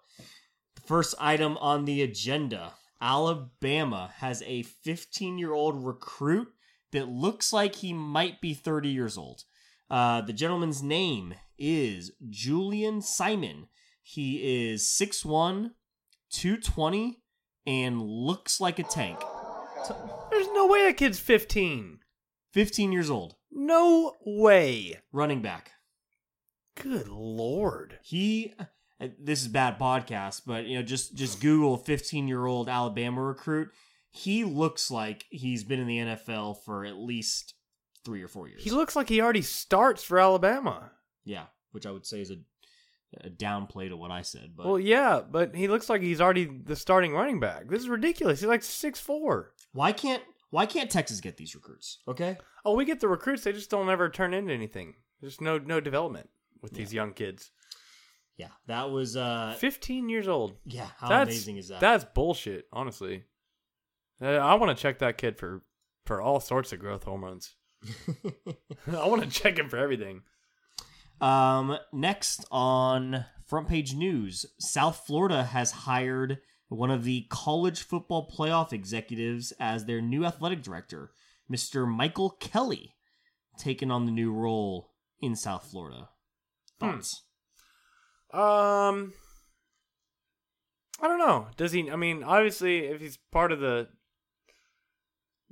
the 0.73 0.81
first 0.87 1.13
item 1.19 1.57
on 1.57 1.85
the 1.85 2.01
agenda 2.01 2.73
Alabama 2.99 4.09
has 4.15 4.41
a 4.47 4.63
15 4.63 5.37
year 5.37 5.53
old 5.53 5.85
recruit 5.85 6.47
that 6.91 7.07
looks 7.07 7.53
like 7.53 7.75
he 7.75 7.93
might 7.93 8.41
be 8.41 8.55
30 8.55 8.89
years 8.89 9.15
old. 9.15 9.43
Uh, 9.91 10.21
the 10.21 10.33
gentleman's 10.33 10.81
name 10.81 11.35
is 11.59 12.13
Julian 12.31 12.99
Simon. 12.99 13.67
He 14.01 14.71
is 14.71 14.85
6'1, 14.85 15.69
220, 16.31 17.21
and 17.67 18.01
looks 18.01 18.59
like 18.59 18.79
a 18.79 18.83
tank. 18.83 19.19
There's 20.31 20.47
no 20.47 20.65
way 20.65 20.87
that 20.87 20.97
kid's 20.97 21.19
15. 21.19 21.99
15 22.53 22.91
years 22.91 23.11
old, 23.11 23.35
No 23.51 24.13
way. 24.25 24.99
running 25.11 25.41
back. 25.41 25.71
Good 26.75 27.07
lord. 27.07 27.97
he 28.03 28.53
uh, 28.99 29.07
this 29.19 29.41
is 29.41 29.47
bad 29.47 29.77
podcast 29.79 30.41
but 30.45 30.65
you 30.65 30.75
know 30.75 30.83
just 30.83 31.15
just 31.15 31.39
google 31.41 31.77
15 31.77 32.27
year 32.27 32.45
old 32.45 32.67
alabama 32.69 33.21
recruit 33.21 33.69
he 34.09 34.43
looks 34.43 34.89
like 34.89 35.25
he's 35.29 35.63
been 35.63 35.79
in 35.79 35.87
the 35.87 35.97
nfl 35.99 36.55
for 36.63 36.83
at 36.85 36.95
least 36.97 37.53
three 38.05 38.23
or 38.23 38.27
four 38.27 38.47
years 38.47 38.63
He 38.63 38.71
looks 38.71 38.95
like 38.95 39.07
he 39.09 39.21
already 39.21 39.41
starts 39.43 40.03
for 40.03 40.17
Alabama. 40.19 40.91
yeah 41.25 41.45
which 41.71 41.85
i 41.85 41.91
would 41.91 42.05
say 42.07 42.21
is 42.21 42.31
a, 42.31 42.37
a 43.23 43.29
downplay 43.29 43.89
to 43.89 43.97
what 43.97 44.09
i 44.11 44.21
said 44.23 44.53
but 44.55 44.65
Well, 44.65 44.79
yeah, 44.79 45.21
but 45.29 45.55
he 45.55 45.67
looks 45.67 45.89
like 45.89 46.01
he's 46.01 46.21
already 46.21 46.45
the 46.45 46.75
starting 46.75 47.13
running 47.13 47.39
back. 47.39 47.69
This 47.69 47.81
is 47.81 47.89
ridiculous. 47.89 48.39
He's 48.39 48.49
like 48.49 48.63
six 48.63 48.99
four. 48.99 49.53
why 49.73 49.91
can't 49.91 50.23
why 50.49 50.65
can't 50.65 50.89
texas 50.91 51.19
get 51.21 51.37
these 51.37 51.55
recruits 51.55 51.99
okay 52.07 52.37
Oh, 52.65 52.73
we 52.75 52.83
get 52.83 52.99
the 52.99 53.07
recruits. 53.07 53.45
They 53.45 53.53
just 53.53 53.69
don't 53.69 53.89
ever 53.89 54.09
turn 54.09 54.33
into 54.33 54.51
anything. 54.53 54.95
There's 55.21 55.39
no 55.39 55.57
no 55.57 55.79
development 55.79 56.29
with 56.61 56.73
these 56.73 56.93
young 56.93 57.13
kids. 57.13 57.49
yeah 58.35 58.49
that 58.65 58.89
was 58.91 59.15
uh 59.15 59.55
15 59.59 60.09
years 60.09 60.27
old. 60.27 60.57
yeah 60.65 60.87
how 60.97 61.07
that's, 61.07 61.29
amazing 61.29 61.55
is 61.55 61.69
that 61.69 61.79
That's 61.79 62.03
bullshit, 62.03 62.65
honestly. 62.73 63.23
Uh, 64.21 64.25
I 64.25 64.55
want 64.55 64.75
to 64.75 64.81
check 64.81 64.99
that 64.99 65.17
kid 65.17 65.37
for 65.37 65.61
for 66.05 66.21
all 66.21 66.41
sorts 66.41 66.73
of 66.73 66.79
growth 66.79 67.05
hormones. 67.05 67.55
I 68.87 69.07
want 69.07 69.23
to 69.23 69.29
check 69.29 69.57
him 69.57 69.69
for 69.69 69.77
everything. 69.77 70.23
Um, 71.21 71.77
next 71.93 72.43
on 72.51 73.25
front 73.45 73.69
page 73.69 73.93
news, 73.95 74.45
South 74.59 75.03
Florida 75.07 75.43
has 75.45 75.71
hired 75.71 76.39
one 76.69 76.91
of 76.91 77.03
the 77.03 77.25
college 77.29 77.81
football 77.83 78.29
playoff 78.29 78.73
executives 78.73 79.53
as 79.59 79.85
their 79.85 80.01
new 80.01 80.25
athletic 80.25 80.61
director, 80.61 81.11
Mr. 81.51 81.87
Michael 81.87 82.31
Kelly, 82.31 82.95
taking 83.57 83.91
on 83.91 84.05
the 84.05 84.11
new 84.11 84.31
role 84.31 84.91
in 85.21 85.35
South 85.35 85.65
Florida. 85.69 86.09
Thoughts? 86.79 87.23
Um, 88.33 89.13
I 91.01 91.07
don't 91.07 91.19
know. 91.19 91.47
Does 91.55 91.71
he? 91.71 91.89
I 91.89 91.95
mean, 91.95 92.23
obviously, 92.23 92.79
if 92.79 92.99
he's 92.99 93.17
part 93.31 93.51
of 93.51 93.59
the 93.59 93.87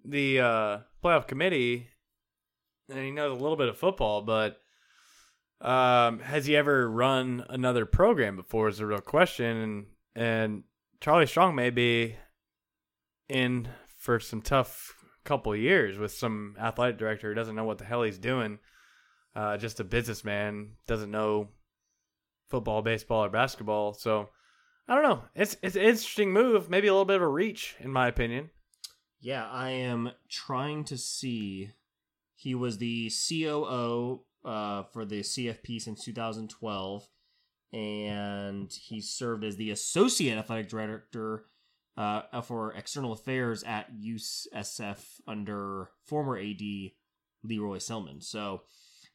the 0.03 0.39
uh, 0.39 0.77
playoff 1.03 1.27
committee, 1.27 1.87
and 2.89 2.99
he 2.99 3.11
knows 3.11 3.31
a 3.31 3.41
little 3.41 3.57
bit 3.57 3.69
of 3.69 3.77
football, 3.77 4.21
but 4.21 4.57
um, 5.61 6.19
has 6.19 6.45
he 6.45 6.55
ever 6.55 6.89
run 6.89 7.45
another 7.49 7.85
program 7.85 8.35
before? 8.35 8.67
Is 8.67 8.79
a 8.79 8.85
real 8.85 8.99
question, 8.99 9.57
and 9.57 9.85
and 10.15 10.63
Charlie 11.05 11.27
Strong 11.27 11.53
may 11.53 11.69
be 11.69 12.15
in 13.29 13.67
for 13.95 14.19
some 14.19 14.41
tough 14.41 14.95
couple 15.23 15.55
years 15.55 15.99
with 15.99 16.11
some 16.11 16.55
athletic 16.59 16.97
director 16.97 17.29
who 17.29 17.35
doesn't 17.35 17.55
know 17.55 17.63
what 17.63 17.77
the 17.77 17.85
hell 17.85 18.01
he's 18.01 18.17
doing. 18.17 18.57
Uh, 19.35 19.55
just 19.55 19.79
a 19.79 19.83
businessman 19.83 20.71
doesn't 20.87 21.11
know 21.11 21.49
football, 22.49 22.81
baseball, 22.81 23.23
or 23.23 23.29
basketball. 23.29 23.93
So 23.93 24.29
I 24.87 24.95
don't 24.95 25.03
know. 25.03 25.21
It's 25.35 25.55
it's 25.61 25.75
an 25.75 25.83
interesting 25.83 26.33
move. 26.33 26.71
Maybe 26.71 26.87
a 26.87 26.91
little 26.91 27.05
bit 27.05 27.17
of 27.17 27.21
a 27.21 27.27
reach, 27.27 27.75
in 27.79 27.91
my 27.91 28.07
opinion. 28.07 28.49
Yeah, 29.19 29.47
I 29.47 29.69
am 29.69 30.09
trying 30.27 30.85
to 30.85 30.97
see. 30.97 31.69
He 32.33 32.55
was 32.55 32.79
the 32.79 33.11
COO 33.11 34.23
uh, 34.43 34.81
for 34.91 35.05
the 35.05 35.19
CFP 35.19 35.79
since 35.81 36.03
2012, 36.03 37.07
and 37.73 38.71
he 38.71 39.01
served 39.01 39.43
as 39.43 39.55
the 39.55 39.71
associate 39.71 40.37
athletic 40.37 40.69
director 40.69 41.45
uh, 41.97 42.41
for 42.41 42.73
external 42.73 43.13
affairs 43.13 43.63
at 43.63 43.93
USF 43.95 44.99
under 45.27 45.89
former 46.03 46.37
AD 46.37 46.59
Lee 46.59 47.59
Roy 47.59 47.77
Selmon. 47.77 48.21
So 48.21 48.63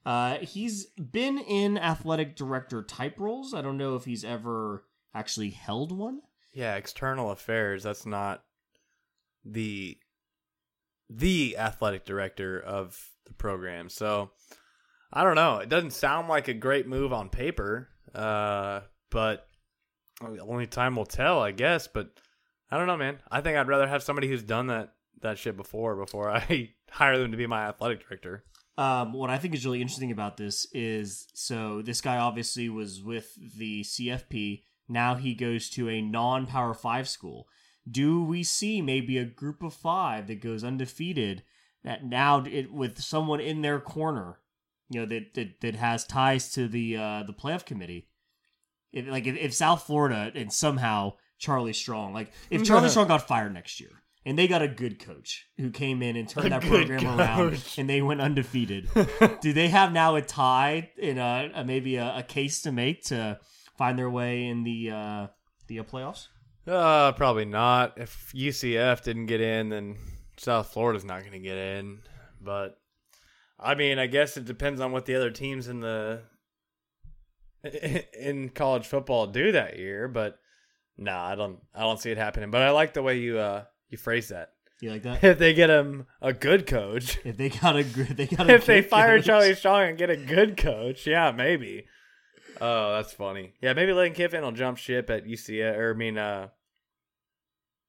uh, 0.07 0.39
he's 0.39 0.87
been 0.87 1.39
in 1.39 1.77
athletic 1.77 2.37
director 2.37 2.83
type 2.83 3.19
roles. 3.19 3.53
I 3.53 3.63
don't 3.63 3.77
know 3.77 3.97
if 3.97 4.05
he's 4.05 4.25
ever 4.25 4.85
actually 5.15 5.51
held 5.51 5.93
one. 5.93 6.21
Yeah, 6.53 6.77
external 6.77 7.31
affairs. 7.31 7.83
That's 7.83 8.07
not 8.07 8.43
the 9.45 9.99
the 11.09 11.57
athletic 11.59 12.05
director 12.05 12.61
of 12.61 13.11
the 13.27 13.33
program. 13.35 13.89
So 13.89 14.31
I 15.13 15.23
don't 15.23 15.35
know. 15.35 15.59
It 15.59 15.69
doesn't 15.69 15.93
sound 15.93 16.29
like 16.29 16.49
a 16.49 16.55
great 16.55 16.87
move 16.87 17.13
on 17.13 17.29
paper, 17.29 17.90
uh, 18.15 18.81
but 19.11 19.49
only 20.23 20.67
time 20.67 20.97
will 20.97 21.07
tell, 21.07 21.41
I 21.41 21.53
guess. 21.53 21.87
But 21.87 22.11
I 22.71 22.79
don't 22.79 22.87
know, 22.87 22.97
man. 22.97 23.19
I 23.31 23.41
think 23.41 23.57
I'd 23.57 23.69
rather 23.69 23.87
have 23.87 24.03
somebody 24.03 24.29
who's 24.29 24.43
done 24.43 24.69
that 24.69 24.95
that 25.23 25.39
shit 25.39 25.57
before 25.57 25.97
before 25.97 26.31
I 26.31 26.71
hire 26.91 27.19
them 27.19 27.31
to 27.31 27.37
be 27.37 27.47
my 27.47 27.67
athletic 27.67 28.07
director. 28.07 28.45
Um, 28.79 29.13
what 29.13 29.31
I 29.31 29.39
think 29.39 29.55
is 29.55 29.65
really 29.67 29.83
interesting 29.83 30.13
about 30.13 30.37
this 30.37 30.67
is 30.73 31.29
so 31.35 31.83
this 31.83 32.01
guy 32.01 32.17
obviously 32.17 32.69
was 32.69 33.03
with 33.03 33.35
the 33.59 33.83
CFP. 33.83 34.63
Now 34.89 35.17
he 35.17 35.35
goes 35.35 35.69
to 35.71 35.89
a 35.89 36.01
non 36.01 36.47
Power 36.47 36.75
Five 36.75 37.09
school. 37.09 37.47
Do 37.91 38.23
we 38.23 38.43
see 38.43 38.83
maybe 38.83 39.19
a 39.19 39.25
group 39.25 39.63
of 39.63 39.75
five 39.75 40.27
that 40.29 40.41
goes 40.41 40.65
undefeated 40.65 41.43
that 41.83 42.05
now 42.05 42.45
it, 42.45 42.73
with 42.73 43.01
someone 43.01 43.41
in 43.41 43.63
their 43.63 43.81
corner, 43.81 44.39
you 44.91 45.01
know 45.01 45.07
that 45.07 45.35
that, 45.35 45.61
that 45.61 45.75
has 45.77 46.05
ties 46.05 46.53
to 46.53 46.69
the 46.69 46.97
uh, 46.97 47.23
the 47.27 47.33
playoff 47.33 47.65
committee? 47.65 48.09
If, 48.93 49.07
like 49.07 49.27
if, 49.27 49.37
if 49.37 49.55
South 49.55 49.85
Florida 49.85 50.33
and 50.35 50.53
somehow 50.53 51.15
Charlie 51.39 51.73
Strong, 51.73 52.13
like 52.13 52.33
if 52.51 52.65
Charlie 52.65 52.89
Strong 52.91 53.09
got 53.09 53.27
fired 53.27 53.55
next 53.55 53.81
year 53.81 53.91
and 54.27 54.37
they 54.39 54.49
got 54.49 54.63
a 54.63 54.69
good 54.69 54.99
coach 54.99 55.47
who 55.57 55.71
came 55.71 56.03
in 56.03 56.17
and 56.17 56.29
turned 56.29 56.49
A 56.49 56.51
that 56.51 56.63
program 56.63 57.19
around 57.19 57.63
and 57.79 57.89
they 57.89 58.03
went 58.03 58.21
undefeated, 58.21 58.89
do 59.41 59.53
they 59.53 59.69
have 59.69 59.93
now 59.93 60.17
a 60.17 60.23
tie 60.23 60.91
in 60.99 61.19
a, 61.19 61.51
a 61.55 61.65
maybe 61.65 61.97
a, 61.97 62.19
a 62.19 62.23
case 62.25 62.63
to 62.63 62.73
make 62.73 63.05
to 63.05 63.39
find 63.79 63.97
their 63.97 64.11
way 64.11 64.47
in 64.47 64.65
the 64.65 64.91
uh, 64.91 65.27
the 65.69 65.79
uh, 65.79 65.85
playoffs? 65.85 66.27
Uh, 66.67 67.13
probably 67.13 67.45
not. 67.45 67.95
If 67.97 68.33
UCF 68.35 69.03
didn't 69.03 69.27
get 69.27 69.41
in, 69.41 69.69
then 69.69 69.97
South 70.37 70.73
Florida's 70.73 71.05
not 71.05 71.21
going 71.21 71.33
to 71.33 71.39
get 71.39 71.57
in. 71.57 72.01
But 72.41 72.80
I 73.63 73.75
mean, 73.75 73.99
I 73.99 74.07
guess 74.07 74.37
it 74.37 74.47
depends 74.47 74.81
on 74.81 74.93
what 74.93 75.05
the 75.05 75.15
other 75.15 75.31
teams 75.31 75.69
in 75.69 75.81
the 75.81 76.23
in 78.19 78.49
college 78.51 78.87
football 78.87 79.27
do 79.27 79.53
that 79.53 79.79
year. 79.79 80.09
But 80.09 80.39
nah, 80.97 81.25
I 81.25 81.35
don't. 81.35 81.59
I 81.75 81.81
don't 81.81 82.01
see 82.01 82.11
it 82.11 82.19
happening. 82.19 82.51
But 82.51 82.63
I 82.63 82.71
like 82.71 82.95
the 82.95 83.03
way 83.03 83.19
you 83.19 83.39
uh 83.39 83.65
you 83.89 83.99
phrase 83.99 84.29
that. 84.29 84.53
You 84.81 84.91
like 84.91 85.03
that? 85.03 85.23
If 85.23 85.39
they 85.39 85.53
get 85.53 85.69
him 85.69 86.07
a 86.23 86.33
good 86.33 86.67
coach, 86.67 87.19
If 87.25 87.37
they 87.37 87.51
got 87.51 87.77
a 87.77 87.85
good, 87.85 88.17
they 88.17 88.27
got 88.27 88.49
a 88.49 88.55
if 88.55 88.65
they 88.65 88.81
fire 88.81 89.19
coach. 89.19 89.27
Charlie 89.27 89.55
Strong 89.55 89.91
and 89.91 89.99
get 89.99 90.09
a 90.09 90.17
good 90.17 90.57
coach, 90.57 91.07
yeah, 91.07 91.31
maybe. 91.33 91.85
Oh, 92.63 92.95
that's 92.95 93.13
funny. 93.13 93.53
Yeah, 93.61 93.75
maybe 93.75 93.93
Lane 93.93 94.15
Kiffin 94.15 94.43
will 94.43 94.53
jump 94.53 94.79
ship 94.79 95.11
at 95.11 95.27
UCF 95.27 95.77
or 95.77 95.91
I 95.93 95.97
mean 95.97 96.17
uh 96.17 96.49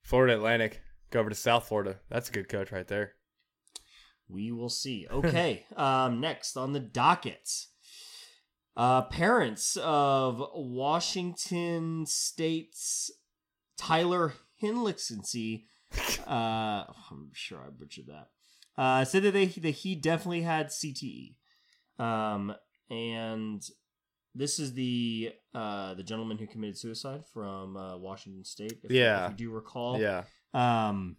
Florida 0.03 0.33
Atlantic. 0.33 0.81
Go 1.11 1.19
over 1.21 1.29
to 1.29 1.35
South 1.35 1.67
Florida. 1.67 1.99
That's 2.09 2.29
a 2.29 2.31
good 2.33 2.49
coach 2.49 2.71
right 2.71 2.87
there. 2.87 3.13
We 4.31 4.51
will 4.51 4.69
see. 4.69 5.07
Okay. 5.11 5.65
um, 5.75 6.19
next 6.21 6.57
on 6.57 6.73
the 6.73 6.79
docket, 6.79 7.49
uh, 8.77 9.03
parents 9.03 9.77
of 9.81 10.41
Washington 10.55 12.05
State's 12.05 13.11
Tyler 13.77 14.33
Hinlicksency, 14.61 15.63
uh, 16.27 16.83
I'm 17.11 17.31
sure 17.33 17.59
I 17.59 17.69
butchered 17.69 18.07
that, 18.07 18.29
uh, 18.81 19.03
said 19.05 19.23
that 19.23 19.31
they 19.33 19.45
that 19.47 19.71
he 19.71 19.95
definitely 19.95 20.41
had 20.43 20.67
CTE, 20.67 21.35
um, 21.99 22.53
and 22.89 23.61
this 24.33 24.59
is 24.59 24.73
the 24.73 25.33
uh, 25.53 25.93
the 25.95 26.03
gentleman 26.03 26.37
who 26.37 26.47
committed 26.47 26.77
suicide 26.77 27.23
from 27.33 27.75
uh, 27.75 27.97
Washington 27.97 28.45
State. 28.45 28.79
If, 28.83 28.91
Yeah. 28.91 29.25
if 29.25 29.31
you 29.31 29.37
do 29.37 29.51
recall. 29.51 29.99
Yeah. 29.99 30.23
Um. 30.53 31.17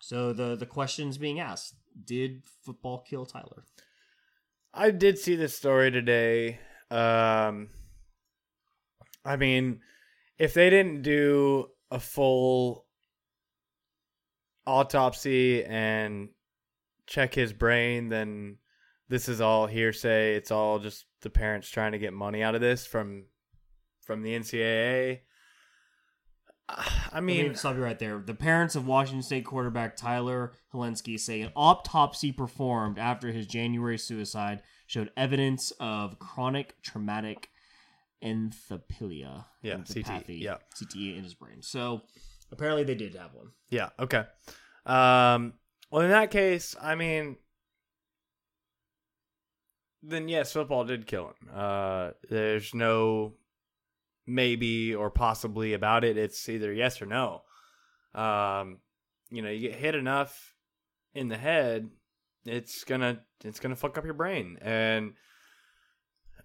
So 0.00 0.32
the 0.34 0.54
the 0.56 0.66
questions 0.66 1.16
being 1.16 1.40
asked: 1.40 1.74
Did 2.02 2.42
football 2.64 3.04
kill 3.08 3.26
Tyler? 3.26 3.64
I 4.72 4.90
did 4.90 5.18
see 5.18 5.36
this 5.36 5.56
story 5.56 5.90
today. 5.90 6.58
Um 6.90 7.70
I 9.24 9.36
mean, 9.36 9.80
if 10.38 10.54
they 10.54 10.68
didn't 10.70 11.02
do 11.02 11.68
a 11.90 11.98
full 11.98 12.86
autopsy 14.66 15.64
and 15.64 16.28
check 17.06 17.34
his 17.34 17.52
brain, 17.52 18.08
then 18.08 18.58
this 19.08 19.28
is 19.28 19.40
all 19.40 19.66
hearsay. 19.66 20.34
It's 20.34 20.50
all 20.50 20.78
just 20.78 21.06
the 21.22 21.30
parents 21.30 21.68
trying 21.68 21.92
to 21.92 21.98
get 21.98 22.12
money 22.12 22.42
out 22.42 22.54
of 22.54 22.60
this 22.60 22.86
from 22.86 23.26
from 24.02 24.22
the 24.22 24.34
NCAA. 24.34 25.20
I 26.68 26.86
Let 27.14 27.24
mean, 27.24 27.48
me 27.48 27.54
stop 27.54 27.76
you 27.76 27.82
right 27.82 27.98
there. 27.98 28.22
The 28.24 28.34
parents 28.34 28.74
of 28.74 28.86
Washington 28.86 29.22
State 29.22 29.44
quarterback 29.44 29.96
Tyler 29.96 30.52
Hilinski 30.72 31.20
say 31.20 31.42
an 31.42 31.52
autopsy 31.54 32.32
performed 32.32 32.98
after 32.98 33.30
his 33.30 33.46
January 33.46 33.98
suicide 33.98 34.62
showed 34.86 35.10
evidence 35.16 35.72
of 35.78 36.18
chronic 36.18 36.80
traumatic 36.82 37.50
enthephilia. 38.24 39.44
Yeah, 39.62 39.76
CTE, 39.76 40.40
yeah. 40.40 40.56
CTE 40.74 41.18
in 41.18 41.24
his 41.24 41.34
brain. 41.34 41.60
So 41.60 42.02
apparently 42.50 42.84
they 42.84 42.94
did 42.94 43.14
have 43.14 43.34
one. 43.34 43.50
Yeah. 43.68 43.90
Okay. 43.98 44.24
Um. 44.86 45.54
Well, 45.90 46.02
in 46.02 46.10
that 46.10 46.30
case, 46.30 46.74
I 46.80 46.94
mean, 46.96 47.36
then 50.02 50.28
yes, 50.28 50.52
football 50.52 50.84
did 50.84 51.06
kill 51.06 51.28
him. 51.28 51.50
Uh, 51.54 52.10
there's 52.28 52.74
no 52.74 53.34
maybe 54.26 54.94
or 54.94 55.10
possibly 55.10 55.72
about 55.72 56.04
it. 56.04 56.16
It's 56.16 56.48
either 56.48 56.72
yes 56.72 57.00
or 57.02 57.06
no. 57.06 57.42
Um, 58.14 58.78
you 59.30 59.42
know, 59.42 59.50
you 59.50 59.68
get 59.68 59.78
hit 59.78 59.94
enough 59.94 60.54
in 61.14 61.28
the 61.28 61.36
head, 61.36 61.90
it's 62.44 62.84
gonna 62.84 63.20
it's 63.44 63.60
gonna 63.60 63.76
fuck 63.76 63.98
up 63.98 64.04
your 64.04 64.14
brain, 64.14 64.58
and 64.60 65.14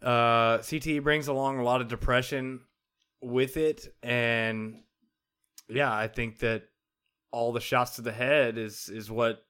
uh, 0.02 0.60
CTE 0.60 1.04
brings 1.04 1.28
along 1.28 1.60
a 1.60 1.64
lot 1.64 1.82
of 1.82 1.88
depression 1.88 2.62
with 3.22 3.58
it, 3.58 3.94
and 4.02 4.84
yeah, 5.68 5.94
I 5.94 6.08
think 6.08 6.40
that 6.40 6.64
all 7.32 7.52
the 7.52 7.60
shots 7.60 7.96
to 7.98 8.02
the 8.02 8.12
head 8.12 8.58
is 8.58 8.90
is 8.90 9.12
what 9.12 9.44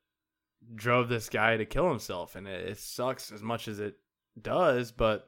drove 0.75 1.07
this 1.07 1.29
guy 1.29 1.57
to 1.57 1.65
kill 1.65 1.89
himself, 1.89 2.35
and 2.35 2.47
it, 2.47 2.69
it 2.69 2.77
sucks 2.77 3.31
as 3.31 3.41
much 3.41 3.67
as 3.67 3.79
it 3.79 3.95
does, 4.41 4.91
but 4.91 5.27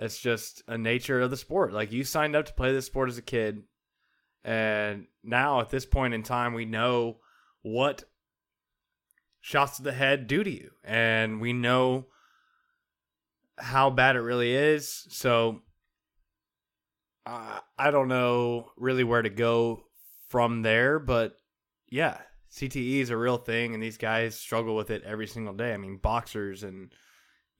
it's 0.00 0.18
just 0.18 0.62
a 0.66 0.76
nature 0.76 1.20
of 1.20 1.30
the 1.30 1.36
sport. 1.36 1.72
Like 1.72 1.92
you 1.92 2.02
signed 2.02 2.34
up 2.34 2.46
to 2.46 2.54
play 2.54 2.72
this 2.72 2.86
sport 2.86 3.10
as 3.10 3.18
a 3.18 3.22
kid, 3.22 3.62
and 4.42 5.06
now 5.22 5.60
at 5.60 5.70
this 5.70 5.86
point 5.86 6.14
in 6.14 6.22
time, 6.22 6.54
we 6.54 6.64
know 6.64 7.18
what 7.62 8.04
shots 9.40 9.76
to 9.76 9.82
the 9.82 9.92
head 9.92 10.26
do 10.26 10.42
to 10.42 10.50
you, 10.50 10.70
and 10.82 11.40
we 11.40 11.52
know 11.52 12.06
how 13.58 13.90
bad 13.90 14.16
it 14.16 14.20
really 14.20 14.54
is. 14.54 15.06
So 15.10 15.60
I 17.26 17.90
don't 17.90 18.08
know 18.08 18.72
really 18.76 19.04
where 19.04 19.22
to 19.22 19.30
go 19.30 19.82
from 20.30 20.62
there, 20.62 20.98
but 20.98 21.36
yeah, 21.90 22.18
CTE 22.50 23.00
is 23.00 23.10
a 23.10 23.16
real 23.16 23.36
thing, 23.36 23.74
and 23.74 23.82
these 23.82 23.98
guys 23.98 24.34
struggle 24.34 24.74
with 24.74 24.90
it 24.90 25.04
every 25.04 25.26
single 25.26 25.54
day. 25.54 25.74
I 25.74 25.76
mean, 25.76 25.98
boxers 25.98 26.62
and 26.62 26.92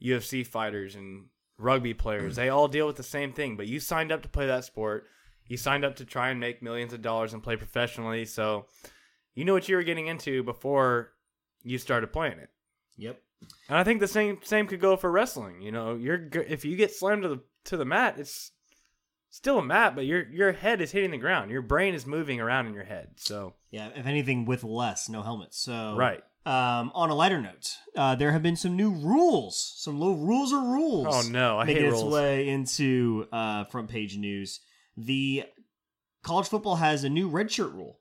UFC 0.03 0.47
fighters 0.47 0.97
and 0.97 1.27
rugby 1.61 1.95
players, 1.95 2.37
they 2.37 2.49
all 2.49 2.69
deal 2.69 2.87
with 2.87 2.97
the 2.97 3.03
same 3.03 3.33
thing. 3.33 3.57
But 3.57 3.67
you 3.67 3.81
signed 3.81 4.13
up 4.13 4.23
to 4.23 4.29
play 4.29 4.47
that 4.47 4.65
sport. 4.65 5.07
You 5.47 5.57
signed 5.57 5.85
up 5.85 5.97
to 5.97 6.05
try 6.05 6.31
and 6.31 6.41
make 6.41 6.63
millions 6.63 6.93
of 6.93 7.03
dollars 7.03 7.33
and 7.33 7.43
play 7.43 7.57
professionally. 7.57 8.25
So 8.25 8.67
you 9.35 9.45
know 9.45 9.53
what 9.53 9.69
you 9.69 9.77
were 9.77 9.83
getting 9.83 10.07
into 10.07 10.43
before 10.43 11.13
you 11.63 11.79
started 11.79 12.13
playing 12.13 12.39
it. 12.39 12.51
Yep. 12.97 13.21
And 13.69 13.79
I 13.79 13.85
think 13.85 14.01
the 14.01 14.09
same 14.09 14.39
same 14.43 14.67
could 14.67 14.81
go 14.81 14.97
for 14.97 15.11
wrestling. 15.11 15.63
You 15.63 15.73
know, 15.73 15.95
you're 15.95 16.29
if 16.33 16.65
you 16.65 16.77
get 16.77 16.95
slammed 16.95 17.23
to 17.23 17.29
the 17.29 17.41
to 17.65 17.77
the 17.77 17.85
mat, 17.85 18.17
it's 18.19 18.53
still 19.31 19.59
a 19.59 19.65
mat, 19.65 19.95
but 19.95 20.05
your 20.05 20.29
your 20.29 20.53
head 20.53 20.81
is 20.81 20.93
hitting 20.93 21.11
the 21.11 21.19
ground. 21.19 21.51
Your 21.51 21.63
brain 21.63 21.95
is 21.95 22.07
moving 22.07 22.41
around 22.41 22.67
in 22.67 22.75
your 22.75 22.85
head. 22.85 23.13
So 23.17 23.55
Yeah, 23.71 23.89
if 23.95 24.07
anything, 24.07 24.45
with 24.45 24.63
less, 24.65 25.09
no 25.09 25.23
helmets. 25.23 25.59
So 25.59 25.97
Right. 25.97 26.23
Um, 26.47 26.91
on 26.95 27.11
a 27.11 27.15
lighter 27.15 27.41
note, 27.41 27.77
uh, 27.95 28.15
there 28.15 28.33
have 28.33 28.43
been 28.43 28.57
some 28.57 28.75
new 28.75 28.91
rules, 28.91 29.75
some 29.77 30.01
little 30.01 30.17
rules 30.17 30.53
or 30.53 30.61
rules. 30.63 31.07
Oh, 31.27 31.29
no, 31.31 31.59
I 31.59 31.65
making 31.67 31.83
hate 31.83 31.93
its 31.93 32.01
rules. 32.01 32.15
way 32.15 32.49
into 32.49 33.27
uh, 33.31 33.65
front 33.65 33.89
page 33.91 34.17
news. 34.17 34.61
The 34.97 35.45
college 36.23 36.49
football 36.49 36.77
has 36.77 37.05
a 37.05 37.11
new 37.11 37.31
redshirt 37.31 37.75
rule. 37.75 37.99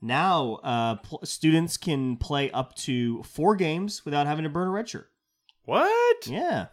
Now, 0.00 0.54
uh, 0.64 0.96
pl- 0.96 1.20
students 1.22 1.76
can 1.76 2.16
play 2.16 2.50
up 2.50 2.74
to 2.78 3.22
four 3.22 3.54
games 3.54 4.04
without 4.04 4.26
having 4.26 4.42
to 4.42 4.48
burn 4.50 4.66
a 4.68 4.72
redshirt. 4.72 5.04
what? 5.64 6.26
Yeah, 6.26 6.66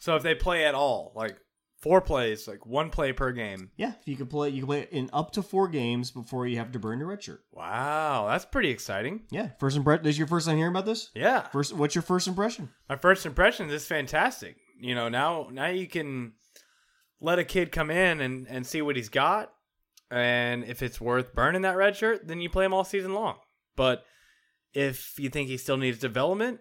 So 0.00 0.16
if 0.16 0.24
they 0.24 0.34
play 0.34 0.64
at 0.64 0.74
all, 0.74 1.12
like 1.14 1.36
four 1.80 2.00
plays, 2.00 2.46
like 2.46 2.66
one 2.66 2.90
play 2.90 3.12
per 3.12 3.32
game. 3.32 3.70
yeah. 3.76 3.92
You 4.04 4.16
can 4.16 4.26
play. 4.26 4.50
You 4.50 4.60
can 4.62 4.66
play 4.68 4.88
in 4.90 5.10
up 5.12 5.32
to 5.32 5.42
four 5.42 5.68
games 5.68 6.10
before 6.10 6.46
you 6.46 6.58
have 6.58 6.72
to 6.72 6.78
burn 6.78 6.98
your 6.98 7.08
red 7.08 7.22
shirt. 7.22 7.42
Wow, 7.52 8.26
that's 8.28 8.44
pretty 8.44 8.70
exciting. 8.70 9.22
Yeah. 9.30 9.50
First 9.58 9.76
impression. 9.76 10.04
This 10.04 10.14
is 10.14 10.18
your 10.18 10.28
first 10.28 10.46
time 10.46 10.56
hearing 10.56 10.72
about 10.72 10.86
this? 10.86 11.10
Yeah. 11.14 11.42
First. 11.48 11.72
What's 11.72 11.94
your 11.94 12.02
first 12.02 12.28
impression? 12.28 12.70
My 12.88 12.96
first 12.96 13.24
impression 13.26 13.70
is 13.70 13.86
fantastic. 13.86 14.56
You 14.80 14.94
know, 14.94 15.08
now 15.08 15.48
now 15.50 15.66
you 15.66 15.86
can 15.86 16.32
let 17.20 17.38
a 17.38 17.44
kid 17.44 17.72
come 17.72 17.90
in 17.90 18.20
and, 18.20 18.46
and 18.48 18.66
see 18.66 18.82
what 18.82 18.96
he's 18.96 19.08
got. 19.10 19.52
And 20.10 20.64
if 20.64 20.82
it's 20.82 21.00
worth 21.00 21.34
burning 21.34 21.62
that 21.62 21.76
red 21.76 21.96
shirt, 21.96 22.26
then 22.26 22.40
you 22.40 22.50
play 22.50 22.64
him 22.64 22.74
all 22.74 22.82
season 22.84 23.14
long. 23.14 23.36
But 23.76 24.04
if 24.72 25.18
you 25.18 25.28
think 25.30 25.48
he 25.48 25.56
still 25.56 25.76
needs 25.76 25.98
development, 25.98 26.60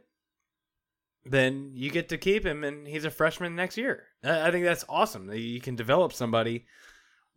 then 1.25 1.71
you 1.73 1.89
get 1.91 2.09
to 2.09 2.17
keep 2.17 2.45
him 2.45 2.63
and 2.63 2.87
he's 2.87 3.05
a 3.05 3.11
freshman 3.11 3.55
next 3.55 3.77
year. 3.77 4.03
I 4.23 4.51
think 4.51 4.65
that's 4.65 4.85
awesome. 4.89 5.27
that 5.27 5.39
You 5.39 5.59
can 5.61 5.75
develop 5.75 6.13
somebody 6.13 6.65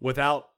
without 0.01 0.49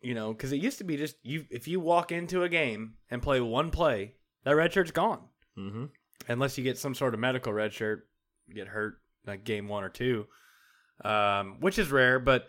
you 0.00 0.14
know 0.14 0.32
because 0.32 0.52
it 0.52 0.56
used 0.62 0.78
to 0.78 0.84
be 0.84 0.96
just 0.96 1.16
you 1.22 1.46
if 1.50 1.66
you 1.66 1.80
walk 1.80 2.12
into 2.12 2.42
a 2.42 2.48
game 2.48 2.94
and 3.10 3.22
play 3.22 3.40
one 3.40 3.70
play 3.70 4.12
that 4.44 4.54
red 4.56 4.72
shirt's 4.72 4.90
gone 4.90 5.20
Mm-hmm. 5.58 5.84
unless 6.28 6.58
you 6.58 6.64
get 6.64 6.76
some 6.78 6.94
sort 6.94 7.14
of 7.14 7.20
medical 7.20 7.50
red 7.52 7.72
shirt 7.72 8.06
get 8.54 8.68
hurt 8.68 8.98
like 9.26 9.42
game 9.44 9.68
one 9.68 9.84
or 9.84 9.88
two 9.88 10.26
um, 11.04 11.56
which 11.60 11.78
is 11.78 11.90
rare 11.90 12.18
but 12.18 12.46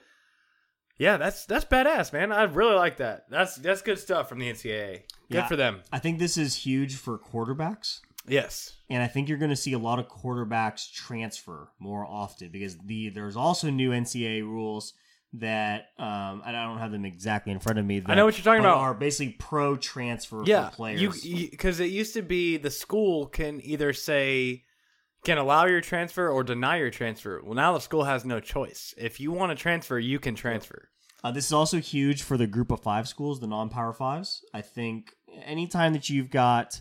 yeah 0.98 1.16
that's 1.18 1.46
that's 1.46 1.64
badass 1.66 2.12
man 2.12 2.32
i 2.34 2.44
really 2.44 2.76
like 2.76 2.98
that 2.98 3.26
that's 3.30 3.56
that's 3.56 3.82
good 3.82 3.98
stuff 3.98 4.28
from 4.28 4.40
the 4.40 4.50
ncaa 4.52 4.94
good 4.96 5.04
Yeah. 5.30 5.48
for 5.48 5.56
them 5.56 5.80
I 5.92 6.00
think 6.00 6.20
this 6.20 6.38
is 6.38 6.56
huge 6.56 6.96
for 6.96 7.18
quarterbacks. 7.18 8.02
Yes 8.28 8.76
And 8.90 9.02
I 9.04 9.08
think 9.08 9.30
you're 9.30 9.38
going 9.38 9.50
to 9.50 9.56
see 9.56 9.74
a 9.74 9.80
lot 9.80 10.00
of 10.00 10.08
quarterbacks 10.08 10.92
transfer 10.92 11.70
more 11.80 12.06
often 12.06 12.50
because 12.50 12.78
the 12.78 13.10
there's 13.10 13.36
also 13.36 13.70
new 13.70 13.92
NCAA 13.92 14.42
rules 14.44 14.94
that 15.34 15.88
um, 16.00 16.42
I 16.46 16.52
don't 16.52 16.80
have 16.80 16.92
them 16.92 17.04
exactly 17.06 17.52
in 17.52 17.60
front 17.60 17.80
of 17.80 17.86
me. 17.86 18.00
That, 18.00 18.12
I 18.12 18.16
know 18.16 18.26
what 18.26 18.38
you're 18.38 18.46
talking 18.46 18.62
about. 18.62 18.78
Are 18.78 18.94
basically 18.94 19.34
pro 19.34 19.76
transfer 19.76 20.44
yeah 20.46 20.70
for 20.70 20.76
players. 20.76 21.26
you 21.26 21.50
because 21.50 21.80
it 21.80 21.90
used 21.92 22.14
to 22.14 22.22
be 22.22 22.58
the 22.58 22.72
school 22.72 23.28
can 23.28 23.60
either 23.64 23.92
say 23.94 24.64
can 25.26 25.38
allow 25.38 25.66
your 25.66 25.82
transfer 25.82 26.30
or 26.30 26.44
deny 26.44 26.78
your 26.78 26.90
transfer 26.90 27.42
well 27.44 27.56
now 27.56 27.74
the 27.74 27.80
school 27.80 28.06
has 28.06 28.24
no 28.24 28.40
choice 28.40 28.94
if 28.98 29.20
you 29.20 29.32
want 29.32 29.52
to 29.52 29.56
transfer 29.62 30.00
you 30.00 30.20
can 30.20 30.36
transfer 30.36 30.90
Uh, 31.24 31.32
this 31.32 31.46
is 31.48 31.52
also 31.52 31.80
huge 31.80 32.22
for 32.22 32.38
the 32.38 32.48
group 32.48 32.72
of 32.72 32.80
five 32.80 33.08
schools, 33.08 33.40
the 33.40 33.48
non-power 33.48 33.92
fives. 33.92 34.46
I 34.54 34.62
think 34.62 35.12
anytime 35.44 35.94
that 35.94 36.10
you've 36.10 36.30
got 36.30 36.80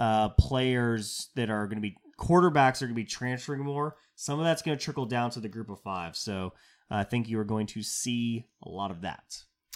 uh, 0.00 0.30
players 0.30 1.28
that 1.36 1.48
are 1.50 1.66
going 1.66 1.76
to 1.76 1.82
be 1.82 1.96
quarterbacks 2.18 2.82
are 2.82 2.86
going 2.86 2.94
to 2.96 3.02
be 3.02 3.04
transferring 3.04 3.62
more, 3.62 3.96
some 4.16 4.38
of 4.40 4.44
that's 4.44 4.62
going 4.62 4.76
to 4.76 4.82
trickle 4.84 5.06
down 5.06 5.30
to 5.30 5.40
the 5.40 5.48
group 5.48 5.70
of 5.70 5.80
five. 5.80 6.16
So 6.16 6.52
uh, 6.90 6.96
I 6.96 7.04
think 7.04 7.28
you 7.28 7.38
are 7.38 7.44
going 7.44 7.66
to 7.68 7.82
see 7.82 8.46
a 8.64 8.68
lot 8.68 8.90
of 8.90 9.02
that. 9.02 9.24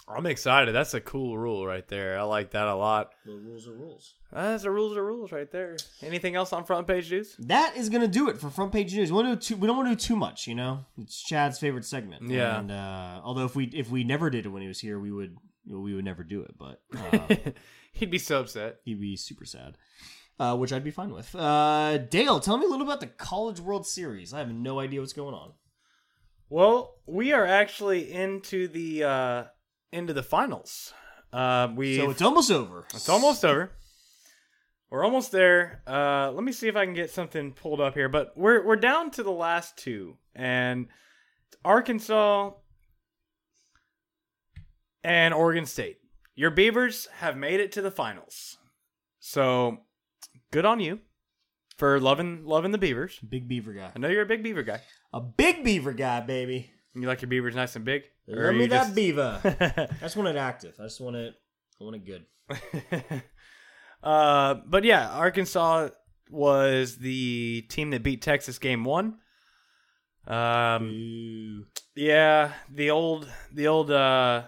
i'm 0.07 0.25
excited 0.27 0.71
that's 0.75 0.93
a 0.93 1.01
cool 1.01 1.35
rule 1.35 1.65
right 1.65 1.87
there 1.87 2.19
i 2.19 2.21
like 2.21 2.51
that 2.51 2.67
a 2.67 2.75
lot 2.75 3.09
The 3.25 3.31
rules 3.33 3.67
are 3.67 3.73
rules. 3.73 4.13
that's 4.31 4.61
the 4.61 4.69
rules 4.69 4.95
are 4.95 5.03
rules 5.03 5.31
right 5.31 5.49
there 5.51 5.77
anything 6.03 6.35
else 6.35 6.53
on 6.53 6.63
front 6.63 6.85
page 6.85 7.09
news 7.11 7.35
That 7.39 7.75
is 7.75 7.89
going 7.89 8.03
to 8.03 8.07
do 8.19 8.29
it 8.29 8.37
for 8.37 8.51
front 8.51 8.71
page 8.71 8.93
news. 8.93 9.09
We, 9.11 9.15
want 9.15 9.27
to 9.29 9.35
do 9.35 9.55
too, 9.55 9.59
we 9.59 9.65
don't 9.67 9.77
want 9.77 9.89
to 9.89 9.95
do 9.95 10.07
too 10.09 10.15
much, 10.15 10.45
you 10.45 10.53
know. 10.53 10.85
It's 11.01 11.23
Chad's 11.23 11.57
favorite 11.57 11.85
segment. 11.85 12.29
Yeah. 12.29 12.59
And 12.59 12.71
uh, 12.71 13.21
although 13.23 13.45
if 13.45 13.55
we 13.55 13.65
if 13.73 13.89
we 13.89 14.03
never 14.03 14.29
did 14.29 14.45
it 14.45 14.49
when 14.49 14.61
he 14.61 14.67
was 14.67 14.79
here, 14.79 14.99
we 14.99 15.11
would 15.11 15.33
we 15.67 15.95
would 15.95 16.05
never 16.05 16.23
do 16.23 16.41
it. 16.47 16.53
But 16.59 16.81
uh, 16.95 17.51
he'd 17.95 18.11
be 18.11 18.19
so 18.19 18.41
upset 18.41 18.77
he'd 18.83 18.99
be 19.01 19.15
super 19.15 19.45
sad. 19.45 19.77
Uh, 20.37 20.53
which 20.57 20.73
I'd 20.73 20.83
be 20.83 20.91
fine 20.91 21.13
with. 21.13 21.33
Uh, 21.33 21.97
Dale, 21.97 22.41
tell 22.41 22.57
me 22.57 22.65
a 22.65 22.69
little 22.69 22.85
about 22.85 22.99
the 22.99 23.07
College 23.07 23.61
World 23.61 23.87
Series. 23.87 24.33
I 24.33 24.39
have 24.39 24.51
no 24.51 24.81
idea 24.81 24.99
what's 24.99 25.13
going 25.13 25.33
on. 25.33 25.53
well 26.49 26.95
we 27.05 27.31
are 27.31 27.45
actually 27.45 28.11
into 28.11 28.67
the 28.67 29.03
uh 29.03 29.43
into 29.91 30.13
the 30.13 30.23
finals 30.23 30.93
uh 31.31 31.69
we 31.73 31.97
So 31.97 32.09
it's 32.09 32.21
almost 32.21 32.51
over. 32.51 32.85
It's 32.93 33.09
almost 33.09 33.45
over. 33.45 33.71
We're 34.89 35.03
almost 35.03 35.31
there. 35.31 35.81
Uh, 35.87 36.31
let 36.31 36.43
me 36.43 36.51
see 36.51 36.67
if 36.67 36.75
I 36.75 36.85
can 36.85 36.93
get 36.93 37.09
something 37.09 37.53
pulled 37.53 37.81
up 37.81 37.95
here. 37.95 38.07
But 38.07 38.33
we're 38.37 38.65
we're 38.65 38.75
down 38.75 39.11
to 39.11 39.23
the 39.23 39.31
last 39.31 39.77
two, 39.77 40.17
and 40.35 40.87
Arkansas 41.65 42.51
and 45.03 45.33
Oregon 45.33 45.65
State. 45.65 45.97
Your 46.35 46.51
Beavers 46.51 47.07
have 47.19 47.37
made 47.37 47.59
it 47.59 47.71
to 47.73 47.81
the 47.81 47.91
finals, 47.91 48.57
so 49.19 49.79
good 50.51 50.65
on 50.65 50.79
you 50.79 50.99
for 51.77 51.99
loving 51.99 52.45
loving 52.45 52.71
the 52.71 52.77
Beavers. 52.77 53.19
Big 53.19 53.47
Beaver 53.47 53.73
guy. 53.73 53.91
I 53.95 53.99
know 53.99 54.09
you're 54.09 54.23
a 54.23 54.27
big 54.27 54.43
Beaver 54.43 54.63
guy. 54.63 54.81
A 55.13 55.21
big 55.21 55.63
Beaver 55.63 55.93
guy, 55.93 56.19
baby. 56.21 56.71
You 56.93 57.07
like 57.07 57.21
your 57.21 57.29
Beavers 57.29 57.55
nice 57.55 57.75
and 57.75 57.85
big. 57.85 58.03
Or 58.27 58.47
Love 58.47 58.55
me 58.55 58.67
that 58.67 58.83
just- 58.83 58.95
Beaver. 58.95 59.39
I 59.43 59.87
just 60.01 60.15
want 60.17 60.29
it 60.29 60.35
active. 60.35 60.75
I 60.79 60.83
just 60.83 60.99
want 61.01 61.15
it. 61.15 61.33
I 61.79 61.83
want 61.83 61.95
it 61.97 62.05
good. 62.05 62.25
uh, 64.03 64.55
but 64.65 64.83
yeah, 64.83 65.09
Arkansas 65.11 65.89
was 66.29 66.97
the 66.97 67.61
team 67.69 67.91
that 67.91 68.03
beat 68.03 68.21
Texas 68.21 68.59
game 68.59 68.83
one. 68.83 69.19
Um, 70.27 71.67
yeah, 71.95 72.53
the 72.73 72.89
old 72.91 73.29
the 73.53 73.67
old 73.67 73.91
uh, 73.91 74.43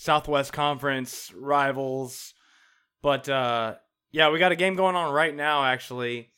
Southwest 0.00 0.52
Conference 0.52 1.32
rivals, 1.34 2.32
but 3.02 3.28
uh, 3.28 3.74
yeah, 4.12 4.30
we 4.30 4.38
got 4.38 4.52
a 4.52 4.56
game 4.56 4.76
going 4.76 4.94
on 4.94 5.12
right 5.12 5.34
now. 5.34 5.64
Actually, 5.64 6.30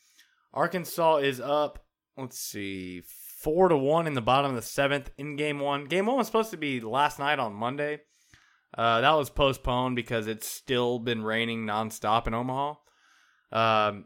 Arkansas 0.51 1.17
is 1.17 1.39
up. 1.39 1.85
Let's 2.17 2.39
see, 2.39 3.03
four 3.39 3.69
to 3.69 3.77
one 3.77 4.07
in 4.07 4.15
the 4.15 4.21
bottom 4.21 4.49
of 4.49 4.55
the 4.55 4.63
seventh 4.63 5.11
in 5.15 5.35
game 5.35 5.59
one. 5.59 5.85
Game 5.85 6.07
one 6.07 6.17
was 6.17 6.25
supposed 6.25 6.49
to 6.49 6.57
be 6.57 6.81
last 6.81 7.19
night 7.19 7.37
on 7.37 7.53
Monday. 7.53 7.99
Uh, 8.75 9.01
that 9.01 9.13
was 9.13 9.29
postponed 9.29 9.95
because 9.95 10.25
it's 10.25 10.47
still 10.47 10.97
been 10.97 11.23
raining 11.23 11.63
nonstop 11.63 12.25
in 12.25 12.33
Omaha. 12.33 12.73
Um, 13.51 14.05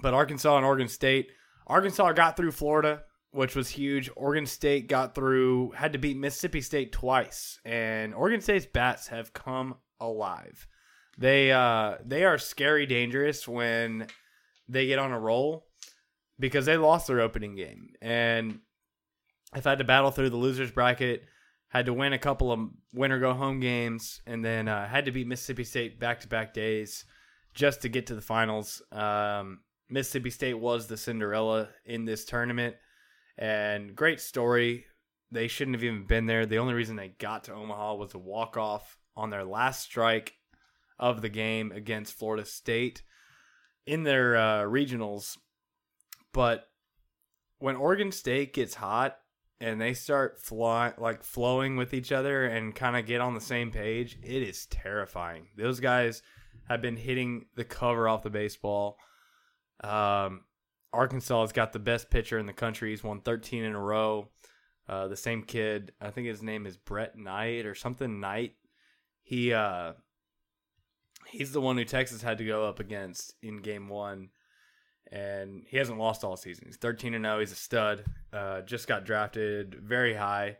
but 0.00 0.14
Arkansas 0.14 0.56
and 0.56 0.64
Oregon 0.64 0.86
State, 0.86 1.26
Arkansas 1.66 2.12
got 2.12 2.36
through 2.36 2.52
Florida, 2.52 3.02
which 3.34 3.54
was 3.56 3.68
huge. 3.68 4.10
Oregon 4.16 4.46
State 4.46 4.88
got 4.88 5.14
through, 5.14 5.72
had 5.72 5.92
to 5.92 5.98
beat 5.98 6.16
Mississippi 6.16 6.60
State 6.60 6.92
twice, 6.92 7.58
and 7.64 8.14
Oregon 8.14 8.40
State's 8.40 8.66
bats 8.66 9.08
have 9.08 9.32
come 9.32 9.76
alive. 10.00 10.66
They 11.18 11.52
uh, 11.52 11.96
they 12.04 12.24
are 12.24 12.38
scary 12.38 12.86
dangerous 12.86 13.46
when 13.46 14.08
they 14.68 14.86
get 14.86 14.98
on 14.98 15.12
a 15.12 15.20
roll 15.20 15.66
because 16.38 16.66
they 16.66 16.76
lost 16.76 17.06
their 17.06 17.20
opening 17.20 17.54
game 17.54 17.90
and 18.02 18.60
have 19.52 19.64
had 19.64 19.78
to 19.78 19.84
battle 19.84 20.10
through 20.10 20.30
the 20.30 20.36
losers 20.36 20.72
bracket 20.72 21.24
had 21.74 21.86
to 21.86 21.92
win 21.92 22.12
a 22.12 22.18
couple 22.18 22.52
of 22.52 22.60
winner 22.94 23.18
go 23.18 23.34
home 23.34 23.58
games, 23.58 24.22
and 24.28 24.44
then 24.44 24.68
uh, 24.68 24.86
had 24.86 25.06
to 25.06 25.10
beat 25.10 25.26
Mississippi 25.26 25.64
State 25.64 25.98
back 25.98 26.20
to 26.20 26.28
back 26.28 26.54
days 26.54 27.04
just 27.52 27.82
to 27.82 27.88
get 27.88 28.06
to 28.06 28.14
the 28.14 28.20
finals. 28.20 28.80
Um, 28.92 29.58
Mississippi 29.90 30.30
State 30.30 30.54
was 30.54 30.86
the 30.86 30.96
Cinderella 30.96 31.68
in 31.84 32.04
this 32.04 32.24
tournament, 32.24 32.76
and 33.36 33.94
great 33.94 34.20
story. 34.20 34.86
They 35.30 35.48
shouldn't 35.48 35.74
have 35.74 35.84
even 35.84 36.06
been 36.06 36.26
there. 36.26 36.46
The 36.46 36.58
only 36.58 36.74
reason 36.74 36.96
they 36.96 37.08
got 37.08 37.44
to 37.44 37.54
Omaha 37.54 37.94
was 37.94 38.14
a 38.14 38.18
walk 38.18 38.56
off 38.56 38.98
on 39.16 39.30
their 39.30 39.44
last 39.44 39.82
strike 39.82 40.34
of 40.98 41.22
the 41.22 41.28
game 41.28 41.72
against 41.72 42.16
Florida 42.16 42.44
State 42.44 43.02
in 43.86 44.04
their 44.04 44.36
uh, 44.36 44.62
regionals. 44.62 45.36
But 46.32 46.68
when 47.58 47.76
Oregon 47.76 48.12
State 48.12 48.54
gets 48.54 48.74
hot, 48.74 49.16
and 49.60 49.80
they 49.80 49.94
start 49.94 50.38
fly 50.38 50.92
like 50.98 51.22
flowing 51.22 51.76
with 51.76 51.94
each 51.94 52.12
other 52.12 52.44
and 52.44 52.74
kind 52.74 52.96
of 52.96 53.06
get 53.06 53.20
on 53.20 53.34
the 53.34 53.40
same 53.40 53.70
page, 53.70 54.18
it 54.22 54.42
is 54.42 54.66
terrifying. 54.66 55.46
Those 55.56 55.80
guys 55.80 56.22
have 56.68 56.82
been 56.82 56.96
hitting 56.96 57.46
the 57.54 57.64
cover 57.64 58.08
off 58.08 58.22
the 58.22 58.30
baseball. 58.30 58.98
Um, 59.82 60.42
Arkansas 60.94 61.40
has 61.40 61.52
got 61.52 61.72
the 61.72 61.78
best 61.78 62.10
pitcher 62.10 62.38
in 62.38 62.46
the 62.46 62.52
country. 62.52 62.90
He's 62.90 63.04
won 63.04 63.20
13 63.20 63.64
in 63.64 63.74
a 63.74 63.80
row. 63.80 64.28
Uh, 64.88 65.08
the 65.08 65.16
same 65.16 65.42
kid, 65.42 65.92
I 66.00 66.10
think 66.10 66.26
his 66.26 66.42
name 66.42 66.66
is 66.66 66.76
Brett 66.76 67.16
Knight 67.16 67.66
or 67.66 67.74
something 67.74 68.20
Knight. 68.20 68.54
He 69.22 69.52
uh, 69.52 69.92
he's 71.30 71.52
the 71.52 71.60
one 71.60 71.76
who 71.76 71.84
Texas 71.84 72.22
had 72.22 72.38
to 72.38 72.44
go 72.44 72.66
up 72.66 72.80
against 72.80 73.34
in 73.42 73.62
game 73.62 73.88
one 73.88 74.28
and 75.10 75.64
he 75.68 75.76
hasn't 75.76 75.98
lost 75.98 76.24
all 76.24 76.36
season. 76.36 76.64
He's 76.66 76.76
13 76.76 77.14
and 77.14 77.24
0. 77.24 77.40
He's 77.40 77.52
a 77.52 77.56
stud. 77.56 78.04
Uh, 78.32 78.62
just 78.62 78.88
got 78.88 79.04
drafted 79.04 79.76
very 79.82 80.14
high. 80.14 80.58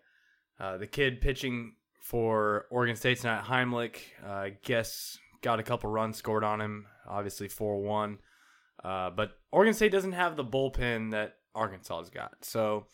Uh, 0.59 0.79
the 0.79 0.87
kid 0.87 1.21
pitching 1.21 1.75
for 2.01 2.67
Oregon 2.71 2.97
State 2.97 3.21
tonight, 3.21 3.45
Heimlich, 3.45 3.97
uh, 4.25 4.31
I 4.31 4.57
guess 4.65 5.19
got 5.43 5.59
a 5.59 5.63
couple 5.63 5.91
runs 5.91 6.17
scored 6.17 6.45
on 6.45 6.61
him. 6.61 6.87
Obviously 7.09 7.49
4 7.49 7.83
1. 7.83 8.19
Uh, 8.83 9.11
but 9.11 9.33
Oregon 9.55 9.73
State 9.73 9.93
doesn't 9.93 10.13
have 10.13 10.37
the 10.37 10.45
bullpen 10.45 11.13
that 11.13 11.37
Arkansas 11.55 11.99
has 11.99 12.11
got. 12.11 12.33
So 12.43 12.87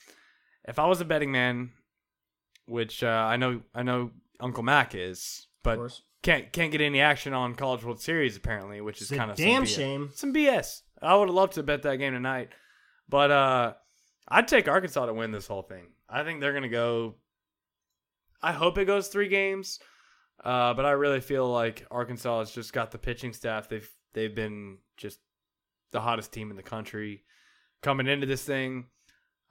if 0.69 0.79
I 0.79 0.87
was 0.87 1.01
a 1.01 1.07
betting 1.07 1.33
man, 1.33 1.71
which 2.67 3.03
uh, 3.03 3.07
I 3.07 3.39
know 3.39 3.63
I 3.75 3.83
know 3.83 4.11
Uncle 4.39 4.63
Mac 4.63 4.95
is, 4.95 5.47
but 5.63 5.79
can't 6.23 6.53
can't 6.53 6.71
get 6.71 6.83
any 6.83 7.01
action 7.01 7.33
on 7.33 7.55
College 7.55 7.83
World 7.83 8.03
Series 8.03 8.37
apparently, 8.37 8.83
which 8.83 9.01
is 9.01 9.11
kind 9.11 9.31
of 9.31 9.39
damn 9.39 9.65
some 9.65 9.75
shame. 9.75 10.11
Some 10.15 10.35
BS. 10.35 10.83
I 11.01 11.17
would 11.17 11.29
have 11.29 11.35
loved 11.35 11.55
to 11.55 11.63
bet 11.63 11.83
that 11.85 11.97
game 11.97 12.13
tonight, 12.13 12.51
but 13.09 13.31
uh, 13.31 13.73
I'd 14.29 14.47
take 14.47 14.69
Arkansas 14.69 15.07
to 15.07 15.15
win 15.15 15.33
this 15.33 15.47
whole 15.47 15.63
thing. 15.63 15.87
I 16.11 16.25
think 16.25 16.43
they're 16.43 16.53
gonna 16.53 16.69
go. 16.69 17.15
I 18.43 18.53
hope 18.53 18.77
it 18.77 18.85
goes 18.85 19.09
three 19.09 19.29
games, 19.29 19.79
uh, 20.45 20.75
but 20.75 20.85
I 20.85 20.91
really 20.91 21.21
feel 21.21 21.51
like 21.51 21.87
Arkansas 21.91 22.41
has 22.41 22.51
just 22.51 22.75
got 22.75 22.91
the 22.91 22.99
pitching 22.99 23.33
staff. 23.33 23.71
They've 23.71 23.91
they've 24.13 24.35
been 24.35 24.77
just 24.99 25.21
the 25.93 26.01
hottest 26.01 26.33
team 26.33 26.51
in 26.51 26.57
the 26.57 26.63
country 26.63 27.25
coming 27.83 28.07
into 28.07 28.27
this 28.27 28.45
thing. 28.45 28.87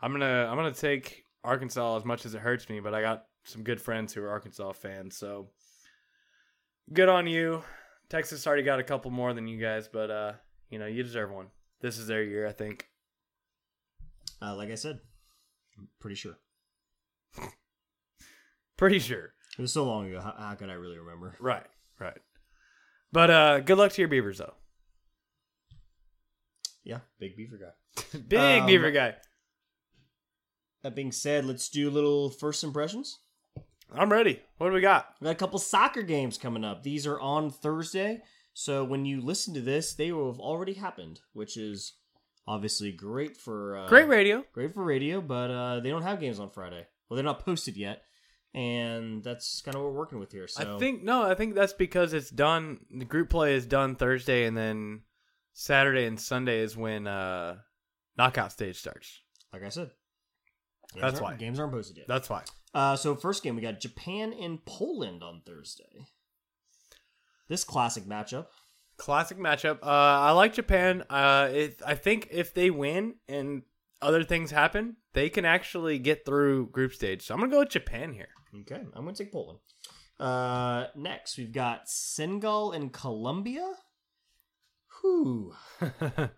I'm 0.02 0.12
gonna 0.12 0.48
I'm 0.50 0.56
gonna 0.56 0.72
take 0.72 1.24
Arkansas 1.44 1.98
as 1.98 2.06
much 2.06 2.26
as 2.26 2.34
it 2.34 2.42
hurts 2.42 2.70
me, 2.70 2.80
but 2.80 2.94
I 2.94 3.02
got 3.02 3.26
some 3.44 3.64
good 3.64 3.82
friends 3.82 4.14
who 4.14 4.22
are 4.22 4.30
Arkansas 4.30 4.74
fans, 4.74 5.18
so 5.18 5.50
good 6.94 7.10
on 7.10 7.28
you. 7.28 7.64
Texas 8.10 8.46
already 8.48 8.64
got 8.64 8.80
a 8.80 8.84
couple 8.84 9.12
more 9.12 9.34
than 9.34 9.48
you 9.48 9.60
guys, 9.60 9.88
but 9.88 10.10
uh, 10.10 10.34
you 10.70 10.80
know 10.80 10.86
you 10.88 11.04
deserve 11.04 11.32
one. 11.32 11.48
This 11.82 11.98
is 11.98 12.08
their 12.08 12.24
year, 12.24 12.48
I 12.48 12.52
think. 12.52 12.88
Uh, 14.42 14.56
like 14.56 14.72
I 14.72 14.76
said, 14.76 15.00
I'm 15.78 15.88
pretty 16.00 16.16
sure. 16.16 16.38
Pretty 18.78 19.00
sure. 19.00 19.34
It 19.58 19.62
was 19.62 19.74
so 19.74 19.84
long 19.84 20.08
ago. 20.08 20.22
How, 20.22 20.34
how 20.38 20.56
could 20.56 20.70
I 20.70 20.76
really 20.76 20.98
remember? 20.98 21.36
Right, 21.42 21.66
right. 22.00 22.18
But 23.12 23.30
uh, 23.30 23.60
good 23.60 23.78
luck 23.78 23.92
to 23.92 24.02
your 24.02 24.08
Beavers, 24.08 24.38
though. 24.38 24.54
Yeah, 26.90 27.00
big 27.20 27.38
beaver 27.38 27.58
guy. 27.58 28.02
Big 28.28 28.40
Um, 28.62 28.66
Beaver 28.66 28.90
guy. 28.92 29.14
That 30.82 30.96
being 30.96 31.12
said, 31.12 31.46
let's 31.46 31.70
do 31.70 31.88
a 31.88 31.92
little 31.92 32.30
first 32.30 32.64
impressions. 32.64 33.20
I'm 33.94 34.12
ready. 34.12 34.42
What 34.58 34.70
do 34.70 34.74
we 34.74 34.82
got? 34.82 35.14
We 35.20 35.26
got 35.26 35.32
a 35.32 35.36
couple 35.36 35.60
soccer 35.60 36.02
games 36.02 36.38
coming 36.38 36.64
up. 36.64 36.82
These 36.84 37.06
are 37.06 37.20
on 37.20 37.52
Thursday. 37.52 38.22
So 38.54 38.84
when 38.84 39.06
you 39.06 39.22
listen 39.22 39.54
to 39.54 39.62
this, 39.62 39.94
they 39.94 40.12
will 40.12 40.32
have 40.32 40.40
already 40.40 40.74
happened, 40.74 41.20
which 41.34 41.58
is 41.58 41.94
obviously 42.48 42.92
great 42.92 43.38
for 43.38 43.78
uh, 43.78 43.88
Great 43.88 44.08
radio. 44.08 44.44
great 44.54 44.74
for 44.74 44.84
radio. 44.84 45.22
But 45.22 45.52
uh, 45.52 45.80
they 45.82 45.90
don't 45.90 46.02
have 46.04 46.20
games 46.20 46.40
on 46.40 46.50
Friday. 46.50 46.88
Well, 47.10 47.16
they're 47.16 47.24
not 47.26 47.46
posted 47.46 47.78
yet, 47.78 48.02
and 48.54 49.24
that's 49.24 49.62
kind 49.62 49.76
of 49.76 49.82
what 49.84 49.92
we're 49.92 49.98
working 50.00 50.20
with 50.20 50.32
here. 50.32 50.48
So 50.48 50.76
I 50.76 50.80
think 50.80 51.04
no, 51.04 51.24
I 51.24 51.36
think 51.36 51.54
that's 51.56 51.74
because 51.74 52.14
it's 52.14 52.30
done. 52.30 52.80
The 52.92 53.06
group 53.06 53.30
play 53.30 53.54
is 53.56 53.66
done 53.66 53.96
Thursday, 53.96 54.46
and 54.46 54.56
then 54.58 55.02
Saturday 55.60 56.06
and 56.06 56.18
Sunday 56.18 56.62
is 56.62 56.78
when 56.78 57.06
uh, 57.06 57.58
knockout 58.18 58.54
stage 58.54 58.78
starts. 58.78 59.20
like 59.52 59.62
I 59.62 59.68
said, 59.68 59.92
games 60.94 61.02
That's 61.02 61.20
why. 61.20 61.36
games 61.36 61.60
aren't 61.60 61.74
posted 61.74 61.98
yet. 61.98 62.08
That's 62.08 62.30
why. 62.30 62.44
Uh, 62.74 62.96
so 62.96 63.14
first 63.14 63.44
game 63.44 63.58
we 63.58 63.62
got 63.62 63.82
Japan 63.82 64.32
and 64.32 64.64
Poland 64.64 65.22
on 65.22 65.42
Thursday. 65.46 66.08
This 67.50 67.66
classic 67.66 68.06
matchup. 68.06 68.46
Classic 68.96 69.38
matchup. 69.38 69.80
Uh, 69.84 69.88
I 69.88 70.32
like 70.32 70.54
Japan. 70.54 71.04
Uh, 71.10 71.50
it, 71.52 71.82
I 71.86 71.96
think 71.96 72.30
if 72.32 72.54
they 72.54 72.70
win 72.70 73.16
and 73.28 73.64
other 74.02 74.24
things 74.24 74.52
happen, 74.52 74.96
they 75.12 75.28
can 75.28 75.44
actually 75.44 76.00
get 76.00 76.26
through 76.26 76.70
group 76.70 76.94
stage. 76.94 77.24
So 77.24 77.34
I'm 77.34 77.42
gonna 77.42 77.52
go 77.52 77.60
with 77.60 77.70
Japan 77.70 78.14
here. 78.14 78.30
Okay, 78.62 78.82
I'm 78.96 79.04
going 79.04 79.14
to 79.14 79.24
take 79.26 79.34
Poland. 79.34 79.60
Uh, 80.20 80.86
next, 80.96 81.38
we've 81.38 81.52
got 81.52 81.90
Senegal 81.90 82.72
and 82.72 82.94
Colombia. 82.94 83.74
Whew. 85.02 85.54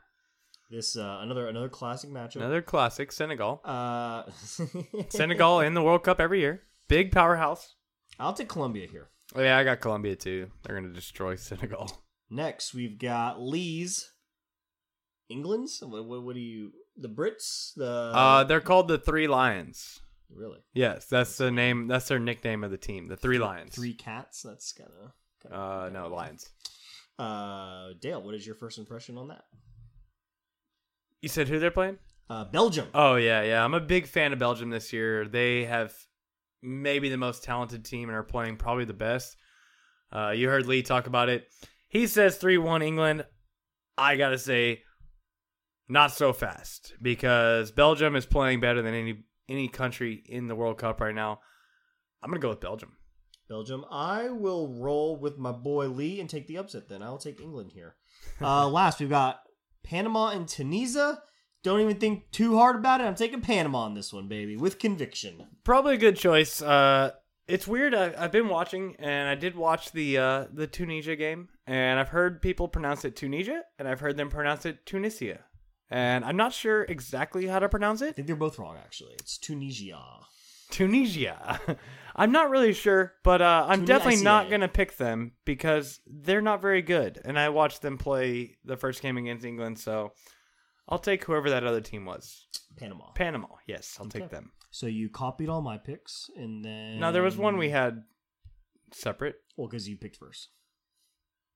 This 0.71 0.95
uh, 0.95 1.19
another 1.21 1.47
another 1.47 1.67
classic 1.67 2.09
matchup. 2.11 2.37
Another 2.37 2.61
classic, 2.61 3.11
Senegal. 3.11 3.59
Uh, 3.65 4.23
Senegal 5.09 5.59
in 5.59 5.73
the 5.73 5.81
World 5.81 6.03
Cup 6.05 6.21
every 6.21 6.39
year. 6.39 6.61
Big 6.87 7.11
powerhouse. 7.11 7.75
I'll 8.17 8.31
take 8.31 8.47
Colombia 8.47 8.87
here. 8.89 9.09
Oh 9.35 9.41
yeah, 9.41 9.57
I 9.57 9.65
got 9.65 9.81
Colombia 9.81 10.15
too. 10.15 10.49
They're 10.63 10.79
gonna 10.79 10.93
destroy 10.93 11.35
Senegal. 11.35 11.91
Next, 12.29 12.73
we've 12.73 12.97
got 12.97 13.41
Lee's. 13.41 14.13
England's. 15.27 15.83
What, 15.85 16.05
what, 16.05 16.23
what 16.23 16.35
do 16.35 16.41
you? 16.41 16.71
The 16.95 17.09
Brits. 17.09 17.73
The 17.75 18.11
Uh, 18.15 18.45
they're 18.45 18.61
called 18.61 18.87
the 18.87 18.97
Three 18.97 19.27
Lions. 19.27 19.99
really 20.33 20.59
Yes, 20.73 21.05
that's 21.05 21.37
the 21.37 21.51
name. 21.51 21.87
That's 21.89 22.07
their 22.07 22.19
nickname 22.19 22.63
of 22.63 22.71
the 22.71 22.77
team, 22.77 23.09
the 23.09 23.17
Three 23.17 23.39
Lions. 23.39 23.75
three 23.75 23.93
cats. 23.93 24.41
That's 24.41 24.71
kind 24.71 24.89
of. 25.03 25.51
Uh, 25.51 25.89
no 25.89 26.07
Lions. 26.07 26.49
Uh, 27.19 27.89
Dale, 27.99 28.21
what 28.21 28.35
is 28.35 28.45
your 28.45 28.55
first 28.55 28.77
impression 28.77 29.17
on 29.17 29.27
that? 29.27 29.43
You 31.21 31.29
said 31.29 31.47
who 31.47 31.59
they're 31.59 31.71
playing? 31.71 31.99
Uh, 32.29 32.45
Belgium. 32.45 32.87
Oh 32.93 33.15
yeah, 33.15 33.43
yeah. 33.43 33.63
I'm 33.63 33.73
a 33.73 33.79
big 33.79 34.07
fan 34.07 34.33
of 34.33 34.39
Belgium 34.39 34.69
this 34.69 34.93
year. 34.93 35.27
They 35.27 35.65
have 35.65 35.93
maybe 36.63 37.09
the 37.09 37.17
most 37.17 37.43
talented 37.43 37.85
team 37.85 38.09
and 38.09 38.17
are 38.17 38.23
playing 38.23 38.57
probably 38.57 38.85
the 38.85 38.93
best. 38.93 39.35
Uh, 40.11 40.29
you 40.29 40.47
heard 40.49 40.65
Lee 40.65 40.81
talk 40.81 41.07
about 41.07 41.29
it. 41.29 41.47
He 41.89 42.07
says 42.07 42.37
three 42.37 42.57
one 42.57 42.81
England. 42.81 43.25
I 43.97 44.15
gotta 44.15 44.37
say, 44.37 44.81
not 45.89 46.11
so 46.11 46.33
fast 46.33 46.93
because 47.01 47.71
Belgium 47.71 48.15
is 48.15 48.25
playing 48.25 48.61
better 48.61 48.81
than 48.81 48.93
any 48.93 49.25
any 49.49 49.67
country 49.67 50.23
in 50.25 50.47
the 50.47 50.55
World 50.55 50.77
Cup 50.77 51.01
right 51.01 51.13
now. 51.13 51.39
I'm 52.23 52.29
gonna 52.29 52.39
go 52.39 52.49
with 52.49 52.61
Belgium. 52.61 52.93
Belgium. 53.51 53.83
I 53.91 54.29
will 54.29 54.69
roll 54.69 55.17
with 55.17 55.37
my 55.37 55.51
boy 55.51 55.89
Lee 55.89 56.21
and 56.21 56.29
take 56.29 56.47
the 56.47 56.57
upset. 56.57 56.87
Then 56.87 57.03
I'll 57.03 57.17
take 57.17 57.41
England 57.41 57.73
here. 57.73 57.97
Uh, 58.39 58.65
last 58.69 59.01
we've 59.01 59.09
got 59.09 59.41
Panama 59.83 60.29
and 60.29 60.47
Tunisia. 60.47 61.21
Don't 61.61 61.81
even 61.81 61.99
think 61.99 62.31
too 62.31 62.55
hard 62.57 62.77
about 62.77 63.01
it. 63.01 63.03
I'm 63.03 63.15
taking 63.15 63.41
Panama 63.41 63.79
on 63.79 63.93
this 63.93 64.13
one, 64.13 64.29
baby, 64.29 64.55
with 64.55 64.79
conviction. 64.79 65.47
Probably 65.65 65.95
a 65.95 65.97
good 65.97 66.15
choice. 66.15 66.61
Uh, 66.61 67.11
it's 67.45 67.67
weird. 67.67 67.93
I, 67.93 68.13
I've 68.17 68.31
been 68.31 68.47
watching, 68.47 68.95
and 68.99 69.27
I 69.27 69.35
did 69.35 69.57
watch 69.57 69.91
the 69.91 70.17
uh, 70.17 70.45
the 70.53 70.65
Tunisia 70.65 71.17
game, 71.17 71.49
and 71.67 71.99
I've 71.99 72.09
heard 72.09 72.41
people 72.41 72.69
pronounce 72.69 73.03
it 73.03 73.17
Tunisia, 73.17 73.63
and 73.77 73.85
I've 73.85 73.99
heard 73.99 74.15
them 74.15 74.29
pronounce 74.29 74.65
it 74.65 74.85
Tunisia, 74.85 75.39
and 75.89 76.23
I'm 76.23 76.37
not 76.37 76.53
sure 76.53 76.83
exactly 76.83 77.47
how 77.47 77.59
to 77.59 77.67
pronounce 77.67 78.01
it. 78.01 78.09
I 78.09 78.11
think 78.13 78.27
they're 78.27 78.37
both 78.37 78.57
wrong, 78.57 78.77
actually. 78.77 79.15
It's 79.19 79.37
Tunisia. 79.37 79.99
Tunisia. 80.71 81.59
I'm 82.15 82.31
not 82.31 82.49
really 82.49 82.73
sure, 82.73 83.13
but 83.23 83.41
uh, 83.41 83.65
I'm 83.69 83.85
definitely 83.85 84.23
not 84.23 84.49
gonna 84.49 84.67
pick 84.67 84.97
them 84.97 85.31
because 85.45 86.01
they're 86.05 86.41
not 86.41 86.61
very 86.61 86.81
good, 86.81 87.19
and 87.23 87.39
I 87.39 87.49
watched 87.49 87.81
them 87.81 87.97
play 87.97 88.57
the 88.65 88.75
first 88.77 89.01
game 89.01 89.17
against 89.17 89.45
England, 89.45 89.79
so 89.79 90.11
I'll 90.89 90.99
take 90.99 91.23
whoever 91.23 91.49
that 91.51 91.63
other 91.63 91.79
team 91.81 92.05
was. 92.05 92.47
Panama. 92.77 93.11
Panama. 93.15 93.47
Yes, 93.65 93.95
I'll 93.99 94.07
Okay. 94.07 94.19
take 94.19 94.29
them. 94.29 94.51
So 94.71 94.87
you 94.87 95.09
copied 95.09 95.47
all 95.49 95.61
my 95.61 95.77
picks, 95.77 96.29
and 96.35 96.63
then 96.65 96.99
Now 96.99 97.11
there 97.11 97.23
was 97.23 97.37
one 97.37 97.57
we 97.57 97.69
had 97.69 98.03
separate. 98.93 99.35
Well, 99.55 99.67
because 99.67 99.87
you 99.87 99.97
picked 99.97 100.17
first. 100.17 100.49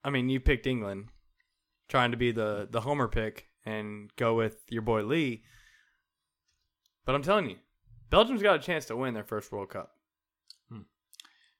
I 0.03 0.09
mean, 0.09 0.29
you 0.29 0.39
picked 0.39 0.67
England, 0.67 1.09
trying 1.89 2.11
to 2.11 2.17
be 2.17 2.31
the 2.31 2.67
the 2.69 2.81
homer 2.81 3.07
pick 3.07 3.47
and 3.65 4.09
go 4.15 4.35
with 4.35 4.63
your 4.69 4.83
boy 4.83 5.03
Lee. 5.03 5.43
But 7.05 7.15
I'm 7.15 7.23
telling 7.23 7.49
you, 7.49 7.57
Belgium's 8.09 8.41
got 8.41 8.55
a 8.55 8.59
chance 8.59 8.85
to 8.85 8.95
win 8.95 9.13
their 9.13 9.23
first 9.23 9.51
World 9.51 9.69
Cup. 9.69 9.91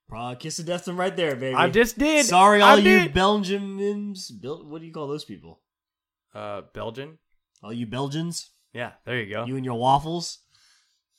Probably 0.08 0.36
kiss 0.36 0.60
of 0.60 0.68
death 0.68 0.86
them 0.86 0.98
right 0.98 1.16
there, 1.16 1.36
baby. 1.36 1.56
I 1.56 1.70
just 1.70 1.98
did. 1.98 2.28
Sorry, 2.28 2.62
I 2.62 2.72
all 2.72 2.78
you 2.78 2.84
did. 2.84 3.14
Belgians. 3.14 4.30
Bel- 4.30 4.64
what 4.68 4.80
do 4.80 4.88
you 4.88 4.94
call 4.94 5.08
those 5.08 5.26
people? 5.26 5.62
Uh, 6.34 6.62
Belgian. 6.74 7.18
All 7.64 7.74
you 7.74 7.88
Belgians. 7.88 8.52
Yeah, 8.72 8.92
there 9.06 9.20
you 9.20 9.34
go. 9.34 9.46
You 9.46 9.56
and 9.56 9.66
your 9.66 9.80
waffles. 9.80 10.40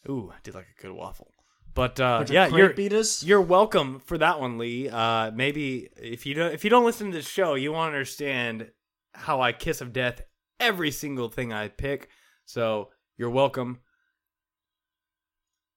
Ooh, 0.09 0.31
I 0.33 0.37
did 0.45 0.55
like 0.55 0.67
a 0.79 0.83
good 0.83 0.93
waffle. 0.93 1.33
But 1.75 1.99
uh, 1.99 2.25
yeah, 2.29 2.47
you're 2.47 2.73
beaters. 2.73 3.25
you're 3.25 3.41
welcome 3.41 3.99
for 3.99 4.17
that 4.19 4.41
one, 4.41 4.57
Lee. 4.57 4.89
Uh, 4.89 5.33
maybe 5.33 5.89
if 5.97 6.25
you 6.25 6.35
don't 6.35 6.55
if 6.55 6.63
you 6.63 6.71
don't 6.71 6.85
listen 6.85 7.11
to 7.11 7.19
the 7.19 7.23
show, 7.23 7.55
you 7.55 7.73
won't 7.73 7.93
understand 7.93 8.71
how 9.15 9.41
I 9.41 9.53
kiss 9.53 9.81
of 9.81 9.93
death 9.93 10.23
every 10.61 10.93
single 10.93 11.29
thing 11.29 11.53
I 11.53 11.69
pick. 11.69 12.09
So 12.45 12.91
you're 13.17 13.31
welcome. 13.31 13.81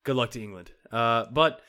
Good 0.03 0.15
luck 0.15 0.31
to 0.31 0.41
England. 0.41 0.71
Uh, 0.91 1.25
but 1.31 1.61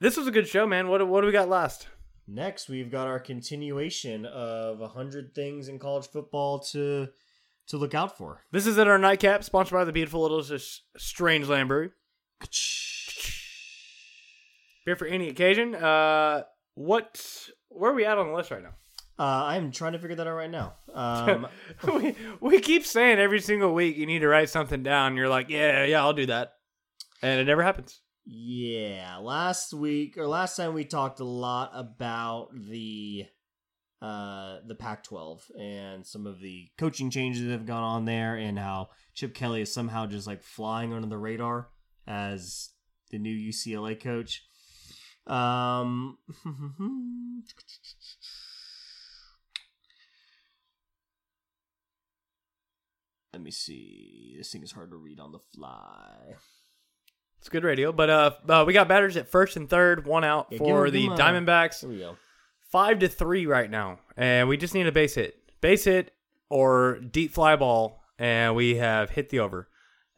this 0.00 0.16
was 0.16 0.26
a 0.26 0.30
good 0.30 0.46
show, 0.46 0.66
man. 0.66 0.88
What 0.88 1.06
what 1.08 1.22
do 1.22 1.26
we 1.26 1.32
got 1.32 1.48
last? 1.48 1.88
Next, 2.26 2.68
we've 2.68 2.90
got 2.90 3.06
our 3.06 3.18
continuation 3.18 4.26
of 4.26 4.80
100 4.80 5.34
things 5.34 5.68
in 5.68 5.78
college 5.78 6.06
football 6.08 6.58
to 6.60 7.08
to 7.68 7.76
look 7.76 7.94
out 7.94 8.16
for. 8.16 8.42
This 8.50 8.66
is 8.66 8.78
at 8.78 8.88
our 8.88 8.98
nightcap, 8.98 9.44
sponsored 9.44 9.76
by 9.76 9.84
the 9.84 9.92
beautiful 9.92 10.22
little 10.22 10.42
Strange 10.96 11.46
Brewery. 11.46 11.90
Beer 14.84 14.96
for 14.96 15.06
any 15.06 15.28
occasion. 15.28 15.74
Uh, 15.74 16.44
what? 16.74 17.48
Where 17.68 17.90
are 17.90 17.94
we 17.94 18.04
at 18.04 18.18
on 18.18 18.28
the 18.28 18.34
list 18.34 18.50
right 18.50 18.62
now? 18.62 18.74
Uh, 19.18 19.46
I'm 19.46 19.72
trying 19.72 19.92
to 19.94 19.98
figure 19.98 20.14
that 20.16 20.26
out 20.28 20.34
right 20.36 20.50
now. 20.50 20.74
Um, 20.94 21.48
we 21.94 22.14
we 22.40 22.60
keep 22.60 22.86
saying 22.86 23.18
every 23.18 23.40
single 23.40 23.74
week 23.74 23.96
you 23.96 24.06
need 24.06 24.20
to 24.20 24.28
write 24.28 24.48
something 24.48 24.82
down. 24.82 25.16
You're 25.16 25.28
like, 25.28 25.48
yeah, 25.48 25.84
yeah, 25.84 26.00
I'll 26.00 26.12
do 26.12 26.26
that, 26.26 26.52
and 27.20 27.40
it 27.40 27.44
never 27.44 27.62
happens. 27.62 28.00
yeah, 28.24 29.16
last 29.20 29.72
week 29.74 30.16
or 30.18 30.28
last 30.28 30.56
time 30.56 30.74
we 30.74 30.84
talked 30.84 31.18
a 31.20 31.24
lot 31.24 31.70
about 31.74 32.48
the 32.54 33.24
uh 34.00 34.58
the 34.68 34.76
Pac-12 34.76 35.40
and 35.58 36.06
some 36.06 36.24
of 36.26 36.38
the 36.40 36.68
coaching 36.78 37.10
changes 37.10 37.42
that 37.42 37.50
have 37.50 37.66
gone 37.66 37.82
on 37.82 38.04
there, 38.04 38.36
and 38.36 38.56
how 38.56 38.90
Chip 39.14 39.34
Kelly 39.34 39.62
is 39.62 39.74
somehow 39.74 40.06
just 40.06 40.28
like 40.28 40.44
flying 40.44 40.92
under 40.92 41.08
the 41.08 41.18
radar 41.18 41.70
as 42.06 42.70
the 43.10 43.18
new 43.18 43.34
UCLA 43.34 44.00
coach. 44.00 44.44
Um, 45.26 46.18
let 53.38 53.44
me 53.44 53.50
see. 53.52 54.34
This 54.36 54.50
thing 54.50 54.64
is 54.64 54.72
hard 54.72 54.90
to 54.90 54.96
read 54.96 55.20
on 55.20 55.30
the 55.30 55.38
fly. 55.38 56.34
It's 57.38 57.48
good 57.48 57.62
radio, 57.62 57.92
but 57.92 58.10
uh, 58.10 58.30
uh 58.48 58.64
we 58.66 58.72
got 58.72 58.88
batters 58.88 59.16
at 59.16 59.28
first 59.28 59.56
and 59.56 59.70
third, 59.70 60.08
one 60.08 60.24
out 60.24 60.48
Yeah, 60.50 60.58
for 60.58 60.90
the 60.90 61.06
Diamondbacks. 61.10 61.82
There 61.82 61.90
we 61.90 61.98
go. 61.98 62.16
Five 62.72 62.98
to 62.98 63.08
three 63.08 63.46
right 63.46 63.70
now, 63.70 64.00
and 64.16 64.48
we 64.48 64.56
just 64.56 64.74
need 64.74 64.88
a 64.88 64.92
base 64.92 65.14
hit, 65.14 65.36
base 65.60 65.84
hit 65.84 66.12
or 66.50 66.98
deep 66.98 67.32
fly 67.32 67.54
ball, 67.54 68.02
and 68.18 68.56
we 68.56 68.74
have 68.74 69.10
hit 69.10 69.28
the 69.28 69.38
over. 69.38 69.68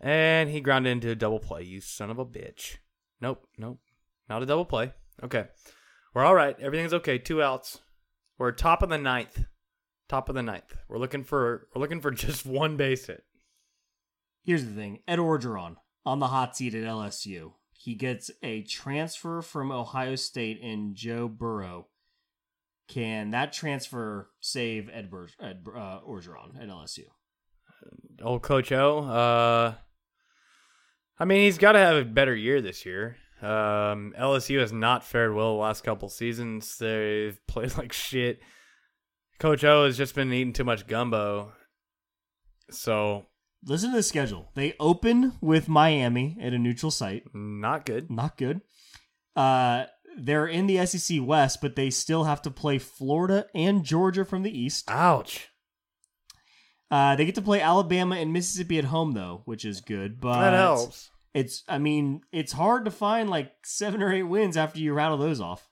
And 0.00 0.48
he 0.48 0.62
grounded 0.62 0.92
into 0.92 1.10
a 1.10 1.14
double 1.14 1.40
play. 1.40 1.62
You 1.64 1.82
son 1.82 2.08
of 2.08 2.18
a 2.18 2.24
bitch. 2.24 2.78
Nope, 3.20 3.46
nope, 3.58 3.80
not 4.30 4.42
a 4.42 4.46
double 4.46 4.64
play. 4.64 4.94
Okay, 5.22 5.44
we're 6.14 6.24
all 6.24 6.34
right. 6.34 6.58
Everything's 6.58 6.94
okay. 6.94 7.18
Two 7.18 7.42
outs. 7.42 7.80
We're 8.38 8.52
top 8.52 8.82
of 8.82 8.88
the 8.88 8.96
ninth. 8.96 9.44
Top 10.10 10.28
of 10.28 10.34
the 10.34 10.42
ninth. 10.42 10.76
We're 10.88 10.98
looking 10.98 11.22
for 11.22 11.68
we're 11.72 11.80
looking 11.80 12.00
for 12.00 12.10
just 12.10 12.44
one 12.44 12.76
base 12.76 13.06
hit. 13.06 13.22
Here's 14.42 14.64
the 14.64 14.72
thing: 14.72 15.02
Ed 15.06 15.20
Orgeron 15.20 15.76
on 16.04 16.18
the 16.18 16.26
hot 16.26 16.56
seat 16.56 16.74
at 16.74 16.82
LSU. 16.82 17.52
He 17.72 17.94
gets 17.94 18.28
a 18.42 18.62
transfer 18.62 19.40
from 19.40 19.70
Ohio 19.70 20.16
State 20.16 20.58
in 20.60 20.96
Joe 20.96 21.28
Burrow. 21.28 21.86
Can 22.88 23.30
that 23.30 23.52
transfer 23.52 24.30
save 24.40 24.90
Ed, 24.92 25.12
Ed 25.40 25.64
uh, 25.68 26.00
Orgeron 26.00 26.60
at 26.60 26.68
LSU? 26.68 27.04
Old 28.20 28.42
Coach 28.42 28.72
O. 28.72 29.04
Uh, 29.04 29.74
I 31.20 31.24
mean, 31.24 31.42
he's 31.42 31.56
got 31.56 31.72
to 31.72 31.78
have 31.78 31.94
a 31.94 32.04
better 32.04 32.34
year 32.34 32.60
this 32.60 32.84
year. 32.84 33.16
Um, 33.40 34.12
LSU 34.18 34.58
has 34.58 34.72
not 34.72 35.04
fared 35.04 35.32
well 35.36 35.54
the 35.54 35.62
last 35.62 35.84
couple 35.84 36.08
seasons. 36.08 36.78
They've 36.78 37.38
played 37.46 37.76
like 37.78 37.92
shit. 37.92 38.40
Coach 39.40 39.64
O 39.64 39.86
has 39.86 39.96
just 39.96 40.14
been 40.14 40.32
eating 40.32 40.52
too 40.52 40.64
much 40.64 40.86
gumbo. 40.86 41.52
So 42.70 43.26
Listen 43.64 43.90
to 43.90 43.96
the 43.96 44.02
schedule. 44.02 44.50
They 44.54 44.74
open 44.80 45.34
with 45.40 45.68
Miami 45.68 46.36
at 46.40 46.54
a 46.54 46.58
neutral 46.58 46.90
site. 46.90 47.24
not 47.34 47.84
good. 47.84 48.10
Not 48.10 48.38
good. 48.38 48.62
Uh, 49.36 49.84
they're 50.16 50.46
in 50.46 50.66
the 50.66 50.84
SEC 50.86 51.18
West, 51.22 51.60
but 51.60 51.76
they 51.76 51.90
still 51.90 52.24
have 52.24 52.42
to 52.42 52.50
play 52.50 52.78
Florida 52.78 53.46
and 53.54 53.84
Georgia 53.84 54.24
from 54.24 54.42
the 54.42 54.58
East. 54.58 54.90
Ouch. 54.90 55.48
Uh, 56.90 57.16
they 57.16 57.24
get 57.24 57.34
to 57.36 57.42
play 57.42 57.60
Alabama 57.60 58.16
and 58.16 58.32
Mississippi 58.32 58.78
at 58.78 58.84
home 58.84 59.12
though, 59.12 59.42
which 59.44 59.64
is 59.64 59.80
good. 59.80 60.20
But 60.20 60.40
that 60.40 60.56
helps. 60.56 61.10
It's 61.34 61.62
I 61.68 61.78
mean, 61.78 62.22
it's 62.32 62.52
hard 62.52 62.86
to 62.86 62.90
find 62.90 63.30
like 63.30 63.52
seven 63.62 64.02
or 64.02 64.12
eight 64.12 64.24
wins 64.24 64.56
after 64.56 64.80
you 64.80 64.92
rattle 64.92 65.18
those 65.18 65.40
off. 65.40 65.69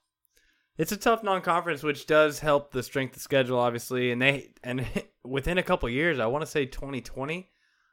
It's 0.78 0.92
a 0.92 0.96
tough 0.96 1.24
non-conference, 1.24 1.82
which 1.82 2.06
does 2.06 2.38
help 2.38 2.70
the 2.70 2.84
strength 2.84 3.16
of 3.16 3.22
schedule, 3.22 3.58
obviously. 3.58 4.12
And 4.12 4.22
they 4.22 4.50
and 4.62 4.86
within 5.24 5.58
a 5.58 5.62
couple 5.62 5.88
years, 5.90 6.20
I 6.20 6.26
want 6.26 6.42
to 6.42 6.50
say 6.50 6.66
2020, 6.66 7.50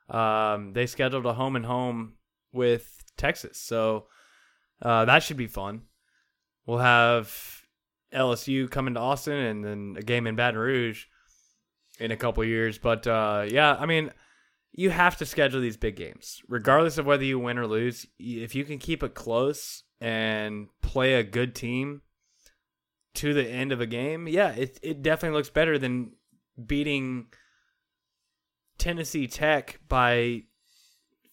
um, 0.10 0.74
they 0.74 0.86
scheduled 0.86 1.26
a 1.26 1.34
home 1.34 1.56
and 1.56 1.66
home 1.66 2.14
with 2.54 3.04
Texas, 3.18 3.60
so 3.60 4.06
uh, 4.82 5.06
that 5.06 5.24
should 5.24 5.38
be 5.38 5.48
fun. 5.48 5.82
We'll 6.68 6.78
have 6.78 7.64
LSU 8.14 8.70
coming 8.70 8.94
to 8.94 9.00
Austin, 9.00 9.34
and 9.34 9.66
then 9.66 9.96
a 9.98 10.04
game 10.04 10.28
in 10.28 10.36
Baton 10.36 10.60
Rouge 10.60 11.06
in 12.00 12.12
a 12.12 12.18
couple 12.18 12.44
years. 12.44 12.78
But 12.78 13.08
uh, 13.08 13.46
yeah, 13.48 13.76
I 13.80 13.88
mean, 13.88 14.12
you 14.74 14.92
have 14.92 15.18
to 15.18 15.26
schedule 15.26 15.60
these 15.60 15.78
big 15.78 15.96
games, 15.96 16.42
regardless 16.48 17.00
of 17.00 17.08
whether 17.08 17.24
you 17.24 17.40
win 17.40 17.58
or 17.58 17.66
lose. 17.66 18.06
If 18.20 18.54
you 18.54 18.64
can 18.64 18.78
keep 18.78 19.02
it 19.02 19.16
close 19.16 19.84
and 20.00 20.68
play 20.84 21.16
a 21.16 21.24
good 21.24 21.56
team 21.56 22.04
to 23.16 23.34
the 23.34 23.48
end 23.48 23.72
of 23.72 23.82
a 23.82 23.86
game, 23.86 24.28
yeah, 24.28 24.52
it 24.52 24.80
it 24.82 25.02
definitely 25.02 25.38
looks 25.38 25.50
better 25.50 25.78
than 25.78 26.12
beating 26.64 27.28
Tennessee 28.78 29.28
Tech 29.28 29.80
by 29.88 30.44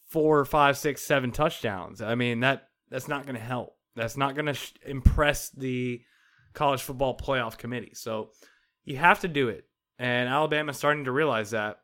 four, 0.08 0.44
five, 0.44 0.76
six, 0.76 1.02
seven 1.02 1.32
touchdowns. 1.32 2.00
I 2.02 2.14
mean 2.14 2.40
that 2.40 2.68
that's 2.90 3.08
not 3.08 3.24
going 3.24 3.36
to 3.36 3.42
help. 3.42 3.76
That's 3.96 4.16
not 4.16 4.34
going 4.34 4.46
to 4.46 4.54
sh- 4.54 4.72
impress 4.86 5.50
the 5.50 6.02
college 6.52 6.82
football 6.82 7.16
playoff 7.16 7.56
committee. 7.58 7.92
So 7.94 8.30
you 8.84 8.96
have 8.96 9.20
to 9.20 9.28
do 9.28 9.48
it, 9.48 9.64
and 9.98 10.28
Alabama's 10.28 10.76
starting 10.76 11.04
to 11.04 11.12
realize 11.12 11.50
that, 11.50 11.78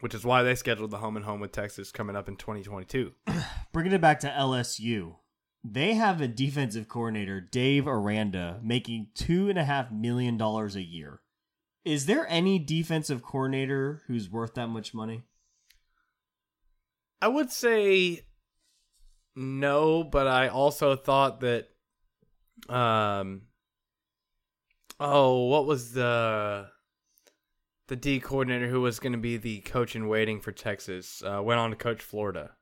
which 0.00 0.14
is 0.14 0.24
why 0.24 0.42
they 0.42 0.54
scheduled 0.54 0.90
the 0.90 0.98
home 0.98 1.16
and 1.16 1.24
home 1.24 1.40
with 1.40 1.52
Texas 1.52 1.92
coming 1.92 2.16
up 2.16 2.28
in 2.28 2.36
2022. 2.36 3.12
Bringing 3.72 3.92
it 3.92 4.00
back 4.00 4.20
to 4.20 4.28
LSU, 4.28 5.16
they 5.64 5.94
have 5.94 6.20
a 6.20 6.28
defensive 6.28 6.88
coordinator, 6.88 7.40
Dave 7.40 7.86
Aranda, 7.86 8.58
making 8.62 9.08
two 9.14 9.48
and 9.48 9.58
a 9.58 9.64
half 9.64 9.92
million 9.92 10.36
dollars 10.36 10.74
a 10.74 10.82
year. 10.82 11.20
Is 11.84 12.06
there 12.06 12.26
any 12.28 12.58
defensive 12.58 13.22
coordinator 13.22 14.02
who's 14.06 14.30
worth 14.30 14.54
that 14.54 14.68
much 14.68 14.94
money? 14.94 15.22
I 17.20 17.28
would 17.28 17.50
say 17.50 18.26
no, 19.36 20.02
but 20.04 20.26
I 20.26 20.48
also 20.48 20.96
thought 20.96 21.40
that 21.40 21.68
um 22.68 23.42
oh, 24.98 25.46
what 25.46 25.66
was 25.66 25.92
the 25.92 26.68
the 27.88 27.96
D 27.96 28.20
coordinator 28.20 28.68
who 28.68 28.80
was 28.80 29.00
going 29.00 29.12
to 29.12 29.18
be 29.18 29.36
the 29.36 29.60
coach 29.60 29.94
in 29.94 30.08
waiting 30.08 30.40
for 30.40 30.50
Texas 30.52 31.22
uh, 31.24 31.42
went 31.42 31.60
on 31.60 31.70
to 31.70 31.76
coach 31.76 32.02
Florida. 32.02 32.52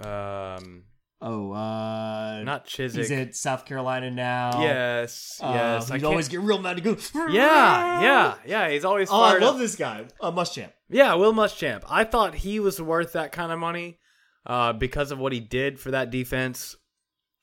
Um 0.00 0.84
Oh, 1.20 1.50
uh, 1.52 2.42
not 2.44 2.64
Chiswick. 2.64 3.02
He's 3.02 3.10
at 3.10 3.34
South 3.34 3.64
Carolina 3.64 4.08
now. 4.10 4.60
yes, 4.62 5.40
Uh, 5.42 5.50
yes. 5.52 5.88
Can't- 5.90 6.04
always 6.04 6.28
get 6.28 6.40
real 6.40 6.58
mad 6.60 6.76
to 6.76 6.82
go. 6.82 6.96
Yeah, 7.28 8.00
yeah, 8.02 8.34
yeah. 8.46 8.68
He's 8.70 8.84
always 8.84 9.08
Oh, 9.10 9.20
I 9.20 9.38
love 9.38 9.54
up. 9.56 9.58
this 9.60 9.74
guy. 9.74 10.04
A 10.20 10.26
Uh, 10.26 10.30
Muschamp. 10.32 10.72
Yeah, 10.88 11.14
Will 11.14 11.32
Muschamp. 11.32 11.82
I 11.88 12.04
thought 12.04 12.36
he 12.36 12.60
was 12.60 12.80
worth 12.80 13.12
that 13.14 13.32
kind 13.32 13.50
of 13.50 13.58
money 13.58 13.98
uh, 14.46 14.72
because 14.72 15.10
of 15.10 15.18
what 15.18 15.32
he 15.32 15.40
did 15.40 15.80
for 15.80 15.90
that 15.90 16.10
defense. 16.10 16.76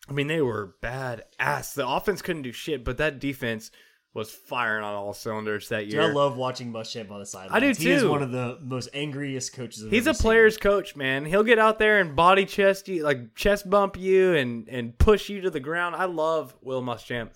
I 0.10 0.14
mean, 0.14 0.28
they 0.28 0.42
were 0.42 0.76
bad 0.82 1.26
ass. 1.38 1.74
The 1.74 1.88
offense 1.88 2.22
couldn't 2.22 2.44
do 2.44 2.52
shit, 2.54 2.86
but 2.86 2.98
that 2.98 3.20
defense 3.20 3.72
was 4.16 4.32
firing 4.32 4.82
on 4.84 4.96
all 4.96 5.14
cylinders 5.14 5.68
that 5.68 5.82
Dude, 5.82 5.94
year. 5.94 6.02
I 6.04 6.06
love 6.06 6.38
watching 6.38 6.72
Muschamp 6.72 7.12
on 7.12 7.20
the 7.20 7.26
sideline. 7.26 7.56
I 7.56 7.60
do 7.60 7.74
too. 7.74 7.84
He 7.84 7.92
is 7.92 8.06
one 8.06 8.24
of 8.24 8.32
the 8.32 8.58
most 8.62 8.88
angriest 8.94 9.54
coaches. 9.54 9.84
I've 9.84 9.92
He's 9.92 10.08
a 10.08 10.14
seen. 10.14 10.22
player's 10.22 10.58
coach, 10.58 10.96
man. 10.96 11.26
He'll 11.26 11.44
get 11.44 11.60
out 11.60 11.80
there 11.80 12.00
and 12.00 12.16
body 12.16 12.46
chest 12.46 12.88
you, 12.88 13.04
like 13.04 13.36
chest 13.36 13.70
bump 13.70 13.98
you, 13.98 14.34
and 14.34 14.70
and 14.70 14.98
push 14.98 15.28
you 15.28 15.42
to 15.42 15.50
the 15.50 15.60
ground. 15.60 15.96
I 15.96 16.06
love 16.06 16.56
Will 16.62 16.82
Muschamp. 16.82 17.32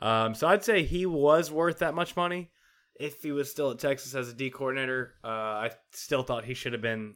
Um, 0.00 0.34
so 0.34 0.46
I'd 0.46 0.62
say 0.62 0.84
he 0.84 1.06
was 1.06 1.50
worth 1.50 1.78
that 1.78 1.94
much 1.94 2.14
money. 2.14 2.50
If 2.94 3.22
he 3.22 3.32
was 3.32 3.50
still 3.50 3.70
at 3.70 3.78
Texas 3.78 4.14
as 4.14 4.28
a 4.28 4.34
D 4.34 4.50
coordinator, 4.50 5.14
uh, 5.24 5.28
I 5.28 5.70
still 5.92 6.22
thought 6.22 6.44
he 6.44 6.52
should 6.52 6.74
have 6.74 6.82
been 6.82 7.14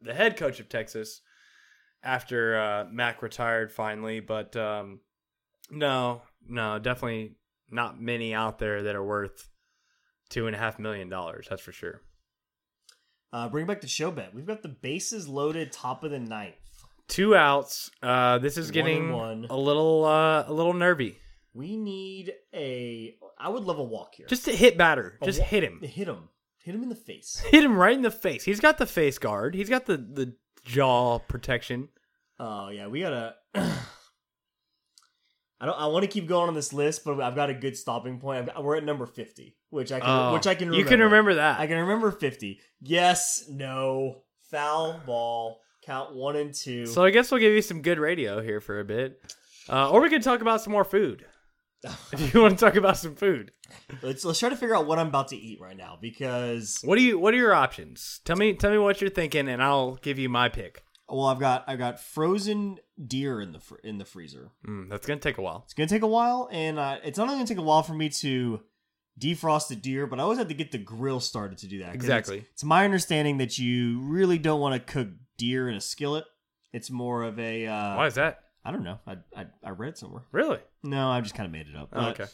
the 0.00 0.14
head 0.14 0.36
coach 0.36 0.60
of 0.60 0.68
Texas 0.68 1.22
after 2.04 2.56
uh, 2.56 2.84
Mack 2.88 3.20
retired 3.20 3.72
finally. 3.72 4.20
But 4.20 4.54
um, 4.54 5.00
no, 5.72 6.22
no, 6.48 6.78
definitely 6.78 7.32
not 7.74 8.00
many 8.00 8.32
out 8.32 8.58
there 8.58 8.84
that 8.84 8.94
are 8.96 9.04
worth 9.04 9.48
two 10.30 10.46
and 10.46 10.56
a 10.56 10.58
half 10.58 10.78
million 10.78 11.08
dollars. 11.08 11.46
That's 11.50 11.60
for 11.62 11.72
sure. 11.72 12.00
Uh, 13.32 13.48
bring 13.48 13.66
back 13.66 13.80
the 13.80 13.88
show 13.88 14.10
bet. 14.10 14.32
We've 14.32 14.46
got 14.46 14.62
the 14.62 14.68
bases 14.68 15.26
loaded, 15.28 15.72
top 15.72 16.04
of 16.04 16.10
the 16.12 16.20
ninth. 16.20 16.54
two 17.08 17.34
outs. 17.34 17.90
Uh, 18.02 18.38
this 18.38 18.56
is 18.56 18.70
getting 18.70 19.06
and 19.06 19.12
one. 19.14 19.46
a 19.50 19.56
little 19.56 20.04
uh, 20.04 20.44
a 20.46 20.52
little 20.52 20.72
nervy. 20.74 21.18
We 21.52 21.76
need 21.76 22.32
a. 22.54 23.16
I 23.38 23.48
would 23.48 23.64
love 23.64 23.78
a 23.78 23.84
walk 23.84 24.14
here. 24.14 24.26
Just 24.28 24.44
to 24.46 24.52
hit 24.52 24.78
batter. 24.78 25.18
A 25.20 25.24
Just 25.24 25.40
wa- 25.40 25.46
hit 25.46 25.64
him. 25.64 25.80
Hit 25.82 26.08
him. 26.08 26.28
Hit 26.62 26.74
him 26.74 26.82
in 26.82 26.88
the 26.88 26.94
face. 26.94 27.42
Hit 27.50 27.62
him 27.62 27.76
right 27.76 27.94
in 27.94 28.02
the 28.02 28.10
face. 28.10 28.42
He's 28.44 28.60
got 28.60 28.78
the 28.78 28.86
face 28.86 29.18
guard. 29.18 29.54
He's 29.54 29.68
got 29.68 29.84
the 29.86 29.96
the 29.98 30.34
jaw 30.64 31.18
protection. 31.18 31.88
Oh 32.38 32.68
yeah, 32.70 32.86
we 32.86 33.00
gotta. 33.00 33.34
I 35.64 35.66
don't. 35.66 35.80
I 35.80 35.86
want 35.86 36.02
to 36.02 36.08
keep 36.08 36.28
going 36.28 36.48
on 36.48 36.54
this 36.54 36.74
list, 36.74 37.06
but 37.06 37.18
I've 37.22 37.34
got 37.34 37.48
a 37.48 37.54
good 37.54 37.74
stopping 37.74 38.20
point. 38.20 38.50
I've, 38.54 38.62
we're 38.62 38.76
at 38.76 38.84
number 38.84 39.06
fifty, 39.06 39.56
which 39.70 39.92
I 39.92 40.00
can, 40.00 40.10
Oh, 40.10 40.34
which 40.34 40.46
I 40.46 40.54
can. 40.54 40.66
you 40.66 40.72
Remember. 40.84 40.90
can 40.90 41.00
remember 41.00 41.34
that. 41.36 41.58
I 41.58 41.66
can 41.66 41.78
remember 41.78 42.10
fifty. 42.10 42.60
Yes, 42.82 43.46
no, 43.48 44.24
foul 44.50 45.00
ball. 45.06 45.60
Count 45.86 46.14
one 46.14 46.36
and 46.36 46.52
two. 46.52 46.84
So 46.84 47.02
I 47.02 47.08
guess 47.08 47.30
we'll 47.30 47.40
give 47.40 47.54
you 47.54 47.62
some 47.62 47.80
good 47.80 47.98
radio 47.98 48.42
here 48.42 48.60
for 48.60 48.78
a 48.78 48.84
bit, 48.84 49.18
uh, 49.70 49.90
or 49.90 50.02
we 50.02 50.10
can 50.10 50.20
talk 50.20 50.42
about 50.42 50.60
some 50.60 50.74
more 50.74 50.84
food. 50.84 51.24
if 52.12 52.34
you 52.34 52.42
want 52.42 52.58
to 52.58 52.62
talk 52.62 52.76
about 52.76 52.98
some 52.98 53.14
food, 53.14 53.50
let's 54.02 54.22
let's 54.22 54.38
try 54.38 54.50
to 54.50 54.56
figure 54.56 54.76
out 54.76 54.86
what 54.86 54.98
I'm 54.98 55.08
about 55.08 55.28
to 55.28 55.36
eat 55.36 55.62
right 55.62 55.78
now 55.78 55.96
because 55.98 56.78
what 56.84 56.96
do 56.96 57.02
you? 57.02 57.18
What 57.18 57.32
are 57.32 57.38
your 57.38 57.54
options? 57.54 58.20
Tell 58.26 58.36
me. 58.36 58.52
Tell 58.52 58.70
me 58.70 58.76
what 58.76 59.00
you're 59.00 59.08
thinking, 59.08 59.48
and 59.48 59.62
I'll 59.62 59.94
give 59.94 60.18
you 60.18 60.28
my 60.28 60.50
pick. 60.50 60.82
Well, 61.08 61.26
I've 61.26 61.40
got 61.40 61.64
I've 61.66 61.78
got 61.78 62.00
frozen 62.00 62.78
deer 63.06 63.40
in 63.40 63.52
the 63.52 63.60
fr- 63.60 63.78
in 63.84 63.98
the 63.98 64.04
freezer. 64.04 64.50
Mm, 64.66 64.88
that's 64.88 65.06
gonna 65.06 65.20
take 65.20 65.38
a 65.38 65.42
while. 65.42 65.62
It's 65.64 65.74
gonna 65.74 65.88
take 65.88 66.02
a 66.02 66.06
while, 66.06 66.48
and 66.52 66.78
uh, 66.78 66.98
it's 67.04 67.18
not 67.18 67.24
only 67.24 67.36
gonna 67.36 67.46
take 67.46 67.58
a 67.58 67.62
while 67.62 67.82
for 67.82 67.94
me 67.94 68.08
to 68.08 68.60
defrost 69.20 69.68
the 69.68 69.76
deer, 69.76 70.06
but 70.06 70.18
I 70.18 70.22
always 70.22 70.38
have 70.38 70.48
to 70.48 70.54
get 70.54 70.72
the 70.72 70.78
grill 70.78 71.20
started 71.20 71.58
to 71.58 71.66
do 71.68 71.80
that. 71.80 71.94
Exactly. 71.94 72.38
It's, 72.38 72.48
it's 72.52 72.64
my 72.64 72.84
understanding 72.84 73.38
that 73.38 73.58
you 73.58 74.00
really 74.00 74.38
don't 74.38 74.60
want 74.60 74.74
to 74.74 74.92
cook 74.92 75.08
deer 75.36 75.68
in 75.68 75.74
a 75.76 75.80
skillet. 75.80 76.24
It's 76.72 76.90
more 76.90 77.22
of 77.22 77.38
a. 77.38 77.66
Uh, 77.66 77.96
Why 77.96 78.06
is 78.06 78.14
that? 78.14 78.40
I 78.64 78.72
don't 78.72 78.82
know. 78.82 78.98
I, 79.06 79.16
I 79.36 79.46
I 79.62 79.70
read 79.70 79.90
it 79.90 79.98
somewhere. 79.98 80.22
Really? 80.32 80.58
No, 80.82 81.10
I 81.10 81.20
just 81.20 81.34
kind 81.34 81.46
of 81.46 81.52
made 81.52 81.68
it 81.68 81.76
up. 81.76 81.90
Oh, 81.92 82.00
But, 82.00 82.20
okay. 82.20 82.30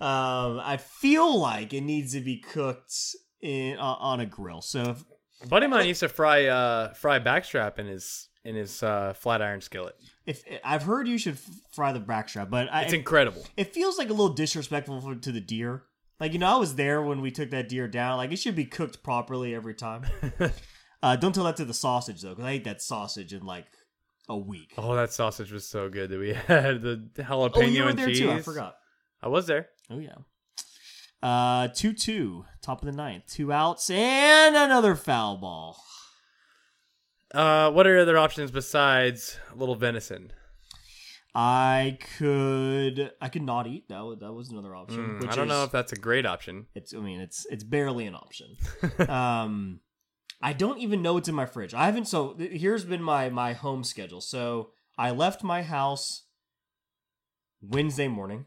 Um, 0.00 0.60
I 0.60 0.76
feel 0.78 1.38
like 1.38 1.72
it 1.72 1.80
needs 1.82 2.12
to 2.12 2.20
be 2.20 2.38
cooked 2.38 2.94
in 3.40 3.78
uh, 3.78 3.82
on 3.82 4.20
a 4.20 4.26
grill. 4.26 4.60
So 4.60 4.82
if, 4.82 5.04
A 5.42 5.46
buddy 5.46 5.64
of 5.66 5.70
mine 5.70 5.86
used 5.88 6.00
to 6.00 6.08
fry 6.08 6.46
uh 6.46 6.92
fry 6.94 7.18
backstrap 7.18 7.78
in 7.78 7.86
his 7.86 8.28
in 8.44 8.56
his 8.56 8.82
uh, 8.82 9.12
flat 9.14 9.40
iron 9.40 9.60
skillet. 9.60 9.94
if 10.26 10.42
I've 10.64 10.82
heard 10.82 11.06
you 11.06 11.16
should 11.16 11.38
fry 11.72 11.92
the 11.92 12.00
backstrap, 12.00 12.50
but 12.50 12.68
I, 12.72 12.82
It's 12.82 12.92
incredible. 12.92 13.46
it 13.56 13.72
feels 13.72 13.98
like 13.98 14.08
a 14.08 14.12
little 14.12 14.30
disrespectful 14.34 15.00
for, 15.00 15.14
to 15.14 15.30
the 15.32 15.40
deer. 15.40 15.84
Like 16.18 16.32
you 16.32 16.38
know, 16.40 16.48
I 16.48 16.56
was 16.56 16.74
there 16.74 17.02
when 17.02 17.20
we 17.20 17.30
took 17.30 17.50
that 17.50 17.68
deer 17.68 17.86
down. 17.88 18.16
Like 18.16 18.32
it 18.32 18.36
should 18.40 18.56
be 18.56 18.64
cooked 18.64 19.02
properly 19.04 19.54
every 19.54 19.74
time. 19.74 20.06
uh, 21.02 21.16
don't 21.16 21.32
tell 21.34 21.44
that 21.44 21.56
to 21.58 21.64
the 21.64 21.74
sausage 21.74 22.22
though, 22.22 22.30
because 22.30 22.44
I 22.44 22.52
ate 22.52 22.64
that 22.64 22.82
sausage 22.82 23.32
in 23.32 23.44
like 23.46 23.66
a 24.28 24.36
week. 24.36 24.72
Oh, 24.78 24.94
that 24.96 25.12
sausage 25.12 25.52
was 25.52 25.66
so 25.68 25.88
good 25.88 26.10
that 26.10 26.18
we 26.18 26.32
had 26.46 26.82
the 26.82 27.08
jalapeno 27.18 27.50
Oh, 27.56 27.60
you 27.62 27.82
were 27.84 27.90
and 27.90 27.98
there 27.98 28.06
cheese. 28.08 28.18
too. 28.20 28.30
I 28.30 28.42
forgot. 28.42 28.76
I 29.22 29.28
was 29.28 29.46
there. 29.46 29.68
Oh 29.90 29.98
yeah. 29.98 30.16
Uh, 31.22 31.68
two 31.68 31.92
two, 31.92 32.44
top 32.62 32.82
of 32.82 32.86
the 32.86 32.92
ninth, 32.92 33.24
two 33.28 33.52
outs 33.52 33.88
and 33.90 34.56
another 34.56 34.94
foul 34.94 35.36
ball. 35.36 35.82
Uh, 37.32 37.70
what 37.70 37.86
are 37.86 37.98
other 37.98 38.18
options 38.18 38.50
besides 38.50 39.38
a 39.52 39.56
little 39.56 39.76
venison? 39.76 40.32
I 41.34 41.98
could 42.18 43.12
I 43.20 43.28
could 43.28 43.42
not 43.42 43.66
eat. 43.66 43.88
That 43.88 44.00
was, 44.00 44.18
that 44.18 44.32
was 44.32 44.50
another 44.50 44.74
option. 44.74 44.98
Mm, 44.98 45.20
which 45.22 45.30
I 45.30 45.36
don't 45.36 45.48
know 45.48 45.64
if 45.64 45.70
that's 45.70 45.92
a 45.92 45.96
great 45.96 46.26
option. 46.26 46.66
it's. 46.74 46.92
I 46.92 46.98
mean, 46.98 47.20
it's 47.20 47.46
it's 47.50 47.64
barely 47.64 48.06
an 48.06 48.14
option. 48.14 48.56
um, 49.08 49.80
I 50.42 50.52
don't 50.52 50.78
even 50.78 51.00
know 51.00 51.14
what's 51.14 51.28
in 51.28 51.34
my 51.34 51.46
fridge. 51.46 51.72
I 51.72 51.86
haven't. 51.86 52.06
So 52.06 52.36
here's 52.38 52.84
been 52.84 53.02
my 53.02 53.30
my 53.30 53.54
home 53.54 53.82
schedule. 53.82 54.20
So 54.20 54.70
I 54.98 55.10
left 55.10 55.42
my 55.42 55.62
house 55.62 56.24
Wednesday 57.62 58.08
morning. 58.08 58.46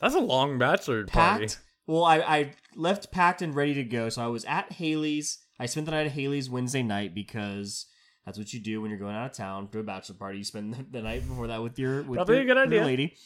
That's 0.00 0.14
a 0.14 0.20
long 0.20 0.58
bachelor 0.58 1.04
party. 1.06 1.48
Well, 1.86 2.04
I 2.04 2.18
I 2.18 2.50
left 2.76 3.10
packed 3.10 3.42
and 3.42 3.54
ready 3.54 3.74
to 3.74 3.84
go. 3.84 4.08
So 4.08 4.22
I 4.22 4.26
was 4.28 4.44
at 4.44 4.72
Haley's. 4.72 5.38
I 5.58 5.66
spent 5.66 5.86
the 5.86 5.92
night 5.92 6.06
at 6.06 6.12
Haley's 6.12 6.48
Wednesday 6.50 6.82
night 6.82 7.14
because. 7.14 7.86
That's 8.26 8.36
what 8.36 8.52
you 8.52 8.60
do 8.60 8.82
when 8.82 8.90
you're 8.90 8.98
going 9.00 9.16
out 9.16 9.30
of 9.30 9.32
town 9.38 9.68
to 9.68 9.78
a 9.78 9.82
bachelor 9.82 10.16
party. 10.16 10.36
You 10.36 10.44
spend 10.44 10.74
the, 10.92 10.98
the 10.98 11.00
night 11.02 11.26
before 11.26 11.46
that 11.46 11.62
with 11.62 11.78
your 11.78 12.02
with 12.02 12.18
Probably 12.18 12.34
your, 12.34 12.42
a 12.42 12.46
good 12.46 12.58
idea. 12.58 12.84
lady. 12.84 13.16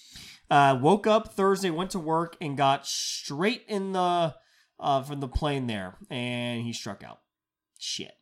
Uh, 0.49 0.79
woke 0.81 1.09
up 1.09 1.35
Thursday, 1.35 1.71
went 1.71 1.91
to 1.91 1.99
work, 1.99 2.37
and 2.41 2.57
got 2.57 2.87
straight 2.87 3.65
in 3.67 3.91
the 3.95 4.33
uh, 4.79 5.03
from 5.03 5.19
the 5.19 5.27
plane 5.27 5.67
there, 5.67 5.97
and 6.09 6.63
he 6.63 6.73
struck 6.73 7.03
out. 7.03 7.19
Shit. 7.81 8.13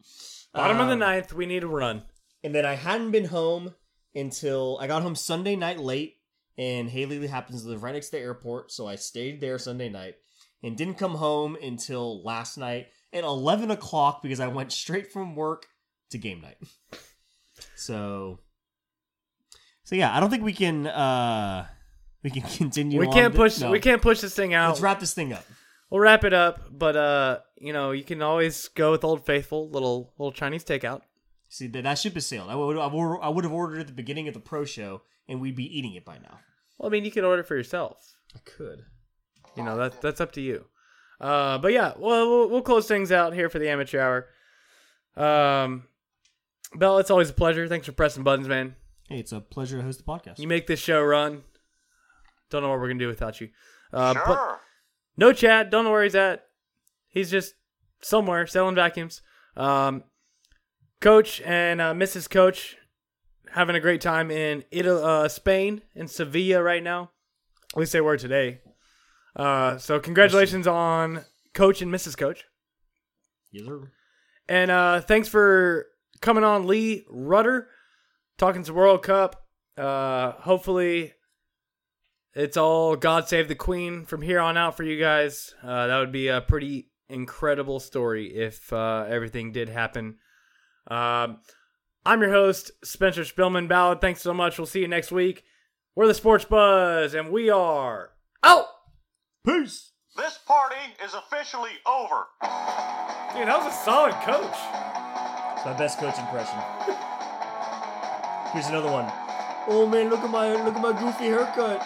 Bottom 0.55 0.81
of 0.81 0.87
the 0.87 0.95
Um, 0.95 1.01
ninth, 1.01 1.35
we 1.35 1.45
need 1.45 1.65
a 1.65 1.67
run. 1.69 2.05
and 2.43 2.55
then 2.55 2.65
I 2.65 2.77
hadn't 2.77 3.11
been 3.11 3.27
home 3.27 3.75
until 4.15 4.79
I 4.81 4.87
got 4.87 5.03
home 5.03 5.15
Sunday 5.17 5.57
night 5.57 5.79
late, 5.79 6.17
and 6.61 6.91
Haley 6.91 7.27
happens 7.27 7.63
to 7.63 7.69
live 7.71 7.83
right 7.83 7.95
next 7.95 8.11
to 8.11 8.13
the 8.13 8.23
airport, 8.23 8.71
so 8.71 8.87
I 8.87 8.97
stayed 8.97 9.41
there 9.41 9.59
Sunday 9.59 9.89
night 9.89 10.17
and 10.63 10.77
didn't 10.77 10.99
come 10.99 11.15
home 11.15 11.57
until 11.61 12.23
last 12.23 12.59
night 12.59 12.89
at 13.15 13.25
eleven 13.25 13.71
o'clock 13.71 14.23
because 14.23 14.41
I 14.41 14.49
went 14.49 14.71
straight 14.71 15.11
from 15.11 15.35
work 15.35 15.67
to 16.11 16.19
game 16.19 16.43
night. 16.43 16.59
So, 17.77 18.39
so 19.85 19.95
yeah, 19.95 20.17
I 20.17 20.21
don't 20.21 20.31
think 20.31 20.45
we 20.45 20.55
can 20.55 20.87
uh 20.87 21.67
we 22.23 22.31
can 22.31 22.43
continue. 22.57 23.01
We 23.01 23.09
can't 23.09 23.35
push. 23.35 23.61
no. 23.61 23.71
We 23.71 23.81
can't 23.81 24.01
push 24.01 24.21
this 24.21 24.35
thing 24.35 24.55
out. 24.55 24.69
Let's 24.69 24.81
wrap 24.81 25.01
this 25.01 25.13
thing 25.13 25.33
up. 25.33 25.45
We'll 25.91 26.01
wrap 26.01 26.25
it 26.25 26.33
up, 26.33 26.61
but 26.71 26.97
uh, 26.97 27.39
you 27.59 27.73
know, 27.73 27.91
you 27.91 28.05
can 28.05 28.23
always 28.23 28.69
go 28.69 28.93
with 28.93 29.05
Old 29.05 29.27
Faithful, 29.27 29.69
little 29.69 30.15
little 30.19 30.33
Chinese 30.33 30.65
takeout. 30.65 31.03
See 31.49 31.67
that 31.69 31.83
that 31.83 31.99
ship 31.99 32.15
has 32.15 32.27
sailed. 32.27 32.49
I 32.49 32.55
would 32.55 32.79
I 32.79 32.87
would, 32.87 33.19
I 33.21 33.29
would 33.29 33.45
have 33.45 33.53
ordered 33.53 33.79
it 33.79 33.81
at 33.83 33.87
the 33.89 33.93
beginning 33.93 34.29
of 34.29 34.35
the 34.35 34.41
pro 34.41 34.65
show, 34.65 35.03
and 35.29 35.41
we'd 35.41 35.57
be 35.57 35.79
eating 35.79 35.95
it 35.95 36.05
by 36.05 36.19
now. 36.19 36.39
Well, 36.81 36.89
I 36.89 36.91
mean, 36.91 37.05
you 37.05 37.11
can 37.11 37.27
order 37.27 37.43
for 37.43 37.55
yourself. 37.57 38.17
I 38.35 38.39
could. 38.47 38.87
You 39.55 39.63
know 39.65 39.77
that 39.77 40.01
that's 40.01 40.19
up 40.21 40.33
to 40.33 40.41
you. 40.41 40.65
Uh, 41.21 41.59
but 41.59 41.75
yeah, 41.75 41.93
well, 41.99 42.27
we'll 42.27 42.49
we'll 42.49 42.63
close 42.63 42.89
things 42.89 43.13
out 43.13 43.35
here 43.35 43.51
for 43.51 43.59
the 43.59 43.69
amateur 43.69 44.01
hour. 44.01 44.29
Um, 45.15 45.85
Bell, 46.75 46.97
it's 46.99 47.11
always 47.11 47.29
a 47.29 47.35
pleasure. 47.35 47.69
Thanks 47.69 47.85
for 47.85 47.93
pressing 47.93 48.23
buttons, 48.23 48.49
man. 48.49 48.77
Hey, 49.11 49.19
it's 49.19 49.33
a 49.33 49.41
pleasure 49.41 49.77
to 49.77 49.83
host 49.83 49.99
the 49.99 50.05
podcast. 50.05 50.39
You 50.39 50.49
make 50.49 50.67
this 50.67 50.81
show 50.81 51.03
run. 51.03 51.43
Don't 52.49 52.63
know 52.63 52.71
what 52.71 52.81
we're 52.81 52.89
gonna 52.89 53.01
do 53.01 53.09
without 53.09 53.43
you. 53.43 53.51
Uh, 53.93 54.15
But 54.15 54.61
no 55.19 55.35
Chad. 55.35 55.69
Don't 55.69 55.85
know 55.85 55.91
where 55.91 56.05
he's 56.05 56.15
at. 56.15 56.47
He's 57.09 57.31
just 57.31 57.55
somewhere 58.01 58.47
selling 58.47 58.75
vacuums. 58.75 59.21
Um, 59.55 60.05
Coach 61.03 61.43
and 61.43 61.81
uh, 61.83 61.93
Mrs. 61.93 62.31
Coach 62.31 62.77
having 63.53 63.77
a 63.77 63.81
great 63.81 64.01
time 64.01 64.31
in 64.31 64.65
Italy, 64.71 65.03
uh, 65.03 65.29
Spain, 65.29 65.83
in 65.95 66.09
Sevilla 66.09 66.63
right 66.63 66.83
now. 66.83 67.11
At 67.73 67.79
least 67.79 67.93
they 67.93 68.01
were 68.01 68.17
today. 68.17 68.61
Uh, 69.37 69.79
so 69.79 70.01
congratulations 70.01 70.67
on 70.67 71.25
Coach 71.55 71.83
and 71.83 71.93
Mrs. 71.93 72.17
Coach. 72.17 72.45
Yes, 73.53 73.67
sir. 73.67 73.91
And 74.49 74.71
uh, 74.71 75.01
thanks 75.01 75.29
for 75.29 75.87
coming 76.21 76.45
on, 76.45 76.67
Lee 76.67 77.05
Rutter, 77.09 77.69
talking 78.39 78.63
to 78.65 78.75
World 78.75 79.03
Cup. 79.03 79.47
Uh, 79.77 80.33
hopefully, 80.33 81.15
it's 82.35 82.57
all 82.57 82.97
God 82.97 83.29
Save 83.29 83.49
the 83.49 83.55
Queen 83.55 84.05
from 84.05 84.23
here 84.23 84.41
on 84.41 84.57
out 84.57 84.77
for 84.77 84.83
you 84.83 84.99
guys. 84.99 85.55
Uh, 85.63 85.87
that 85.87 85.99
would 85.99 86.13
be 86.13 86.29
a 86.29 86.41
pretty 86.41 86.91
incredible 87.09 87.81
story 87.81 88.27
if 88.35 88.73
uh, 88.73 89.05
everything 89.09 89.53
did 89.53 89.69
happen. 89.69 90.17
Um, 90.89 91.39
I'm 92.05 92.23
your 92.23 92.31
host, 92.31 92.71
Spencer 92.83 93.23
Spillman 93.23 93.69
Ballard. 93.69 94.01
Thanks 94.01 94.23
so 94.23 94.33
much. 94.33 94.59
We'll 94.59 94.67
see 94.67 94.81
you 94.81 94.89
next 94.89 95.13
week. 95.13 95.45
We're 95.95 96.07
the 96.07 96.15
Sports 96.15 96.47
Buzz, 96.47 97.13
and 97.15 97.31
we 97.31 97.51
are 97.51 98.11
out. 98.43 98.67
Peace. 99.45 99.93
This 100.17 100.39
party 100.47 100.77
is 101.05 101.13
officially 101.15 101.71
over. 101.87 102.27
Dude, 102.41 103.49
that 103.49 103.59
was 103.63 103.73
a 103.73 103.77
solid 103.85 104.15
coach. 104.23 104.57
It's 105.57 105.65
my 105.67 105.77
best 105.79 105.99
coach 105.99 106.19
impression. 106.19 106.59
Here's 108.53 108.67
another 108.69 108.91
one. 108.91 109.07
Oh 109.69 109.87
man, 109.87 110.09
look 110.09 110.21
at 110.21 110.31
my 110.31 110.53
look 110.65 110.75
at 110.75 110.83
my 110.83 110.99
goofy 110.99 111.25
haircut. 111.25 111.83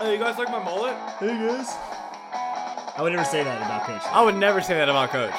Hey, 0.00 0.14
you 0.14 0.18
guys 0.18 0.38
like 0.38 0.50
my 0.50 0.62
mullet? 0.64 0.96
Hey 1.18 1.28
guys. 1.28 1.76
I 2.96 3.02
would 3.02 3.12
never 3.12 3.24
say 3.24 3.44
that 3.44 3.58
about 3.58 3.84
coach. 3.86 4.02
I 4.10 4.22
would 4.24 4.36
never 4.36 4.60
say 4.60 4.74
that 4.74 4.88
about 4.88 5.10
Coach. 5.10 5.32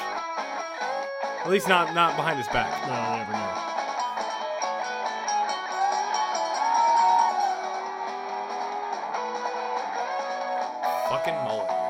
At 1.44 1.50
least 1.50 1.68
not 1.68 1.94
not 1.94 2.16
behind 2.16 2.38
his 2.38 2.48
back. 2.48 2.70
No, 2.86 2.92
I 2.92 3.18
never 3.18 3.32
know. 3.32 3.71
Fucking 11.12 11.34
mullet. 11.44 11.81